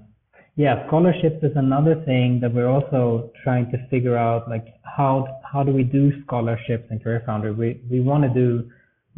Yeah, 0.56 0.86
scholarships 0.86 1.42
is 1.42 1.52
another 1.56 2.02
thing 2.06 2.40
that 2.40 2.54
we're 2.54 2.70
also 2.70 3.30
trying 3.44 3.70
to 3.72 3.78
figure 3.90 4.16
out. 4.16 4.48
Like 4.48 4.68
how 4.96 5.12
how 5.52 5.62
do 5.62 5.72
we 5.72 5.84
do 5.84 6.22
scholarships 6.24 6.86
in 6.90 6.98
Career 7.00 7.22
Foundry? 7.26 7.52
We 7.52 7.82
we 7.90 8.00
want 8.00 8.22
to 8.24 8.30
do 8.30 8.70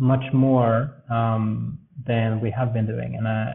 much 0.02 0.24
more 0.32 0.90
um, 1.08 1.78
than 2.04 2.40
we 2.40 2.50
have 2.50 2.74
been 2.74 2.86
doing, 2.86 3.14
and 3.16 3.28
I, 3.28 3.54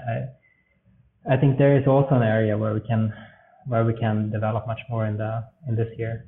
I 1.28 1.34
I 1.34 1.38
think 1.38 1.58
there 1.58 1.78
is 1.78 1.86
also 1.86 2.16
an 2.16 2.24
area 2.24 2.58
where 2.58 2.74
we 2.74 2.80
can 2.80 3.14
where 3.68 3.84
we 3.84 3.94
can 3.94 4.32
develop 4.32 4.66
much 4.66 4.80
more 4.90 5.06
in 5.06 5.18
the 5.18 5.44
in 5.68 5.76
this 5.76 5.90
year. 5.98 6.26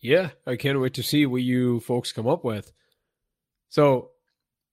Yeah, 0.00 0.30
I 0.46 0.56
can't 0.56 0.80
wait 0.80 0.94
to 0.94 1.02
see 1.02 1.26
what 1.26 1.42
you 1.42 1.80
folks 1.80 2.12
come 2.12 2.26
up 2.26 2.42
with. 2.42 2.72
So, 3.68 4.10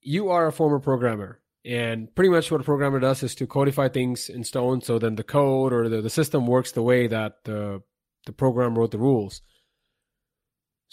you 0.01 0.29
are 0.29 0.47
a 0.47 0.53
former 0.53 0.79
programmer, 0.79 1.41
and 1.65 2.13
pretty 2.15 2.29
much 2.29 2.49
what 2.49 2.61
a 2.61 2.63
programmer 2.63 2.99
does 2.99 3.23
is 3.23 3.35
to 3.35 3.47
codify 3.47 3.89
things 3.89 4.29
in 4.29 4.43
stone 4.43 4.81
so 4.81 4.99
then 4.99 5.15
the 5.15 5.23
code 5.23 5.73
or 5.73 5.89
the, 5.89 6.01
the 6.01 6.09
system 6.09 6.47
works 6.47 6.71
the 6.71 6.81
way 6.81 7.07
that 7.07 7.43
the, 7.43 7.81
the 8.25 8.33
program 8.33 8.77
wrote 8.77 8.91
the 8.91 8.97
rules. 8.97 9.41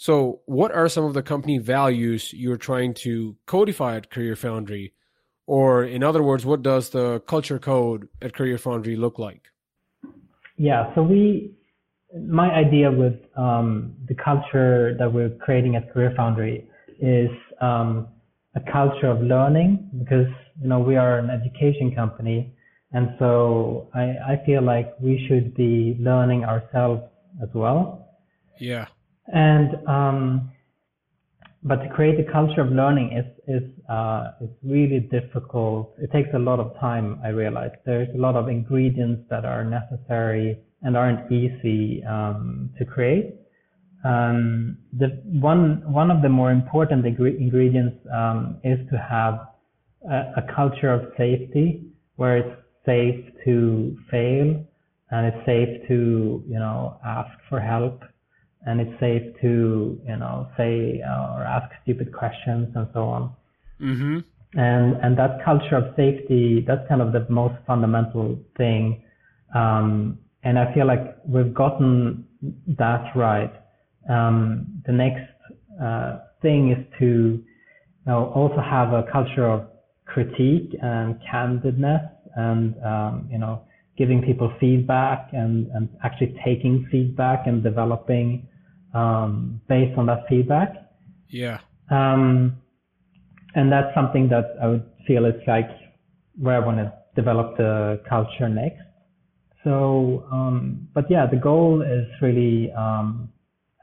So, 0.01 0.39
what 0.45 0.71
are 0.71 0.87
some 0.87 1.03
of 1.03 1.13
the 1.13 1.21
company 1.21 1.57
values 1.57 2.31
you're 2.31 2.55
trying 2.55 2.93
to 3.03 3.35
codify 3.45 3.97
at 3.97 4.09
Career 4.09 4.37
Foundry? 4.37 4.93
Or, 5.45 5.83
in 5.83 6.03
other 6.03 6.23
words, 6.23 6.45
what 6.45 6.61
does 6.61 6.91
the 6.91 7.19
culture 7.27 7.59
code 7.59 8.07
at 8.21 8.33
Career 8.33 8.57
Foundry 8.59 8.95
look 8.95 9.19
like? 9.19 9.49
Yeah, 10.55 10.95
so 10.95 11.03
we, 11.03 11.51
my 12.17 12.49
idea 12.49 12.89
with 12.89 13.15
um, 13.35 13.93
the 14.07 14.15
culture 14.15 14.95
that 14.97 15.11
we're 15.11 15.31
creating 15.31 15.75
at 15.75 15.91
Career 15.91 16.13
Foundry 16.15 16.69
is 17.01 17.29
um, 17.59 18.07
a 18.55 18.61
culture 18.71 19.07
of 19.07 19.21
learning 19.21 19.89
because 19.99 20.31
you 20.61 20.69
know 20.69 20.79
we 20.79 20.95
are 20.95 21.19
an 21.19 21.29
education 21.29 21.93
company, 21.93 22.55
and 22.93 23.09
so 23.19 23.89
I, 23.93 24.15
I 24.31 24.41
feel 24.45 24.63
like 24.63 24.97
we 25.01 25.25
should 25.27 25.55
be 25.55 25.97
learning 25.99 26.45
ourselves 26.45 27.03
as 27.43 27.49
well. 27.53 28.15
Yeah. 28.61 28.87
And 29.33 29.87
um, 29.87 30.51
but 31.63 31.83
to 31.83 31.89
create 31.89 32.19
a 32.19 32.31
culture 32.31 32.61
of 32.61 32.71
learning 32.71 33.11
is 33.17 33.25
is 33.47 33.69
uh, 33.89 34.31
is 34.41 34.49
really 34.63 34.99
difficult. 34.99 35.93
It 35.99 36.11
takes 36.11 36.29
a 36.33 36.39
lot 36.39 36.59
of 36.59 36.79
time. 36.79 37.19
I 37.23 37.29
realize 37.29 37.71
there's 37.85 38.07
a 38.15 38.17
lot 38.17 38.35
of 38.35 38.47
ingredients 38.47 39.23
that 39.29 39.45
are 39.45 39.65
necessary 39.65 40.59
and 40.81 40.95
aren't 40.95 41.31
easy 41.31 42.03
um, 42.05 42.69
to 42.77 42.85
create. 42.85 43.35
Um, 44.05 44.77
the 44.97 45.07
one 45.25 45.91
one 45.91 46.09
of 46.09 46.21
the 46.21 46.29
more 46.29 46.51
important 46.51 47.05
ingredients 47.05 47.97
um, 48.13 48.57
is 48.63 48.79
to 48.91 48.97
have 48.97 49.47
a, 50.09 50.39
a, 50.39 50.55
culture 50.55 50.93
of 50.93 51.11
safety, 51.17 51.83
where 52.15 52.37
it's 52.37 52.61
safe 52.85 53.25
to 53.43 53.97
fail, 54.09 54.65
and 55.11 55.27
it's 55.27 55.45
safe 55.45 55.85
to 55.89 56.41
you 56.47 56.59
know 56.59 56.97
ask 57.05 57.29
for 57.49 57.59
help, 57.59 58.01
and 58.65 58.81
it's 58.81 58.99
safe 58.99 59.23
to 59.41 59.99
you 60.05 60.17
know 60.17 60.47
say 60.57 61.01
uh, 61.07 61.35
or 61.35 61.43
ask 61.43 61.71
stupid 61.83 62.13
questions 62.13 62.69
and 62.75 62.87
so 62.93 63.03
on. 63.03 63.31
Mm-hmm. 63.81 64.19
And 64.59 64.95
and 65.03 65.17
that 65.17 65.43
culture 65.45 65.75
of 65.75 65.95
safety, 65.95 66.63
that's 66.67 66.87
kind 66.87 67.01
of 67.01 67.13
the 67.13 67.25
most 67.29 67.55
fundamental 67.67 68.39
thing. 68.57 69.03
Um, 69.53 70.19
and 70.43 70.57
I 70.57 70.73
feel 70.73 70.87
like 70.87 71.17
we've 71.25 71.53
gotten 71.53 72.25
that 72.77 73.11
right 73.15 73.53
um, 74.09 74.81
the 74.85 74.91
next 74.91 75.31
uh, 75.81 76.19
thing 76.41 76.71
is 76.71 76.85
to 76.99 77.05
you 77.05 77.43
know, 78.05 78.31
also 78.35 78.61
have 78.61 78.93
a 78.93 79.03
culture 79.11 79.47
of 79.47 79.67
critique 80.05 80.75
and 80.81 81.19
candidness 81.31 82.09
and 82.35 82.75
um, 82.83 83.27
you 83.31 83.37
know 83.37 83.61
giving 83.99 84.21
people 84.21 84.51
feedback 84.61 85.29
and, 85.33 85.67
and 85.75 85.89
actually 86.03 86.33
taking 86.43 86.87
feedback 86.89 87.45
and 87.45 87.61
developing 87.61 88.47
um, 88.93 89.61
based 89.67 89.95
on 89.97 90.05
that 90.07 90.23
feedback. 90.29 90.73
Yeah. 91.27 91.59
Um, 91.91 92.57
and 93.55 93.71
that's 93.71 93.93
something 93.93 94.29
that 94.29 94.55
I 94.63 94.67
would 94.67 94.85
feel 95.05 95.25
is 95.25 95.35
like 95.45 95.69
where 96.39 96.55
I 96.55 96.65
want 96.65 96.77
to 96.77 96.93
develop 97.15 97.57
the 97.57 98.01
culture 98.07 98.47
next. 98.47 98.81
So, 99.65 100.25
um, 100.31 100.87
but 100.93 101.11
yeah, 101.11 101.25
the 101.29 101.35
goal 101.35 101.81
is 101.81 102.07
really 102.21 102.71
um, 102.71 103.29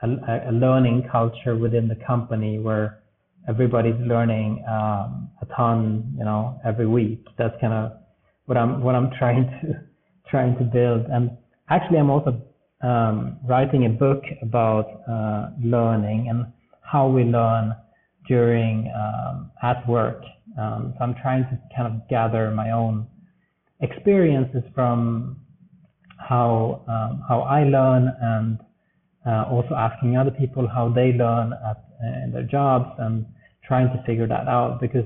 a, 0.03 0.09
a, 0.49 0.53
learning 0.53 1.07
culture 1.13 1.57
within 1.57 1.87
the 1.87 1.97
company 2.07 2.59
where 2.59 3.03
everybody's 3.47 4.01
learning 4.01 4.65
um, 4.67 5.29
a 5.43 5.47
ton, 5.55 6.15
you 6.17 6.25
know, 6.25 6.59
every 6.65 6.87
week. 6.87 7.27
That's 7.37 7.55
kind 7.61 7.75
of 7.75 7.93
what 8.47 8.57
I'm 8.57 8.83
what 8.83 8.95
I'm 8.95 9.11
trying 9.19 9.45
to 9.61 9.86
trying 10.31 10.57
to 10.59 10.65
build. 10.65 11.07
And 11.07 11.31
actually, 11.69 11.99
I'm 11.99 12.11
also 12.11 12.41
um, 12.83 13.39
writing 13.47 13.87
a 13.87 13.89
book 13.89 14.23
about 14.43 15.03
uh, 15.09 15.51
learning 15.63 16.29
and 16.29 16.47
how 16.83 17.09
we 17.09 17.25
learn 17.25 17.75
during 18.29 18.93
um, 18.95 19.51
at 19.63 19.87
work. 19.89 20.23
Um, 20.59 20.95
so 20.97 21.05
I'm 21.05 21.15
trying 21.21 21.45
to 21.45 21.59
kind 21.75 21.95
of 21.95 22.09
gather 22.09 22.51
my 22.51 22.71
own 22.71 23.07
experiences 23.81 24.63
from 24.75 25.37
how 26.19 26.83
um, 26.89 27.23
how 27.29 27.41
I 27.41 27.65
learn 27.65 28.11
and 28.21 28.59
uh, 29.27 29.45
also 29.51 29.75
asking 29.75 30.17
other 30.17 30.31
people 30.31 30.67
how 30.69 30.89
they 30.89 31.13
learn 31.13 31.53
at, 31.53 31.85
uh, 32.03 32.25
in 32.25 32.33
their 32.33 32.45
jobs 32.45 32.91
and 32.99 33.27
trying 33.67 33.89
to 33.89 34.03
figure 34.07 34.27
that 34.27 34.49
out 34.49 34.81
because 34.81 35.05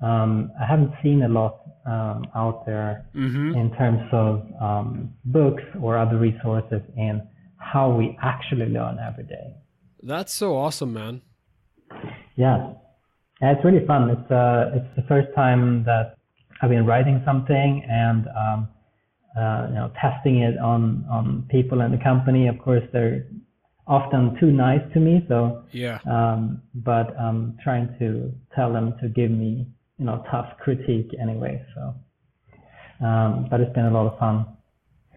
um, 0.00 0.52
I 0.60 0.66
haven't 0.66 0.92
seen 1.02 1.22
a 1.22 1.28
lot 1.28 1.60
um, 1.86 2.26
out 2.34 2.66
there 2.66 3.06
mm-hmm. 3.14 3.54
in 3.54 3.70
terms 3.76 4.00
of 4.12 4.42
um, 4.60 5.14
books 5.24 5.62
or 5.80 5.96
other 5.96 6.18
resources 6.18 6.80
in 6.96 7.22
how 7.58 7.90
we 7.90 8.16
actually 8.22 8.66
learn 8.66 8.98
every 8.98 9.24
day. 9.24 9.54
That's 10.02 10.32
so 10.32 10.56
awesome, 10.56 10.92
man. 10.92 11.22
Yeah, 12.36 12.72
yeah 13.40 13.52
it's 13.52 13.64
really 13.64 13.86
fun. 13.86 14.10
It's 14.10 14.30
uh, 14.30 14.70
it's 14.74 14.96
the 14.96 15.02
first 15.08 15.28
time 15.34 15.84
that 15.84 16.16
I've 16.60 16.70
been 16.70 16.86
writing 16.86 17.22
something 17.24 17.84
and 17.88 18.26
um, 18.28 18.68
uh, 19.36 19.66
you 19.68 19.74
know 19.74 19.92
testing 20.00 20.38
it 20.42 20.58
on 20.58 21.04
on 21.10 21.46
people 21.50 21.80
in 21.80 21.92
the 21.92 21.98
company. 21.98 22.48
Of 22.48 22.58
course, 22.58 22.84
they're 22.92 23.26
often 23.86 24.36
too 24.40 24.50
nice 24.50 24.80
to 24.92 25.00
me, 25.00 25.24
so 25.28 25.64
yeah. 25.72 25.98
Um, 26.08 26.62
but 26.74 27.18
I'm 27.18 27.56
trying 27.62 27.96
to 27.98 28.32
tell 28.54 28.72
them 28.72 28.94
to 29.00 29.08
give 29.08 29.30
me 29.30 29.66
you 29.98 30.04
know 30.04 30.24
tough 30.30 30.58
critique 30.60 31.10
anyway. 31.20 31.64
So, 31.74 33.06
um, 33.06 33.46
but 33.50 33.60
it's 33.60 33.74
been 33.74 33.86
a 33.86 33.90
lot 33.90 34.12
of 34.12 34.18
fun. 34.18 34.46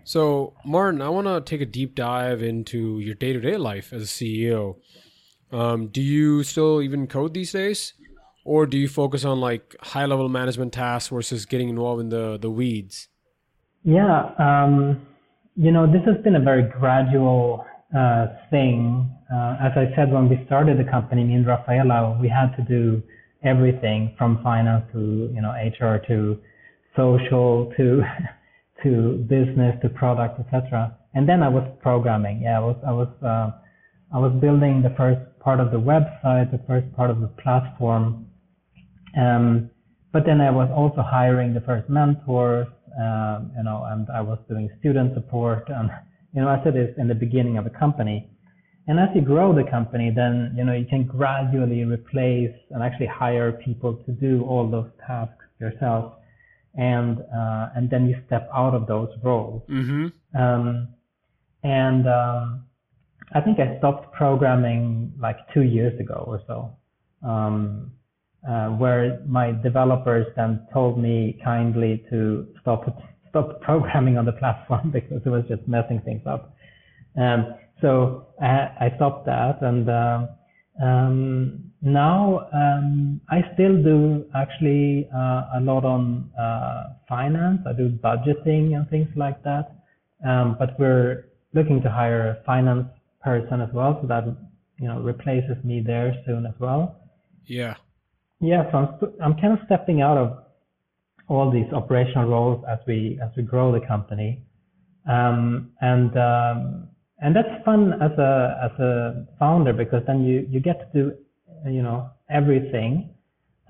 So, 0.03 0.53
Martin, 0.65 1.01
I 1.01 1.09
want 1.09 1.27
to 1.27 1.41
take 1.41 1.61
a 1.61 1.65
deep 1.65 1.93
dive 1.93 2.41
into 2.41 2.99
your 2.99 3.15
day 3.15 3.34
to 3.34 3.39
day 3.39 3.57
life 3.57 3.93
as 3.93 4.03
a 4.03 4.05
CEO. 4.05 4.77
Um, 5.51 5.88
do 5.88 6.01
you 6.01 6.43
still 6.43 6.82
even 6.82 7.07
code 7.07 7.34
these 7.34 7.51
days? 7.51 7.93
Or 8.45 8.65
do 8.65 8.77
you 8.77 8.88
focus 8.88 9.25
on 9.25 9.39
like 9.39 9.75
high 9.82 10.05
level 10.05 10.30
management 10.30 10.73
tasks 10.73 11.09
versus 11.09 11.45
getting 11.45 11.69
involved 11.69 12.01
in 12.01 12.09
the, 12.09 12.38
the 12.39 12.49
weeds? 12.49 13.09
Yeah, 13.84 14.32
um, 14.39 15.05
you 15.55 15.71
know, 15.71 15.86
this 15.86 16.01
has 16.05 16.23
been 16.23 16.36
a 16.36 16.39
very 16.39 16.63
gradual 16.63 17.65
uh, 17.95 18.27
thing. 18.49 19.09
Uh, 19.32 19.57
as 19.61 19.73
I 19.75 19.93
said, 19.95 20.11
when 20.11 20.30
we 20.30 20.43
started 20.45 20.80
the 20.80 20.89
company, 20.89 21.23
me 21.23 21.36
and 21.36 21.45
Raffaela, 21.45 22.17
we 22.19 22.30
had 22.30 22.55
to 22.55 22.63
do 22.63 23.03
everything 23.44 24.16
from 24.18 24.42
finance 24.44 24.86
to, 24.94 25.32
you 25.34 25.42
know, 25.42 25.52
HR 25.52 25.98
to 26.08 26.40
social 26.96 27.72
to 27.78 28.02
to 28.84 29.26
business 29.30 29.76
to 29.82 29.90
product, 29.90 30.40
etc. 30.40 30.98
And 31.14 31.28
then 31.28 31.44
I 31.44 31.50
was 31.50 31.64
programming. 31.82 32.42
Yeah, 32.44 32.58
I 32.58 32.60
was 32.60 32.78
I 32.86 32.92
was 32.92 33.10
uh, 33.24 33.52
I 34.16 34.20
was 34.20 34.32
building 34.42 34.82
the 34.82 34.94
first 34.98 35.22
part 35.40 35.60
of 35.60 35.72
the 35.72 35.80
website, 35.80 36.52
the 36.52 36.62
first 36.68 36.92
part 36.96 37.10
of 37.10 37.22
the 37.22 37.28
platform. 37.28 38.28
Um, 39.18 39.70
but 40.12 40.26
then 40.26 40.42
I 40.42 40.50
was 40.50 40.70
also 40.76 41.02
hiring 41.02 41.54
the 41.54 41.62
first 41.62 41.90
mentors, 41.90 42.68
um, 43.00 43.52
you 43.56 43.64
know, 43.64 43.86
and 43.90 44.08
I 44.14 44.22
was 44.22 44.40
doing 44.50 44.70
student 44.80 45.14
support. 45.14 45.70
And, 45.70 45.90
you 46.34 46.42
know, 46.42 46.50
I 46.50 46.64
said 46.64 46.74
this 46.74 46.94
in 46.98 47.08
the 47.08 47.16
beginning 47.16 47.58
of 47.58 47.64
the 47.64 47.70
company. 47.70 48.30
And 48.90 49.00
as 49.00 49.10
you 49.14 49.22
grow 49.22 49.54
the 49.54 49.70
company, 49.70 50.12
then, 50.14 50.56
you 50.58 50.66
know, 50.66 50.74
you 50.74 50.86
can 50.86 51.04
gradually 51.04 51.84
replace 51.84 52.56
and 52.72 52.82
actually 52.82 53.06
hire 53.06 53.52
people 53.52 53.94
to 54.06 54.12
do 54.12 54.44
all 54.50 54.68
those 54.68 54.90
tasks 55.06 55.46
yourself 55.60 56.14
and 56.74 57.20
uh, 57.20 57.70
and 57.76 57.88
then 57.92 58.08
you 58.08 58.16
step 58.26 58.50
out 58.52 58.74
of 58.74 58.88
those 58.88 59.10
roles. 59.24 59.62
Mm-hmm. 59.70 60.08
Um, 60.42 60.88
and 61.62 62.08
um, 62.08 62.66
I 63.34 63.42
think 63.42 63.60
I 63.60 63.78
stopped 63.78 64.12
programming 64.14 65.14
like 65.20 65.38
two 65.54 65.62
years 65.62 66.00
ago 66.00 66.24
or 66.26 66.42
so, 66.48 66.76
um, 67.28 67.92
uh, 68.50 68.70
where 68.70 69.22
my 69.28 69.52
developers 69.52 70.26
then 70.36 70.66
told 70.74 70.98
me 70.98 71.40
kindly 71.44 72.04
to 72.10 72.48
stop 72.62 72.86
stop 73.30 73.62
programming 73.70 74.18
on 74.18 74.26
the 74.26 74.32
platform 74.32 74.90
because 74.94 75.22
it 75.24 75.30
was 75.30 75.44
just 75.48 75.68
messing 75.68 76.02
things 76.02 76.22
up. 76.26 76.56
Um, 77.16 77.54
so 77.82 78.27
I, 78.41 78.69
I, 78.80 78.93
stopped 78.95 79.25
that, 79.25 79.61
and 79.61 79.89
uh, 79.89 80.27
um, 80.84 81.71
now 81.82 82.47
um, 82.53 83.21
I 83.30 83.41
still 83.53 83.82
do 83.82 84.25
actually 84.36 85.09
uh, 85.15 85.57
a 85.57 85.59
lot 85.61 85.86
on 85.86 86.30
uh, 86.39 86.95
finance. 87.07 87.61
I 87.67 87.73
do 87.73 87.89
budgeting 87.89 88.75
and 88.75 88.89
things 88.89 89.07
like 89.15 89.43
that. 89.43 89.75
Um, 90.27 90.57
but 90.59 90.77
we're 90.77 91.25
looking 91.53 91.82
to 91.84 91.89
hire 91.89 92.30
a 92.30 92.43
finance 92.45 92.88
person 93.23 93.61
as 93.61 93.69
well, 93.73 93.97
so 94.01 94.07
that 94.07 94.25
you 94.77 94.88
know 94.88 94.99
replaces 94.99 95.63
me 95.63 95.82
there 95.86 96.13
soon 96.25 96.45
as 96.45 96.53
well. 96.59 96.99
Yeah. 97.45 97.75
Yeah. 98.41 98.69
So 98.71 98.77
I'm, 98.77 99.13
I'm 99.23 99.34
kind 99.39 99.53
of 99.53 99.59
stepping 99.65 100.01
out 100.01 100.17
of 100.17 100.43
all 101.30 101.51
these 101.51 101.71
operational 101.73 102.27
roles 102.30 102.65
as 102.67 102.80
we 102.88 103.19
as 103.23 103.30
we 103.38 103.43
grow 103.43 103.71
the 103.71 103.86
company, 103.86 104.43
um, 105.07 105.71
and 105.80 106.17
um, 106.17 106.89
and 107.22 107.36
that's 107.36 107.63
fun 107.65 107.93
as 108.01 108.11
a 108.17 108.59
as 108.63 108.80
a 108.80 109.26
founder 109.38 109.74
because 109.74 110.03
then 110.07 110.24
you 110.24 110.47
you 110.49 110.59
get 110.59 110.91
to 110.93 111.11
do 111.11 111.11
you 111.70 111.82
know 111.82 112.09
everything 112.30 113.09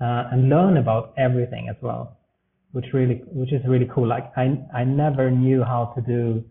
uh, 0.00 0.28
and 0.32 0.48
learn 0.48 0.76
about 0.76 1.12
everything 1.18 1.68
as 1.68 1.76
well, 1.82 2.16
which 2.72 2.86
really 2.92 3.22
which 3.32 3.52
is 3.52 3.60
really 3.66 3.88
cool. 3.94 4.06
Like 4.06 4.32
I 4.36 4.58
I 4.74 4.84
never 4.84 5.30
knew 5.30 5.62
how 5.62 5.92
to 5.96 6.00
do 6.00 6.44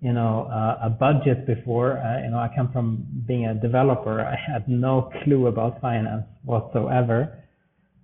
you 0.00 0.12
know 0.12 0.48
uh, 0.52 0.86
a 0.86 0.90
budget 0.90 1.46
before. 1.46 1.98
Uh, 1.98 2.22
you 2.22 2.30
know 2.30 2.38
I 2.38 2.50
come 2.54 2.70
from 2.72 3.06
being 3.26 3.46
a 3.46 3.54
developer. 3.54 4.20
I 4.20 4.36
had 4.36 4.68
no 4.68 5.10
clue 5.24 5.46
about 5.46 5.80
finance 5.80 6.26
whatsoever, 6.44 7.42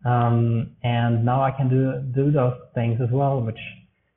um, 0.04 0.70
and 0.82 1.24
now 1.24 1.42
I 1.42 1.50
can 1.50 1.68
do 1.68 2.00
do 2.14 2.32
those 2.32 2.56
things 2.74 2.98
as 3.02 3.10
well, 3.12 3.40
which 3.42 3.60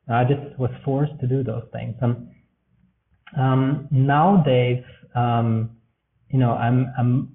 I 0.09 0.23
just 0.23 0.57
was 0.57 0.71
forced 0.83 1.19
to 1.19 1.27
do 1.27 1.43
those 1.43 1.63
things. 1.71 1.95
And 2.01 2.30
um, 3.37 3.87
nowadays, 3.91 4.83
um, 5.15 5.71
you 6.29 6.39
know, 6.39 6.51
I'm 6.51 6.93
I'm 6.97 7.29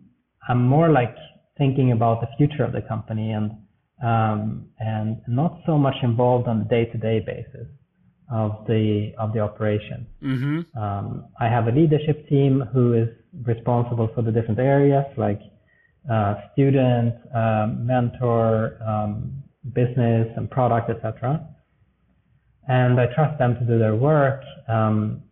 I'm 0.48 0.66
more 0.66 0.90
like 0.90 1.14
thinking 1.58 1.92
about 1.92 2.20
the 2.20 2.28
future 2.36 2.64
of 2.64 2.72
the 2.72 2.82
company 2.82 3.32
and 3.32 3.52
um, 4.02 4.68
and 4.78 5.22
not 5.26 5.60
so 5.66 5.78
much 5.78 5.96
involved 6.02 6.48
on 6.48 6.58
the 6.58 6.64
day-to-day 6.66 7.20
basis 7.20 7.68
of 8.30 8.64
the 8.66 9.12
of 9.18 9.32
the 9.32 9.40
operation. 9.40 10.06
Mm-hmm. 10.22 10.78
Um, 10.78 11.26
I 11.40 11.46
have 11.46 11.68
a 11.68 11.72
leadership 11.72 12.28
team 12.28 12.62
who 12.72 12.94
is 12.94 13.08
responsible 13.44 14.08
for 14.14 14.22
the 14.22 14.32
different 14.32 14.58
areas 14.58 15.04
like 15.16 15.40
uh, 16.10 16.34
student, 16.52 17.14
um, 17.34 17.86
mentor, 17.86 18.78
um, 18.86 19.42
business, 19.72 20.28
and 20.36 20.50
product, 20.50 20.90
etc. 20.90 21.46
And 22.68 23.00
I 23.00 23.06
trust 23.14 23.38
them 23.38 23.54
to 23.54 23.64
do 23.64 23.78
their 23.78 23.96
work. 23.96 24.42
Um, 24.68 25.22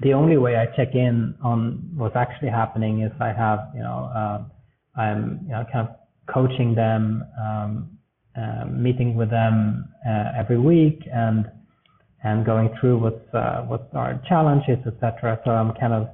the 0.00 0.14
only 0.14 0.36
way 0.38 0.56
I 0.56 0.66
check 0.76 0.94
in 0.94 1.34
on 1.42 1.90
what's 1.94 2.16
actually 2.16 2.48
happening 2.48 3.02
is 3.02 3.12
I 3.20 3.32
have, 3.32 3.70
you 3.74 3.82
know, 3.82 4.10
uh, 4.14 5.00
I'm, 5.00 5.40
you 5.44 5.50
know, 5.50 5.64
kind 5.70 5.88
of 5.88 5.96
coaching 6.32 6.74
them, 6.74 7.24
um, 7.40 7.98
uh, 8.36 8.64
meeting 8.66 9.14
with 9.14 9.30
them 9.30 9.88
uh, 10.08 10.32
every 10.38 10.58
week, 10.58 11.00
and 11.12 11.50
and 12.22 12.44
going 12.44 12.70
through 12.80 12.98
what's 12.98 13.34
uh, 13.34 13.62
what 13.62 13.90
our 13.94 14.20
challenges, 14.28 14.78
etc. 14.86 15.40
So 15.44 15.50
I'm 15.50 15.72
kind 15.74 15.92
of 15.92 16.08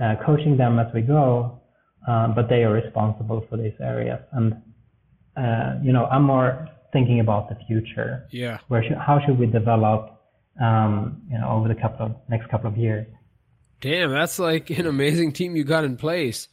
uh, 0.00 0.14
coaching 0.24 0.56
them 0.56 0.78
as 0.78 0.86
we 0.94 1.00
go, 1.00 1.60
uh, 2.06 2.28
but 2.28 2.48
they 2.48 2.64
are 2.64 2.72
responsible 2.72 3.44
for 3.48 3.56
these 3.56 3.72
areas, 3.80 4.20
and 4.32 4.54
you 5.82 5.92
know, 5.92 6.06
I'm 6.06 6.24
more 6.24 6.68
thinking 6.92 7.20
about 7.20 7.48
the 7.48 7.56
future. 7.66 8.26
Yeah. 8.30 8.58
Where 8.68 8.82
should, 8.82 8.96
how 8.96 9.20
should 9.24 9.38
we 9.38 9.46
develop 9.46 10.17
um, 10.60 11.22
you 11.30 11.38
know, 11.38 11.48
over 11.48 11.68
the 11.68 11.74
couple 11.74 12.06
of 12.06 12.16
next 12.28 12.48
couple 12.48 12.70
of 12.70 12.76
years. 12.76 13.06
Damn, 13.80 14.10
that's 14.10 14.38
like 14.38 14.70
an 14.70 14.86
amazing 14.86 15.32
team 15.32 15.56
you 15.56 15.64
got 15.64 15.84
in 15.84 15.96
place. 15.96 16.48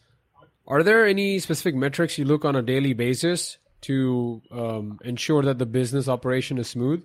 Are 0.68 0.84
there 0.84 1.06
any 1.06 1.40
specific 1.40 1.76
metrics 1.76 2.18
you 2.18 2.26
look 2.26 2.46
on 2.46 2.56
a 2.56 2.62
daily 2.62 2.94
basis 2.94 3.58
to 3.82 4.42
um, 4.52 5.00
ensure 5.04 5.44
that 5.44 5.60
the 5.60 5.66
business 5.66 6.08
operation 6.08 6.58
is 6.58 6.68
smooth? 6.70 7.04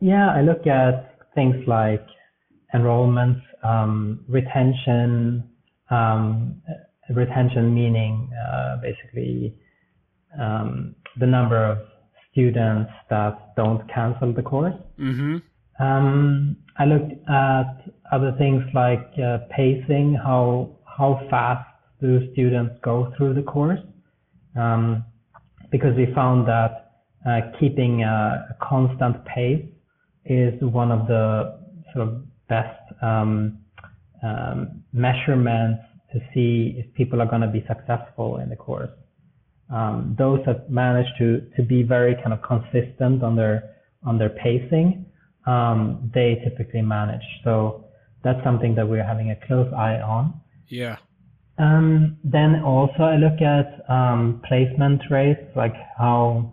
Yeah, 0.00 0.30
I 0.30 0.42
look 0.42 0.66
at 0.66 1.16
things 1.34 1.56
like 1.66 2.04
enrollment, 2.74 3.38
um, 3.62 4.24
retention, 4.28 5.48
um, 5.90 6.60
retention 7.10 7.72
meaning 7.74 8.30
uh, 8.52 8.76
basically 8.82 9.54
um, 10.40 10.94
the 11.18 11.26
number 11.26 11.64
of 11.64 11.78
students 12.32 12.90
that 13.10 13.54
don't 13.56 13.88
cancel 13.92 14.32
the 14.32 14.42
course. 14.42 14.74
Mm-hmm. 14.98 15.38
Um, 15.78 16.56
I 16.78 16.84
looked 16.84 17.12
at 17.28 17.84
other 18.12 18.34
things 18.38 18.62
like 18.74 19.06
uh, 19.22 19.38
pacing, 19.50 20.14
how 20.22 20.76
how 20.84 21.26
fast 21.30 21.68
do 22.00 22.32
students 22.32 22.76
go 22.82 23.12
through 23.16 23.34
the 23.34 23.42
course, 23.42 23.80
um, 24.56 25.04
because 25.70 25.96
we 25.96 26.06
found 26.14 26.46
that 26.48 27.02
uh, 27.26 27.40
keeping 27.58 28.02
a, 28.02 28.56
constant 28.62 29.24
pace 29.24 29.64
is 30.24 30.54
one 30.62 30.90
of 30.90 31.06
the 31.06 31.58
sort 31.92 32.08
of 32.08 32.46
best 32.48 32.80
um, 33.02 33.58
um, 34.22 34.82
measurements 34.92 35.82
to 36.12 36.20
see 36.32 36.74
if 36.78 36.92
people 36.94 37.20
are 37.20 37.26
going 37.26 37.42
to 37.42 37.48
be 37.48 37.64
successful 37.66 38.38
in 38.38 38.48
the 38.48 38.56
course. 38.56 38.90
Um, 39.70 40.14
those 40.16 40.40
that 40.46 40.70
manage 40.70 41.06
to 41.18 41.40
to 41.56 41.62
be 41.62 41.82
very 41.82 42.14
kind 42.14 42.32
of 42.32 42.40
consistent 42.42 43.22
on 43.22 43.34
their 43.36 43.76
on 44.04 44.18
their 44.18 44.30
pacing 44.30 45.05
um, 45.46 46.10
they 46.14 46.40
typically 46.44 46.82
manage. 46.82 47.24
So 47.44 47.84
that's 48.24 48.42
something 48.44 48.74
that 48.74 48.88
we're 48.88 49.04
having 49.04 49.30
a 49.30 49.46
close 49.46 49.72
eye 49.72 50.00
on. 50.00 50.40
Yeah. 50.68 50.96
Um, 51.58 52.18
then 52.22 52.62
also 52.62 53.02
I 53.04 53.16
look 53.16 53.40
at 53.40 53.88
um, 53.88 54.42
placement 54.46 55.02
rates, 55.10 55.40
like 55.54 55.74
how 55.96 56.52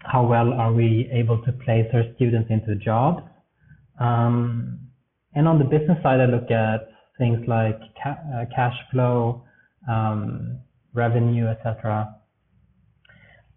how 0.00 0.24
well 0.24 0.52
are 0.52 0.72
we 0.72 1.08
able 1.12 1.42
to 1.42 1.52
place 1.52 1.86
our 1.92 2.04
students 2.14 2.50
into 2.50 2.76
jobs. 2.76 3.22
Um, 3.98 4.78
and 5.34 5.48
on 5.48 5.58
the 5.58 5.64
business 5.64 5.98
side, 6.02 6.20
I 6.20 6.26
look 6.26 6.50
at 6.50 6.88
things 7.18 7.40
like 7.48 7.78
ca- 8.02 8.22
uh, 8.34 8.44
cash 8.54 8.76
flow, 8.92 9.44
um, 9.88 10.58
revenue, 10.92 11.46
etc. 11.46 12.14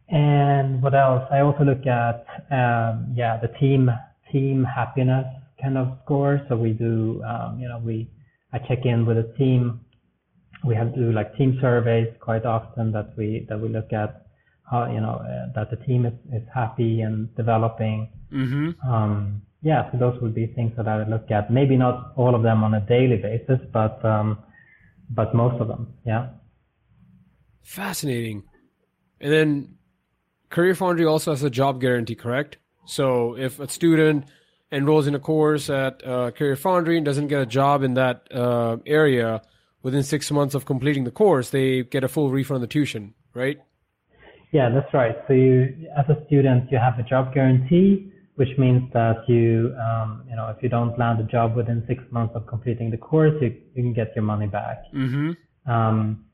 And 0.07 0.81
what 0.81 0.95
else? 0.95 1.23
I 1.29 1.41
also 1.41 1.63
look 1.63 1.85
at 1.85 2.25
um, 2.51 3.13
yeah 3.15 3.37
the 3.39 3.49
team 3.59 3.91
team 4.31 4.63
happiness 4.63 5.25
kind 5.61 5.77
of 5.77 5.97
score. 6.03 6.41
So 6.49 6.55
we 6.55 6.71
do 6.73 7.23
um, 7.23 7.59
you 7.59 7.67
know 7.67 7.79
we 7.79 8.09
I 8.53 8.59
check 8.59 8.85
in 8.85 9.05
with 9.05 9.17
the 9.17 9.33
team. 9.37 9.81
We 10.63 10.75
have 10.75 10.93
to 10.93 10.99
do 10.99 11.11
like 11.11 11.35
team 11.37 11.57
surveys 11.61 12.09
quite 12.19 12.45
often 12.45 12.91
that 12.91 13.13
we 13.17 13.45
that 13.49 13.59
we 13.59 13.69
look 13.69 13.93
at 13.93 14.25
how 14.69 14.91
you 14.91 15.01
know 15.01 15.21
uh, 15.21 15.53
that 15.55 15.69
the 15.69 15.77
team 15.85 16.05
is, 16.05 16.13
is 16.33 16.47
happy 16.53 17.01
and 17.01 17.33
developing. 17.35 18.09
Mm-hmm. 18.31 18.89
Um, 18.89 19.41
yeah, 19.61 19.91
so 19.91 19.97
those 19.97 20.21
would 20.21 20.33
be 20.33 20.47
things 20.47 20.71
that 20.77 20.87
I 20.87 20.97
would 20.97 21.09
look 21.09 21.29
at. 21.31 21.51
Maybe 21.51 21.75
not 21.75 22.13
all 22.15 22.33
of 22.33 22.43
them 22.43 22.63
on 22.63 22.73
a 22.73 22.79
daily 22.79 23.17
basis, 23.17 23.59
but 23.73 24.03
um, 24.05 24.39
but 25.09 25.33
most 25.35 25.59
of 25.61 25.67
them. 25.67 25.93
Yeah. 26.05 26.29
Fascinating. 27.63 28.43
And 29.19 29.31
then 29.31 29.75
Career 30.49 30.75
Foundry 30.75 31.05
also 31.05 31.31
has 31.31 31.43
a 31.43 31.49
job 31.49 31.81
guarantee, 31.81 32.15
correct? 32.15 32.57
So 32.85 33.37
if 33.37 33.59
a 33.59 33.69
student 33.69 34.25
enrolls 34.71 35.07
in 35.07 35.15
a 35.15 35.19
course 35.19 35.69
at 35.69 36.05
uh, 36.05 36.31
Career 36.31 36.55
Foundry 36.55 36.97
and 36.97 37.05
doesn't 37.05 37.27
get 37.27 37.41
a 37.41 37.45
job 37.45 37.83
in 37.83 37.95
that 37.95 38.27
uh, 38.33 38.77
area 38.85 39.41
within 39.81 40.03
six 40.03 40.29
months 40.31 40.55
of 40.55 40.65
completing 40.65 41.03
the 41.03 41.11
course, 41.11 41.49
they 41.49 41.83
get 41.83 42.03
a 42.03 42.07
full 42.07 42.29
refund 42.29 42.57
of 42.57 42.61
the 42.61 42.67
tuition, 42.67 43.13
right? 43.33 43.59
Yeah, 44.51 44.69
that's 44.69 44.91
right. 44.93 45.15
So 45.27 45.33
you, 45.33 45.87
as 45.97 46.05
a 46.09 46.25
student, 46.25 46.71
you 46.71 46.79
have 46.79 46.97
a 46.97 47.03
job 47.03 47.33
guarantee, 47.33 48.11
which 48.35 48.49
means 48.57 48.91
that 48.93 49.17
you, 49.27 49.75
um, 49.79 50.23
you 50.27 50.35
know, 50.35 50.47
if 50.55 50.61
you 50.63 50.69
don't 50.69 50.97
land 50.97 51.19
a 51.19 51.23
job 51.23 51.55
within 51.55 51.83
six 51.87 52.03
months 52.11 52.35
of 52.35 52.47
completing 52.47 52.89
the 52.89 52.97
course, 52.97 53.33
you, 53.41 53.55
you 53.75 53.83
can 53.83 53.93
get 53.93 54.15
your 54.15 54.23
money 54.23 54.47
back. 54.47 54.83
Mm-hmm. 54.93 55.71
Um, 55.71 56.25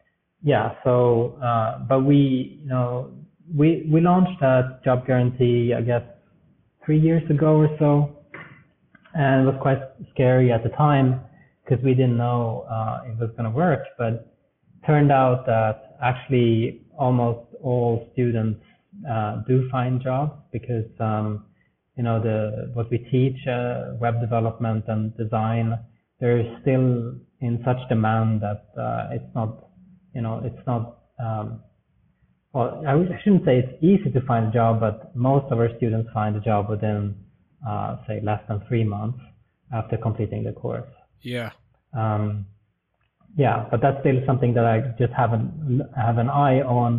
yeah. 0.43 0.76
So, 0.84 1.38
uh, 1.43 1.80
but 1.80 2.02
we, 2.02 2.60
you 2.62 2.70
know, 2.70 3.12
we 3.54 3.88
we 3.91 4.02
launched 4.02 4.39
that 4.39 4.84
job 4.84 5.06
guarantee, 5.06 5.74
I 5.74 5.82
guess, 5.82 6.04
three 6.86 7.00
years 7.00 7.24
ago 7.30 7.58
or 7.58 7.70
so, 7.80 8.16
and 9.14 9.48
it 9.48 9.52
was 9.52 9.60
quite 9.62 9.80
scary 10.14 10.52
at 10.52 10.64
the 10.64 10.70
time 10.70 11.22
because 11.64 11.84
we 11.84 11.94
didn't 11.94 12.18
know 12.18 12.66
uh, 12.70 13.02
it 13.08 13.18
was 13.20 13.30
going 13.32 13.46
to 13.46 13.50
work. 13.50 13.82
But 13.98 14.36
turned 14.86 15.12
out 15.12 15.46
that 15.48 15.98
actually 16.02 16.82
almost 16.98 17.48
all 17.62 18.08
students 18.14 18.62
uh, 19.10 19.42
do 19.48 19.68
find 19.70 20.02
jobs 20.02 20.34
because 20.52 20.86
um, 21.00 21.46
you 21.98 22.04
know 22.04 22.22
the 22.22 22.72
what 22.74 22.90
we 22.92 22.98
teach 22.98 23.48
uh, 23.48 23.96
web 24.00 24.22
development 24.22 24.86
and 24.88 25.16
design 25.18 25.78
there 26.20 26.40
is 26.40 26.46
still 26.62 27.16
in 27.42 27.62
such 27.66 27.78
demand 27.90 28.42
that 28.42 28.66
uh, 28.80 29.10
it's 29.12 29.36
not 29.36 29.70
you 30.14 30.22
know 30.22 30.42
it's 30.44 30.68
not 30.68 31.00
um, 31.20 31.62
well 32.56 32.70
I, 32.91 32.93
I 32.93 33.18
shouldn't 33.24 33.45
say 33.47 33.56
it's 33.64 33.76
easy 33.91 34.10
to 34.18 34.22
find 34.32 34.43
a 34.51 34.53
job 34.60 34.74
but 34.86 34.95
most 35.30 35.45
of 35.51 35.60
our 35.62 35.70
students 35.78 36.10
find 36.20 36.34
a 36.41 36.43
job 36.51 36.62
within 36.74 37.01
uh, 37.70 37.97
say 38.08 38.18
less 38.30 38.41
than 38.47 38.58
three 38.68 38.86
months 38.95 39.20
after 39.80 39.95
completing 40.08 40.41
the 40.49 40.53
course 40.64 40.91
Yeah. 41.34 41.51
um, 42.03 42.45
yeah, 43.38 43.66
but 43.70 43.82
that's 43.82 43.99
still 43.99 44.20
something 44.26 44.53
that 44.53 44.66
I 44.66 44.76
just 44.97 45.14
have 45.22 45.34
an 45.34 45.82
have 46.06 46.18
an 46.20 46.30
eye 46.30 46.62
on. 46.62 46.91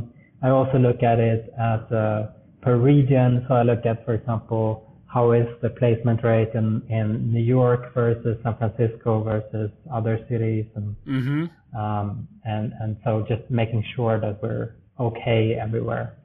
I 0.43 0.51
also 0.51 0.77
look 0.79 1.01
at 1.03 1.19
it 1.19 1.43
as 1.59 1.81
uh, 1.91 2.33
per 2.61 2.77
region. 2.77 3.31
So 3.49 3.55
I 3.55 3.63
look 3.63 3.87
at, 3.87 4.05
for 4.05 4.13
example, 4.21 4.67
how 5.07 5.33
is 5.33 5.47
the 5.63 5.71
placement 5.71 6.23
rate 6.23 6.53
in, 6.55 6.83
in 6.91 7.33
New 7.33 7.43
York 7.59 7.95
versus 7.95 8.37
San 8.43 8.55
Francisco 8.59 9.23
versus 9.23 9.71
other 9.99 10.15
cities, 10.29 10.67
and 10.75 10.89
Mm-hmm. 11.17 11.43
um, 11.83 12.29
and 12.45 12.67
and 12.83 12.91
so 13.03 13.25
just 13.33 13.45
making 13.51 13.83
sure 13.95 14.21
that 14.21 14.43
we're 14.43 14.75
okay 14.99 15.57
everywhere 15.61 16.17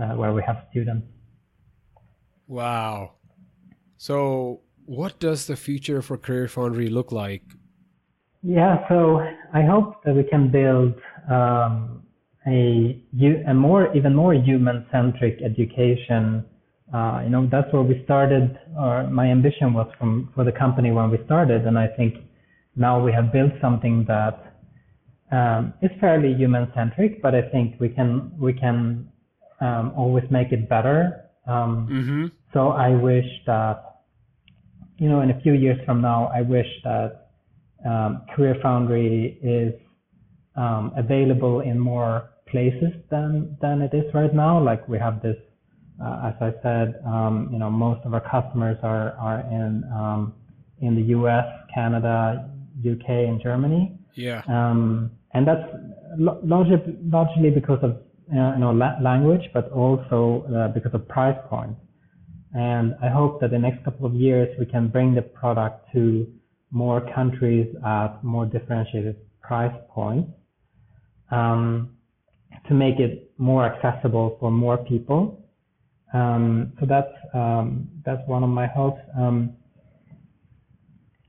uh, 0.00 0.14
where 0.14 0.32
we 0.32 0.42
have 0.46 0.66
students. 0.70 1.06
Wow. 2.46 3.12
So, 3.96 4.62
what 4.86 5.20
does 5.20 5.46
the 5.46 5.56
future 5.56 6.02
for 6.02 6.16
Career 6.16 6.48
Foundry 6.48 6.88
look 6.88 7.12
like? 7.12 7.42
Yeah, 8.42 8.88
so 8.88 9.20
I 9.52 9.62
hope 9.62 10.02
that 10.04 10.14
we 10.14 10.24
can 10.24 10.50
build 10.50 10.94
um, 11.30 12.02
a, 12.46 13.04
a 13.46 13.54
more, 13.54 13.94
even 13.94 14.14
more 14.14 14.32
human-centric 14.32 15.42
education. 15.42 16.44
Uh, 16.92 17.20
you 17.22 17.30
know, 17.30 17.46
that's 17.50 17.72
where 17.72 17.82
we 17.82 18.02
started. 18.04 18.58
Or 18.78 19.06
my 19.08 19.26
ambition 19.26 19.74
was 19.74 19.86
from 19.98 20.30
for 20.34 20.44
the 20.44 20.52
company 20.52 20.90
when 20.90 21.10
we 21.10 21.18
started, 21.26 21.66
and 21.66 21.78
I 21.78 21.88
think 21.88 22.14
now 22.74 23.04
we 23.04 23.12
have 23.12 23.32
built 23.32 23.52
something 23.60 24.04
that 24.08 24.49
um, 25.32 25.74
is 25.82 25.90
fairly 26.00 26.34
human-centric. 26.34 27.22
But 27.22 27.34
I 27.34 27.42
think 27.50 27.80
we 27.80 27.88
can 27.88 28.32
we 28.38 28.52
can 28.52 29.08
um, 29.60 29.92
always 29.96 30.24
make 30.30 30.52
it 30.52 30.68
better. 30.68 31.26
Um, 31.46 31.88
Mm-hmm. 31.90 32.26
so 32.52 32.68
I 32.68 32.90
wish 32.90 33.26
that, 33.46 34.02
you 34.98 35.08
know, 35.08 35.20
in 35.20 35.30
a 35.30 35.40
few 35.40 35.54
years 35.54 35.78
from 35.86 36.00
now, 36.00 36.30
I 36.34 36.42
wish 36.42 36.66
that 36.84 37.30
um, 37.84 38.22
Career 38.34 38.56
Foundry 38.62 39.38
is 39.42 39.74
um, 40.56 40.92
available 40.96 41.60
in 41.60 41.78
more 41.78 42.30
places 42.46 42.92
than 43.10 43.56
than 43.60 43.80
it 43.82 43.94
is 43.94 44.12
right 44.12 44.34
now. 44.34 44.60
Like 44.62 44.86
we 44.88 44.98
have 44.98 45.22
this, 45.22 45.36
uh, 46.02 46.28
as 46.28 46.34
I 46.40 46.52
said, 46.62 47.00
um, 47.06 47.48
you 47.52 47.58
know, 47.58 47.70
most 47.70 48.04
of 48.04 48.14
our 48.14 48.20
customers 48.20 48.76
are 48.82 49.12
are 49.12 49.40
in 49.40 49.84
um, 49.92 50.34
in 50.80 50.94
the 50.96 51.02
U.S., 51.18 51.44
Canada, 51.74 52.48
UK, 52.80 53.08
and 53.08 53.40
Germany. 53.40 53.98
Yeah. 54.14 54.42
Um, 54.48 55.12
and 55.34 55.46
that's 55.46 55.62
largely, 56.18 56.96
largely 57.04 57.50
because 57.50 57.78
of 57.82 57.92
uh, 57.92 58.54
you 58.54 58.60
know 58.60 58.72
la- 58.72 58.98
language, 59.00 59.48
but 59.52 59.70
also 59.72 60.44
uh, 60.54 60.68
because 60.68 60.92
of 60.94 61.06
price 61.08 61.36
point. 61.48 61.76
And 62.52 62.96
I 63.00 63.08
hope 63.08 63.40
that 63.40 63.50
the 63.50 63.58
next 63.58 63.84
couple 63.84 64.06
of 64.06 64.14
years 64.14 64.48
we 64.58 64.66
can 64.66 64.88
bring 64.88 65.14
the 65.14 65.22
product 65.22 65.86
to 65.92 66.26
more 66.72 67.00
countries 67.14 67.68
at 67.86 68.22
more 68.24 68.46
differentiated 68.46 69.16
price 69.40 69.74
points 69.88 70.30
um, 71.30 71.90
to 72.68 72.74
make 72.74 72.98
it 72.98 73.32
more 73.38 73.64
accessible 73.64 74.36
for 74.40 74.50
more 74.50 74.78
people. 74.78 75.44
Um, 76.12 76.72
so 76.80 76.86
that's 76.86 77.12
um, 77.34 77.88
that's 78.04 78.26
one 78.26 78.42
of 78.42 78.50
my 78.50 78.66
hopes. 78.66 79.00
Um, 79.16 79.56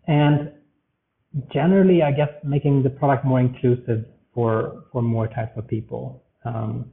and 0.07 0.51
generally, 1.53 2.01
I 2.03 2.11
guess 2.11 2.29
making 2.43 2.83
the 2.83 2.89
product 2.89 3.25
more 3.25 3.39
inclusive 3.39 4.05
for 4.33 4.83
for 4.91 5.01
more 5.01 5.27
types 5.27 5.51
of 5.57 5.67
people. 5.67 6.23
Um, 6.45 6.91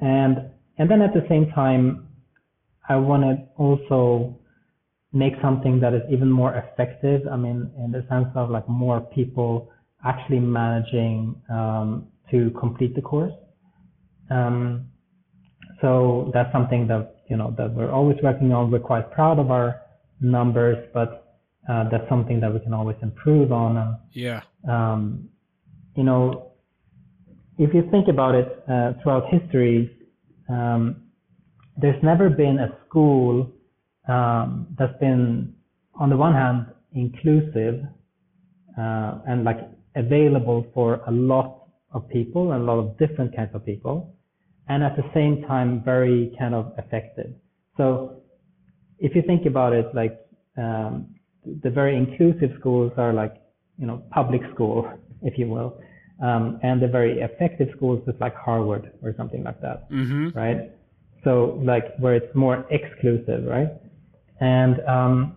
and 0.00 0.50
and 0.78 0.90
then 0.90 1.02
at 1.02 1.14
the 1.14 1.24
same 1.28 1.50
time, 1.52 2.08
I 2.88 2.96
want 2.96 3.22
to 3.22 3.46
also 3.56 4.38
make 5.12 5.32
something 5.42 5.80
that 5.80 5.94
is 5.94 6.02
even 6.10 6.30
more 6.30 6.54
effective. 6.54 7.22
I 7.30 7.36
mean, 7.36 7.70
in 7.78 7.92
the 7.92 8.04
sense 8.08 8.28
of 8.34 8.50
like 8.50 8.68
more 8.68 9.00
people 9.00 9.70
actually 10.04 10.40
managing 10.40 11.40
um, 11.50 12.08
to 12.30 12.50
complete 12.58 12.94
the 12.94 13.02
course. 13.02 13.32
Um, 14.30 14.86
so 15.80 16.30
that's 16.34 16.52
something 16.52 16.86
that 16.88 17.16
you 17.28 17.36
know 17.36 17.54
that 17.58 17.72
we're 17.72 17.90
always 17.90 18.16
working 18.22 18.52
on. 18.52 18.70
We're 18.70 18.78
quite 18.80 19.10
proud 19.10 19.38
of 19.38 19.50
our 19.50 19.80
numbers, 20.20 20.78
but 20.94 21.25
uh, 21.68 21.88
that's 21.90 22.08
something 22.08 22.40
that 22.40 22.52
we 22.52 22.60
can 22.60 22.72
always 22.72 22.96
improve 23.02 23.52
on. 23.52 23.76
And 23.76 23.96
Yeah. 24.12 24.42
um, 24.68 25.28
you 25.94 26.04
know, 26.04 26.52
if 27.58 27.72
you 27.74 27.88
think 27.90 28.08
about 28.08 28.34
it 28.34 28.64
uh, 28.68 28.92
throughout 29.02 29.24
history, 29.32 29.90
um, 30.48 31.02
there's 31.76 32.02
never 32.02 32.28
been 32.28 32.58
a 32.58 32.76
school 32.86 33.50
um, 34.08 34.66
that's 34.78 34.98
been, 34.98 35.54
on 35.94 36.10
the 36.10 36.16
one 36.16 36.32
hand, 36.32 36.66
inclusive 36.92 37.82
uh, 38.78 39.18
and 39.26 39.44
like 39.44 39.58
available 39.94 40.66
for 40.74 41.00
a 41.06 41.10
lot 41.10 41.68
of 41.92 42.08
people, 42.10 42.52
and 42.52 42.62
a 42.62 42.64
lot 42.64 42.78
of 42.78 42.98
different 42.98 43.34
kinds 43.34 43.50
of 43.54 43.64
people, 43.64 44.14
and 44.68 44.82
at 44.82 44.96
the 44.96 45.04
same 45.14 45.42
time 45.48 45.82
very 45.82 46.34
kind 46.38 46.54
of 46.54 46.72
effective. 46.78 47.32
So 47.76 48.22
if 48.98 49.14
you 49.14 49.22
think 49.22 49.46
about 49.46 49.72
it, 49.72 49.86
like 49.94 50.20
um, 50.58 51.15
the 51.62 51.70
very 51.70 51.96
inclusive 51.96 52.50
schools 52.58 52.92
are 52.96 53.12
like 53.12 53.34
you 53.78 53.86
know 53.86 54.02
public 54.10 54.40
school, 54.54 54.90
if 55.22 55.38
you 55.38 55.48
will, 55.48 55.78
um, 56.22 56.58
and 56.62 56.80
the 56.80 56.88
very 56.88 57.20
effective 57.20 57.68
schools 57.76 58.02
is 58.06 58.14
like 58.20 58.34
Harvard 58.34 58.92
or 59.02 59.14
something 59.16 59.44
like 59.44 59.60
that 59.60 59.90
Mm-hmm. 59.90 60.36
right? 60.38 60.70
So 61.24 61.60
like 61.64 61.96
where 61.98 62.14
it's 62.14 62.34
more 62.34 62.64
exclusive, 62.70 63.44
right? 63.46 63.68
And 64.40 64.80
um, 64.86 65.36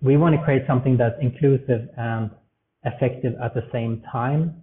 we 0.00 0.16
want 0.16 0.34
to 0.34 0.42
create 0.42 0.62
something 0.66 0.96
that's 0.96 1.16
inclusive 1.20 1.88
and 1.96 2.30
effective 2.84 3.34
at 3.42 3.54
the 3.54 3.62
same 3.72 4.02
time. 4.10 4.62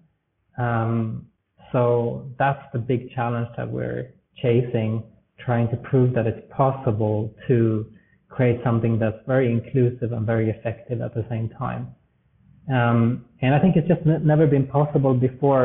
Um, 0.57 1.27
so 1.71 2.29
that's 2.37 2.61
the 2.73 2.79
big 2.79 3.11
challenge 3.13 3.47
that 3.57 3.69
we're 3.69 4.13
chasing, 4.41 5.03
trying 5.39 5.69
to 5.69 5.77
prove 5.77 6.13
that 6.15 6.27
it's 6.27 6.45
possible 6.55 7.33
to 7.47 7.85
create 8.41 8.59
something 8.63 8.97
that's 8.97 9.21
very 9.27 9.51
inclusive 9.51 10.13
and 10.13 10.25
very 10.25 10.49
effective 10.49 10.99
at 10.99 11.13
the 11.13 11.23
same 11.29 11.47
time. 11.63 11.83
Um, 12.73 13.25
and 13.43 13.53
I 13.53 13.59
think 13.59 13.75
it's 13.75 13.87
just 13.87 14.01
n- 14.07 14.25
never 14.25 14.47
been 14.47 14.65
possible 14.65 15.13
before 15.13 15.63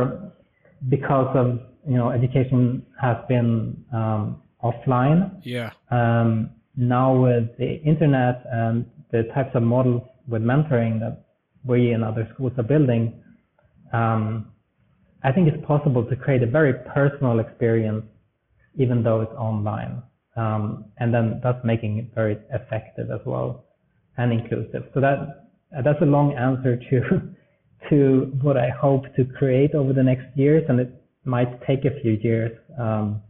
because 0.91 1.31
of 1.35 1.47
you 1.89 1.97
know 1.97 2.11
education 2.11 2.85
has 3.01 3.17
been 3.31 3.83
um, 3.95 4.43
offline. 4.63 5.41
Yeah. 5.43 5.71
Um, 5.91 6.51
now 6.77 7.09
with 7.27 7.57
the 7.57 7.81
internet 7.93 8.45
and 8.53 8.85
the 9.11 9.23
types 9.35 9.53
of 9.55 9.63
models 9.63 10.03
with 10.29 10.43
mentoring 10.43 11.01
that 11.01 11.25
we 11.65 11.93
and 11.93 12.05
other 12.05 12.29
schools 12.35 12.53
are 12.59 12.69
building, 12.75 13.05
um, 13.95 14.53
I 15.25 15.33
think 15.33 15.49
it's 15.49 15.65
possible 15.67 16.05
to 16.11 16.15
create 16.15 16.43
a 16.43 16.51
very 16.59 16.75
personal 16.95 17.39
experience, 17.39 18.05
even 18.75 19.03
though 19.03 19.23
it's 19.23 19.39
online. 19.51 20.03
Um, 20.37 20.85
and 20.99 21.15
then 21.15 21.41
that's 21.43 21.65
making 21.65 21.99
it 21.99 22.15
very 22.15 22.39
effective 22.53 23.11
as 23.11 23.21
well 23.25 23.65
and 24.19 24.33
inclusive. 24.33 24.85
So 24.95 25.01
that 25.01 25.51
that's 25.85 26.01
a 26.01 26.07
long 26.07 26.35
answer 26.35 26.77
to 26.91 27.21
to 27.91 28.33
what 28.43 28.57
I 28.57 28.71
hope 28.71 29.05
to 29.17 29.25
create 29.25 29.75
over 29.75 29.93
the 29.93 30.03
next 30.03 30.27
years, 30.37 30.65
and 30.69 30.81
it 30.81 30.93
might 31.25 31.65
take 31.67 31.85
a 31.85 32.01
few 32.01 32.13
years 32.13 32.53
um, 32.79 33.23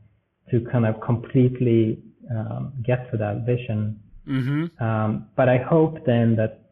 to 0.50 0.60
kind 0.72 0.86
of 0.86 1.00
completely 1.00 2.02
um, 2.30 2.72
get 2.84 3.10
to 3.10 3.16
that 3.18 3.44
vision. 3.46 4.00
Mm-hmm. 4.28 4.84
Um, 4.84 5.28
but 5.36 5.48
I 5.48 5.58
hope 5.58 6.04
then 6.06 6.36
that 6.36 6.62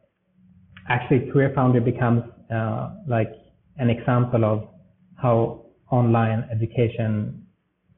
actually 0.88 1.30
Career 1.30 1.52
Foundry 1.54 1.80
becomes 1.80 2.22
uh, 2.52 2.90
like 3.06 3.32
an 3.78 3.90
example 3.90 4.44
of 4.44 4.68
how 5.16 5.66
online 5.90 6.48
education, 6.50 7.46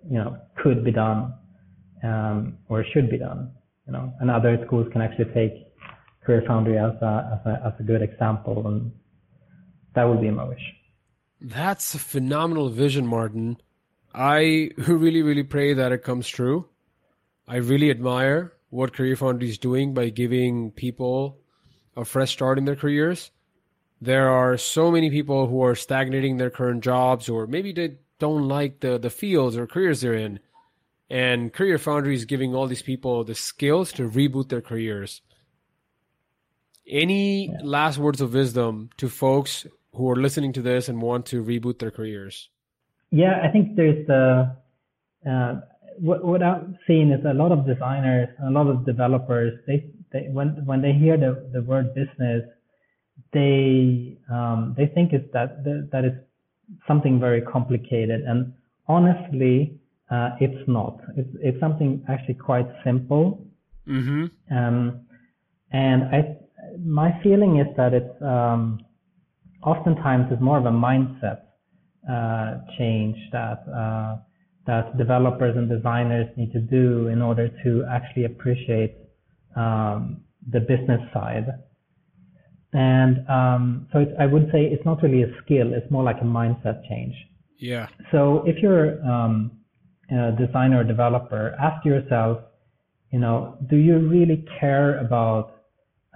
you 0.09 0.19
know, 0.19 0.37
could 0.57 0.85
be 0.85 0.93
done 0.93 1.33
um, 2.03 2.59
or 2.69 2.85
should 2.93 3.11
be 3.11 3.19
done. 3.19 3.53
You 3.87 3.93
know, 3.93 4.13
and 4.21 4.31
other 4.31 4.59
schools 4.67 4.89
can 4.93 5.01
actually 5.01 5.33
take 5.33 5.53
Career 6.25 6.43
Foundry 6.49 6.77
as 6.77 6.93
a, 7.01 7.41
as 7.41 7.53
a, 7.53 7.67
as 7.67 7.73
a 7.79 7.83
good 7.85 8.03
example, 8.03 8.67
and 8.67 8.91
that 9.95 10.05
would 10.05 10.21
be 10.21 10.31
my 10.31 10.45
wish. 10.45 10.63
That's 11.41 11.95
a 11.95 11.99
phenomenal 11.99 12.69
vision, 12.69 13.07
Martin. 13.07 13.59
I 14.13 14.71
really, 14.77 15.23
really 15.23 15.45
pray 15.45 15.75
that 15.75 15.93
it 15.93 16.03
comes 16.03 16.27
true. 16.27 16.69
I 17.47 17.57
really 17.57 17.91
admire 17.91 18.55
what 18.71 18.93
Career 18.93 19.15
Foundry 19.17 19.51
is 19.51 19.59
doing 19.59 19.95
by 19.95 20.09
giving 20.09 20.73
people 20.73 21.39
a 21.97 22.05
fresh 22.05 22.33
start 22.33 22.59
in 22.59 22.65
their 22.65 22.77
careers. 22.77 23.31
There 24.01 24.29
are 24.29 24.59
so 24.59 24.91
many 24.91 25.11
people 25.11 25.47
who 25.47 25.63
are 25.63 25.75
stagnating 25.75 26.37
their 26.37 26.51
current 26.51 26.83
jobs, 26.83 27.29
or 27.29 27.47
maybe 27.47 27.73
they 27.73 27.99
don't 28.19 28.49
like 28.49 28.81
the, 28.81 28.99
the 28.99 29.11
fields 29.11 29.57
or 29.57 29.67
careers 29.67 30.01
they're 30.01 30.15
in. 30.15 30.41
And 31.09 31.53
Career 31.53 31.79
Foundry 31.79 32.15
is 32.15 32.25
giving 32.25 32.55
all 32.55 32.67
these 32.67 32.83
people 32.83 33.23
the 33.25 33.35
skills 33.35 33.93
to 33.93 34.09
reboot 34.09 34.49
their 34.49 34.61
careers. 34.61 35.23
Any 36.89 37.49
yeah. 37.49 37.59
last 37.63 37.99
words 37.99 38.21
of 38.21 38.35
wisdom 38.35 38.91
to 38.97 39.09
folks 39.09 39.67
who 39.95 40.11
are 40.11 40.17
listening 40.17 40.53
to 40.55 40.63
this 40.63 40.89
and 40.89 41.01
want 41.01 41.27
to 41.27 41.43
reboot 41.43 41.79
their 41.79 41.91
careers? 41.91 42.49
Yeah, 43.11 43.41
I 43.43 43.49
think 43.49 43.77
there's 43.77 44.07
the 44.07 44.57
uh, 45.29 45.61
what, 45.99 46.25
what 46.25 46.43
I'm 46.43 46.79
seeing 46.87 47.11
is 47.11 47.25
a 47.25 47.35
lot 47.35 47.53
of 47.53 47.67
designers, 47.67 48.29
a 48.47 48.51
lot 48.51 48.67
of 48.67 48.85
developers. 48.85 49.59
They, 49.67 49.91
they 50.13 50.29
when 50.31 50.65
when 50.67 50.83
they 50.83 50.93
hear 50.93 51.17
the, 51.17 51.49
the 51.53 51.63
word 51.63 51.95
business, 51.95 52.43
they 53.33 54.19
um, 54.31 54.75
they 54.77 54.87
think 54.87 55.13
it's 55.13 55.33
that 55.33 55.65
that 55.65 56.05
is 56.05 56.13
something 56.87 57.19
very 57.19 57.41
complicated. 57.43 58.23
And 58.23 58.53
honestly, 58.89 59.79
uh, 60.11 60.31
it's 60.41 60.69
not. 60.69 61.01
It's 61.17 61.29
it's 61.41 61.61
something 61.61 62.05
actually 62.09 62.35
quite 62.35 62.67
simple. 62.85 63.45
Mm-hmm. 63.89 64.57
Um, 64.57 65.07
and 65.73 66.05
I 66.05 66.37
my 66.79 67.21
feeling 67.23 67.59
is 67.59 67.67
that 67.77 67.93
it's 67.93 68.23
um, 68.23 68.81
oftentimes 69.63 70.27
it's 70.31 70.41
more 70.41 70.59
of 70.59 70.67
a 70.67 70.71
mindset 70.71 71.43
uh, 72.11 72.59
change 72.79 73.17
that 73.33 73.65
uh, 73.69 74.17
that 74.67 74.97
developers 74.97 75.57
and 75.57 75.69
designers 75.69 76.29
need 76.37 76.53
to 76.53 76.61
do 76.61 77.09
in 77.09 77.21
order 77.23 77.49
to 77.65 77.85
actually 77.91 78.25
appreciate 78.25 78.95
um, 79.57 80.23
the 80.53 80.61
business 80.61 81.01
side. 81.13 81.47
And 82.73 83.29
um, 83.29 83.89
so 83.93 84.05
I 84.19 84.27
would 84.27 84.51
say 84.53 84.67
it's 84.67 84.85
not 84.85 85.03
really 85.03 85.23
a 85.23 85.33
skill; 85.43 85.73
it's 85.73 85.91
more 85.91 86.05
like 86.05 86.19
a 86.21 86.25
mindset 86.25 86.87
change. 86.89 87.15
Yeah. 87.59 87.89
So 88.13 88.45
if 88.47 88.63
you're 88.63 89.03
um, 89.05 89.51
a 90.11 90.33
designer 90.33 90.81
or 90.81 90.85
developer, 90.85 91.55
ask 91.61 91.85
yourself, 91.85 92.39
you 93.11 93.19
know, 93.19 93.57
do 93.69 93.77
you 93.77 93.99
really 93.99 94.45
care 94.61 94.99
about 94.99 95.63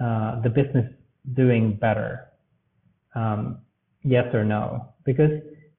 uh, 0.01 0.41
the 0.43 0.49
business 0.49 0.87
doing 1.35 1.77
better? 1.81 2.29
Um, 3.15 3.59
yes 4.03 4.33
or 4.35 4.45
no? 4.45 4.93
Because 5.05 5.31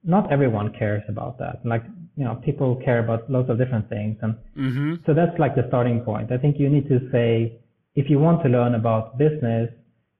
not 0.04 0.32
everyone 0.32 0.72
cares 0.78 1.02
about 1.08 1.38
that. 1.38 1.64
Like, 1.64 1.84
you 2.16 2.24
know, 2.24 2.34
people 2.44 2.80
care 2.84 2.98
about 2.98 3.30
lots 3.30 3.48
of 3.48 3.58
different 3.58 3.88
things. 3.88 4.18
And 4.20 4.34
mm-hmm. 4.56 4.94
so 5.06 5.14
that's 5.14 5.38
like 5.38 5.54
the 5.54 5.64
starting 5.68 6.00
point. 6.00 6.32
I 6.32 6.38
think 6.38 6.58
you 6.58 6.68
need 6.68 6.88
to 6.88 7.08
say, 7.10 7.58
if 7.94 8.10
you 8.10 8.18
want 8.18 8.42
to 8.42 8.48
learn 8.48 8.74
about 8.74 9.18
business, 9.18 9.70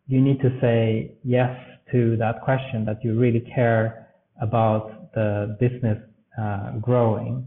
you 0.07 0.21
need 0.21 0.41
to 0.41 0.59
say 0.61 1.13
yes 1.25 1.55
to 1.91 2.17
that 2.17 2.43
question 2.43 2.85
that 2.87 3.05
you 3.05 3.19
really 3.19 3.41
care 3.55 4.09
about 4.41 5.13
the 5.15 5.57
business 5.61 5.99
uh, 6.41 6.73
growing. 6.79 7.47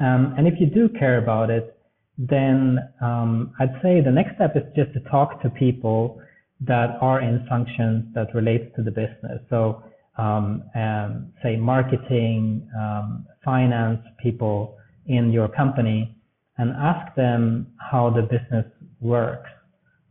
Um, 0.00 0.34
and 0.36 0.46
if 0.46 0.54
you 0.60 0.66
do 0.66 0.88
care 0.88 1.18
about 1.18 1.50
it, 1.50 1.78
then 2.18 2.78
um, 3.00 3.52
I'd 3.58 3.74
say 3.82 4.00
the 4.00 4.10
next 4.10 4.36
step 4.36 4.56
is 4.56 4.62
just 4.76 4.92
to 4.94 5.00
talk 5.10 5.42
to 5.42 5.50
people 5.50 6.20
that 6.60 6.96
are 7.00 7.20
in 7.20 7.44
functions 7.48 8.04
that 8.14 8.34
relate 8.34 8.74
to 8.76 8.82
the 8.82 8.90
business. 8.90 9.40
So, 9.50 9.82
um, 10.16 10.62
um, 10.76 11.32
say 11.42 11.56
marketing, 11.56 12.68
um, 12.78 13.26
finance 13.44 14.00
people 14.22 14.76
in 15.06 15.32
your 15.32 15.48
company, 15.48 16.16
and 16.56 16.70
ask 16.70 17.14
them 17.16 17.66
how 17.78 18.10
the 18.10 18.22
business 18.22 18.64
works, 19.00 19.50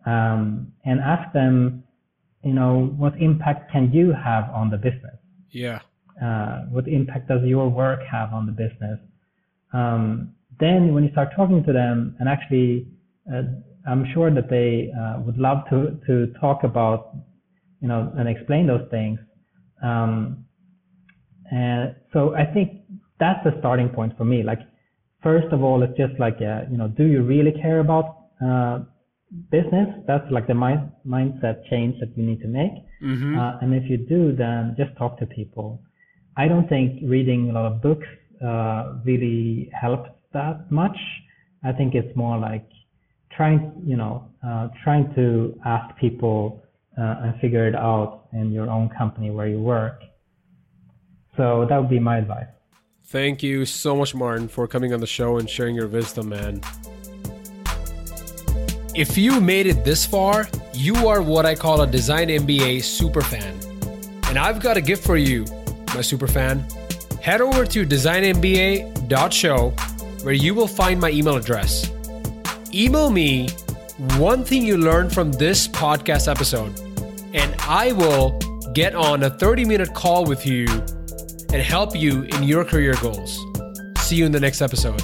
um, 0.06 0.74
and 0.84 1.00
ask 1.00 1.32
them, 1.34 1.84
you 2.44 2.54
know, 2.54 2.94
what 2.98 3.14
impact 3.22 3.72
can 3.72 3.94
you 3.94 4.12
have 4.12 4.50
on 4.50 4.70
the 4.70 4.78
business? 4.78 5.16
Yeah. 5.52 5.80
Uh, 6.22 6.66
what 6.70 6.88
impact 6.88 7.30
does 7.30 7.42
your 7.44 7.70
work 7.70 8.02
have 8.12 8.34
on 8.34 8.46
the 8.46 8.52
business? 8.52 9.00
Um, 9.74 10.34
then 10.60 10.94
when 10.94 11.04
you 11.04 11.12
start 11.12 11.30
talking 11.36 11.64
to 11.64 11.74
them 11.74 12.16
and 12.20 12.30
actually 12.30 12.88
uh, 13.34 13.44
I'm 13.88 14.06
sure 14.14 14.34
that 14.34 14.50
they 14.50 14.92
uh, 14.98 15.20
would 15.22 15.38
love 15.38 15.64
to 15.70 16.00
to 16.08 16.34
talk 16.40 16.64
about 16.64 17.16
you 17.82 17.88
know 17.88 18.12
and 18.18 18.28
explain 18.30 18.68
those 18.68 18.88
things. 18.90 19.20
Um, 19.84 20.46
and 21.52 21.96
so 22.14 22.36
I 22.36 22.46
think 22.46 22.82
that's 23.20 23.44
the 23.44 23.56
starting 23.60 23.90
point 23.90 24.18
for 24.18 24.26
me. 24.26 24.44
Like 24.44 24.60
first 25.22 25.48
of 25.52 25.64
all 25.64 25.84
it's 25.84 25.98
just 25.98 26.18
like 26.20 26.38
uh, 26.42 26.62
you 26.72 26.78
know 26.78 26.88
do 26.88 27.04
you 27.04 27.24
really 27.24 27.52
care 27.52 27.80
about 27.80 28.18
uh, 28.46 28.80
business? 29.52 29.90
That's 30.08 30.30
like 30.32 30.48
the 30.48 30.54
mind, 30.54 30.92
mindset 31.06 31.68
change 31.70 32.00
that 32.00 32.18
you 32.18 32.24
need 32.24 32.42
to 32.42 32.48
make. 32.48 32.72
Mm-hmm. 33.04 33.38
Uh, 33.38 33.58
and 33.62 33.74
if 33.74 33.90
you 33.90 33.98
do 33.98 34.34
then 34.36 34.76
just 34.78 34.96
talk 34.98 35.20
to 35.20 35.26
people. 35.26 35.82
I 36.36 36.48
don't 36.48 36.68
think 36.68 37.02
reading 37.04 37.50
a 37.50 37.54
lot 37.54 37.66
of 37.72 37.82
books 37.82 38.08
uh, 38.42 38.96
really 39.04 39.70
helped 39.80 40.10
that 40.34 40.72
much. 40.72 40.98
I 41.64 41.72
think 41.72 41.96
it's 41.96 42.16
more 42.16 42.38
like 42.38 42.68
trying, 43.36 43.72
you 43.86 43.96
know, 43.96 44.30
uh, 44.46 44.70
trying 44.84 45.14
to 45.16 45.60
ask 45.66 45.96
people 45.98 46.64
uh, 46.98 47.16
and 47.24 47.40
figure 47.40 47.68
it 47.68 47.76
out 47.76 48.28
in 48.34 48.52
your 48.52 48.70
own 48.70 48.90
company 48.90 49.32
where 49.32 49.48
you 49.48 49.60
work. 49.60 50.02
So 51.38 51.66
that 51.70 51.78
would 51.78 51.90
be 51.90 52.00
my 52.00 52.18
advice. 52.18 52.48
Thank 53.06 53.44
you 53.44 53.66
so 53.66 53.96
much, 53.96 54.16
Martin, 54.16 54.48
for 54.48 54.68
coming 54.68 54.94
on 54.94 55.00
the 55.00 55.08
show 55.08 55.38
and 55.38 55.50
sharing 55.50 55.76
your 55.76 55.88
wisdom, 55.88 56.30
man. 56.30 56.62
If 58.96 59.18
you 59.18 59.42
made 59.42 59.66
it 59.66 59.84
this 59.84 60.06
far, 60.06 60.48
you 60.74 61.08
are 61.08 61.22
what 61.22 61.46
I 61.46 61.56
call 61.56 61.82
a 61.82 61.88
Design 61.88 62.28
MBA 62.28 62.84
super 62.84 63.22
fan. 63.22 63.60
And 64.28 64.38
I've 64.38 64.60
got 64.62 64.78
a 64.78 64.82
gift 64.82 65.04
for 65.04 65.18
you, 65.18 65.46
my 65.96 66.02
super 66.02 66.28
fan. 66.28 66.66
Head 67.24 67.40
over 67.40 67.66
to 67.66 67.86
designmba.show 67.86 69.70
where 70.24 70.34
you 70.34 70.54
will 70.54 70.68
find 70.68 71.00
my 71.00 71.10
email 71.10 71.38
address. 71.38 71.90
Email 72.74 73.10
me 73.10 73.48
one 74.18 74.44
thing 74.44 74.66
you 74.66 74.78
learned 74.78 75.14
from 75.14 75.32
this 75.32 75.66
podcast 75.66 76.30
episode, 76.30 76.78
and 77.34 77.56
I 77.62 77.94
will 77.94 78.38
get 78.74 78.94
on 78.94 79.24
a 79.24 79.30
30 79.30 79.64
minute 79.64 79.94
call 79.94 80.26
with 80.26 80.46
you 80.46 80.68
and 81.54 81.62
help 81.62 81.96
you 81.96 82.24
in 82.24 82.44
your 82.44 82.66
career 82.66 82.96
goals. 83.00 83.40
See 84.00 84.18
you 84.18 84.26
in 84.26 84.34
the 84.34 84.42
next 84.42 84.62
episode. 84.62 85.02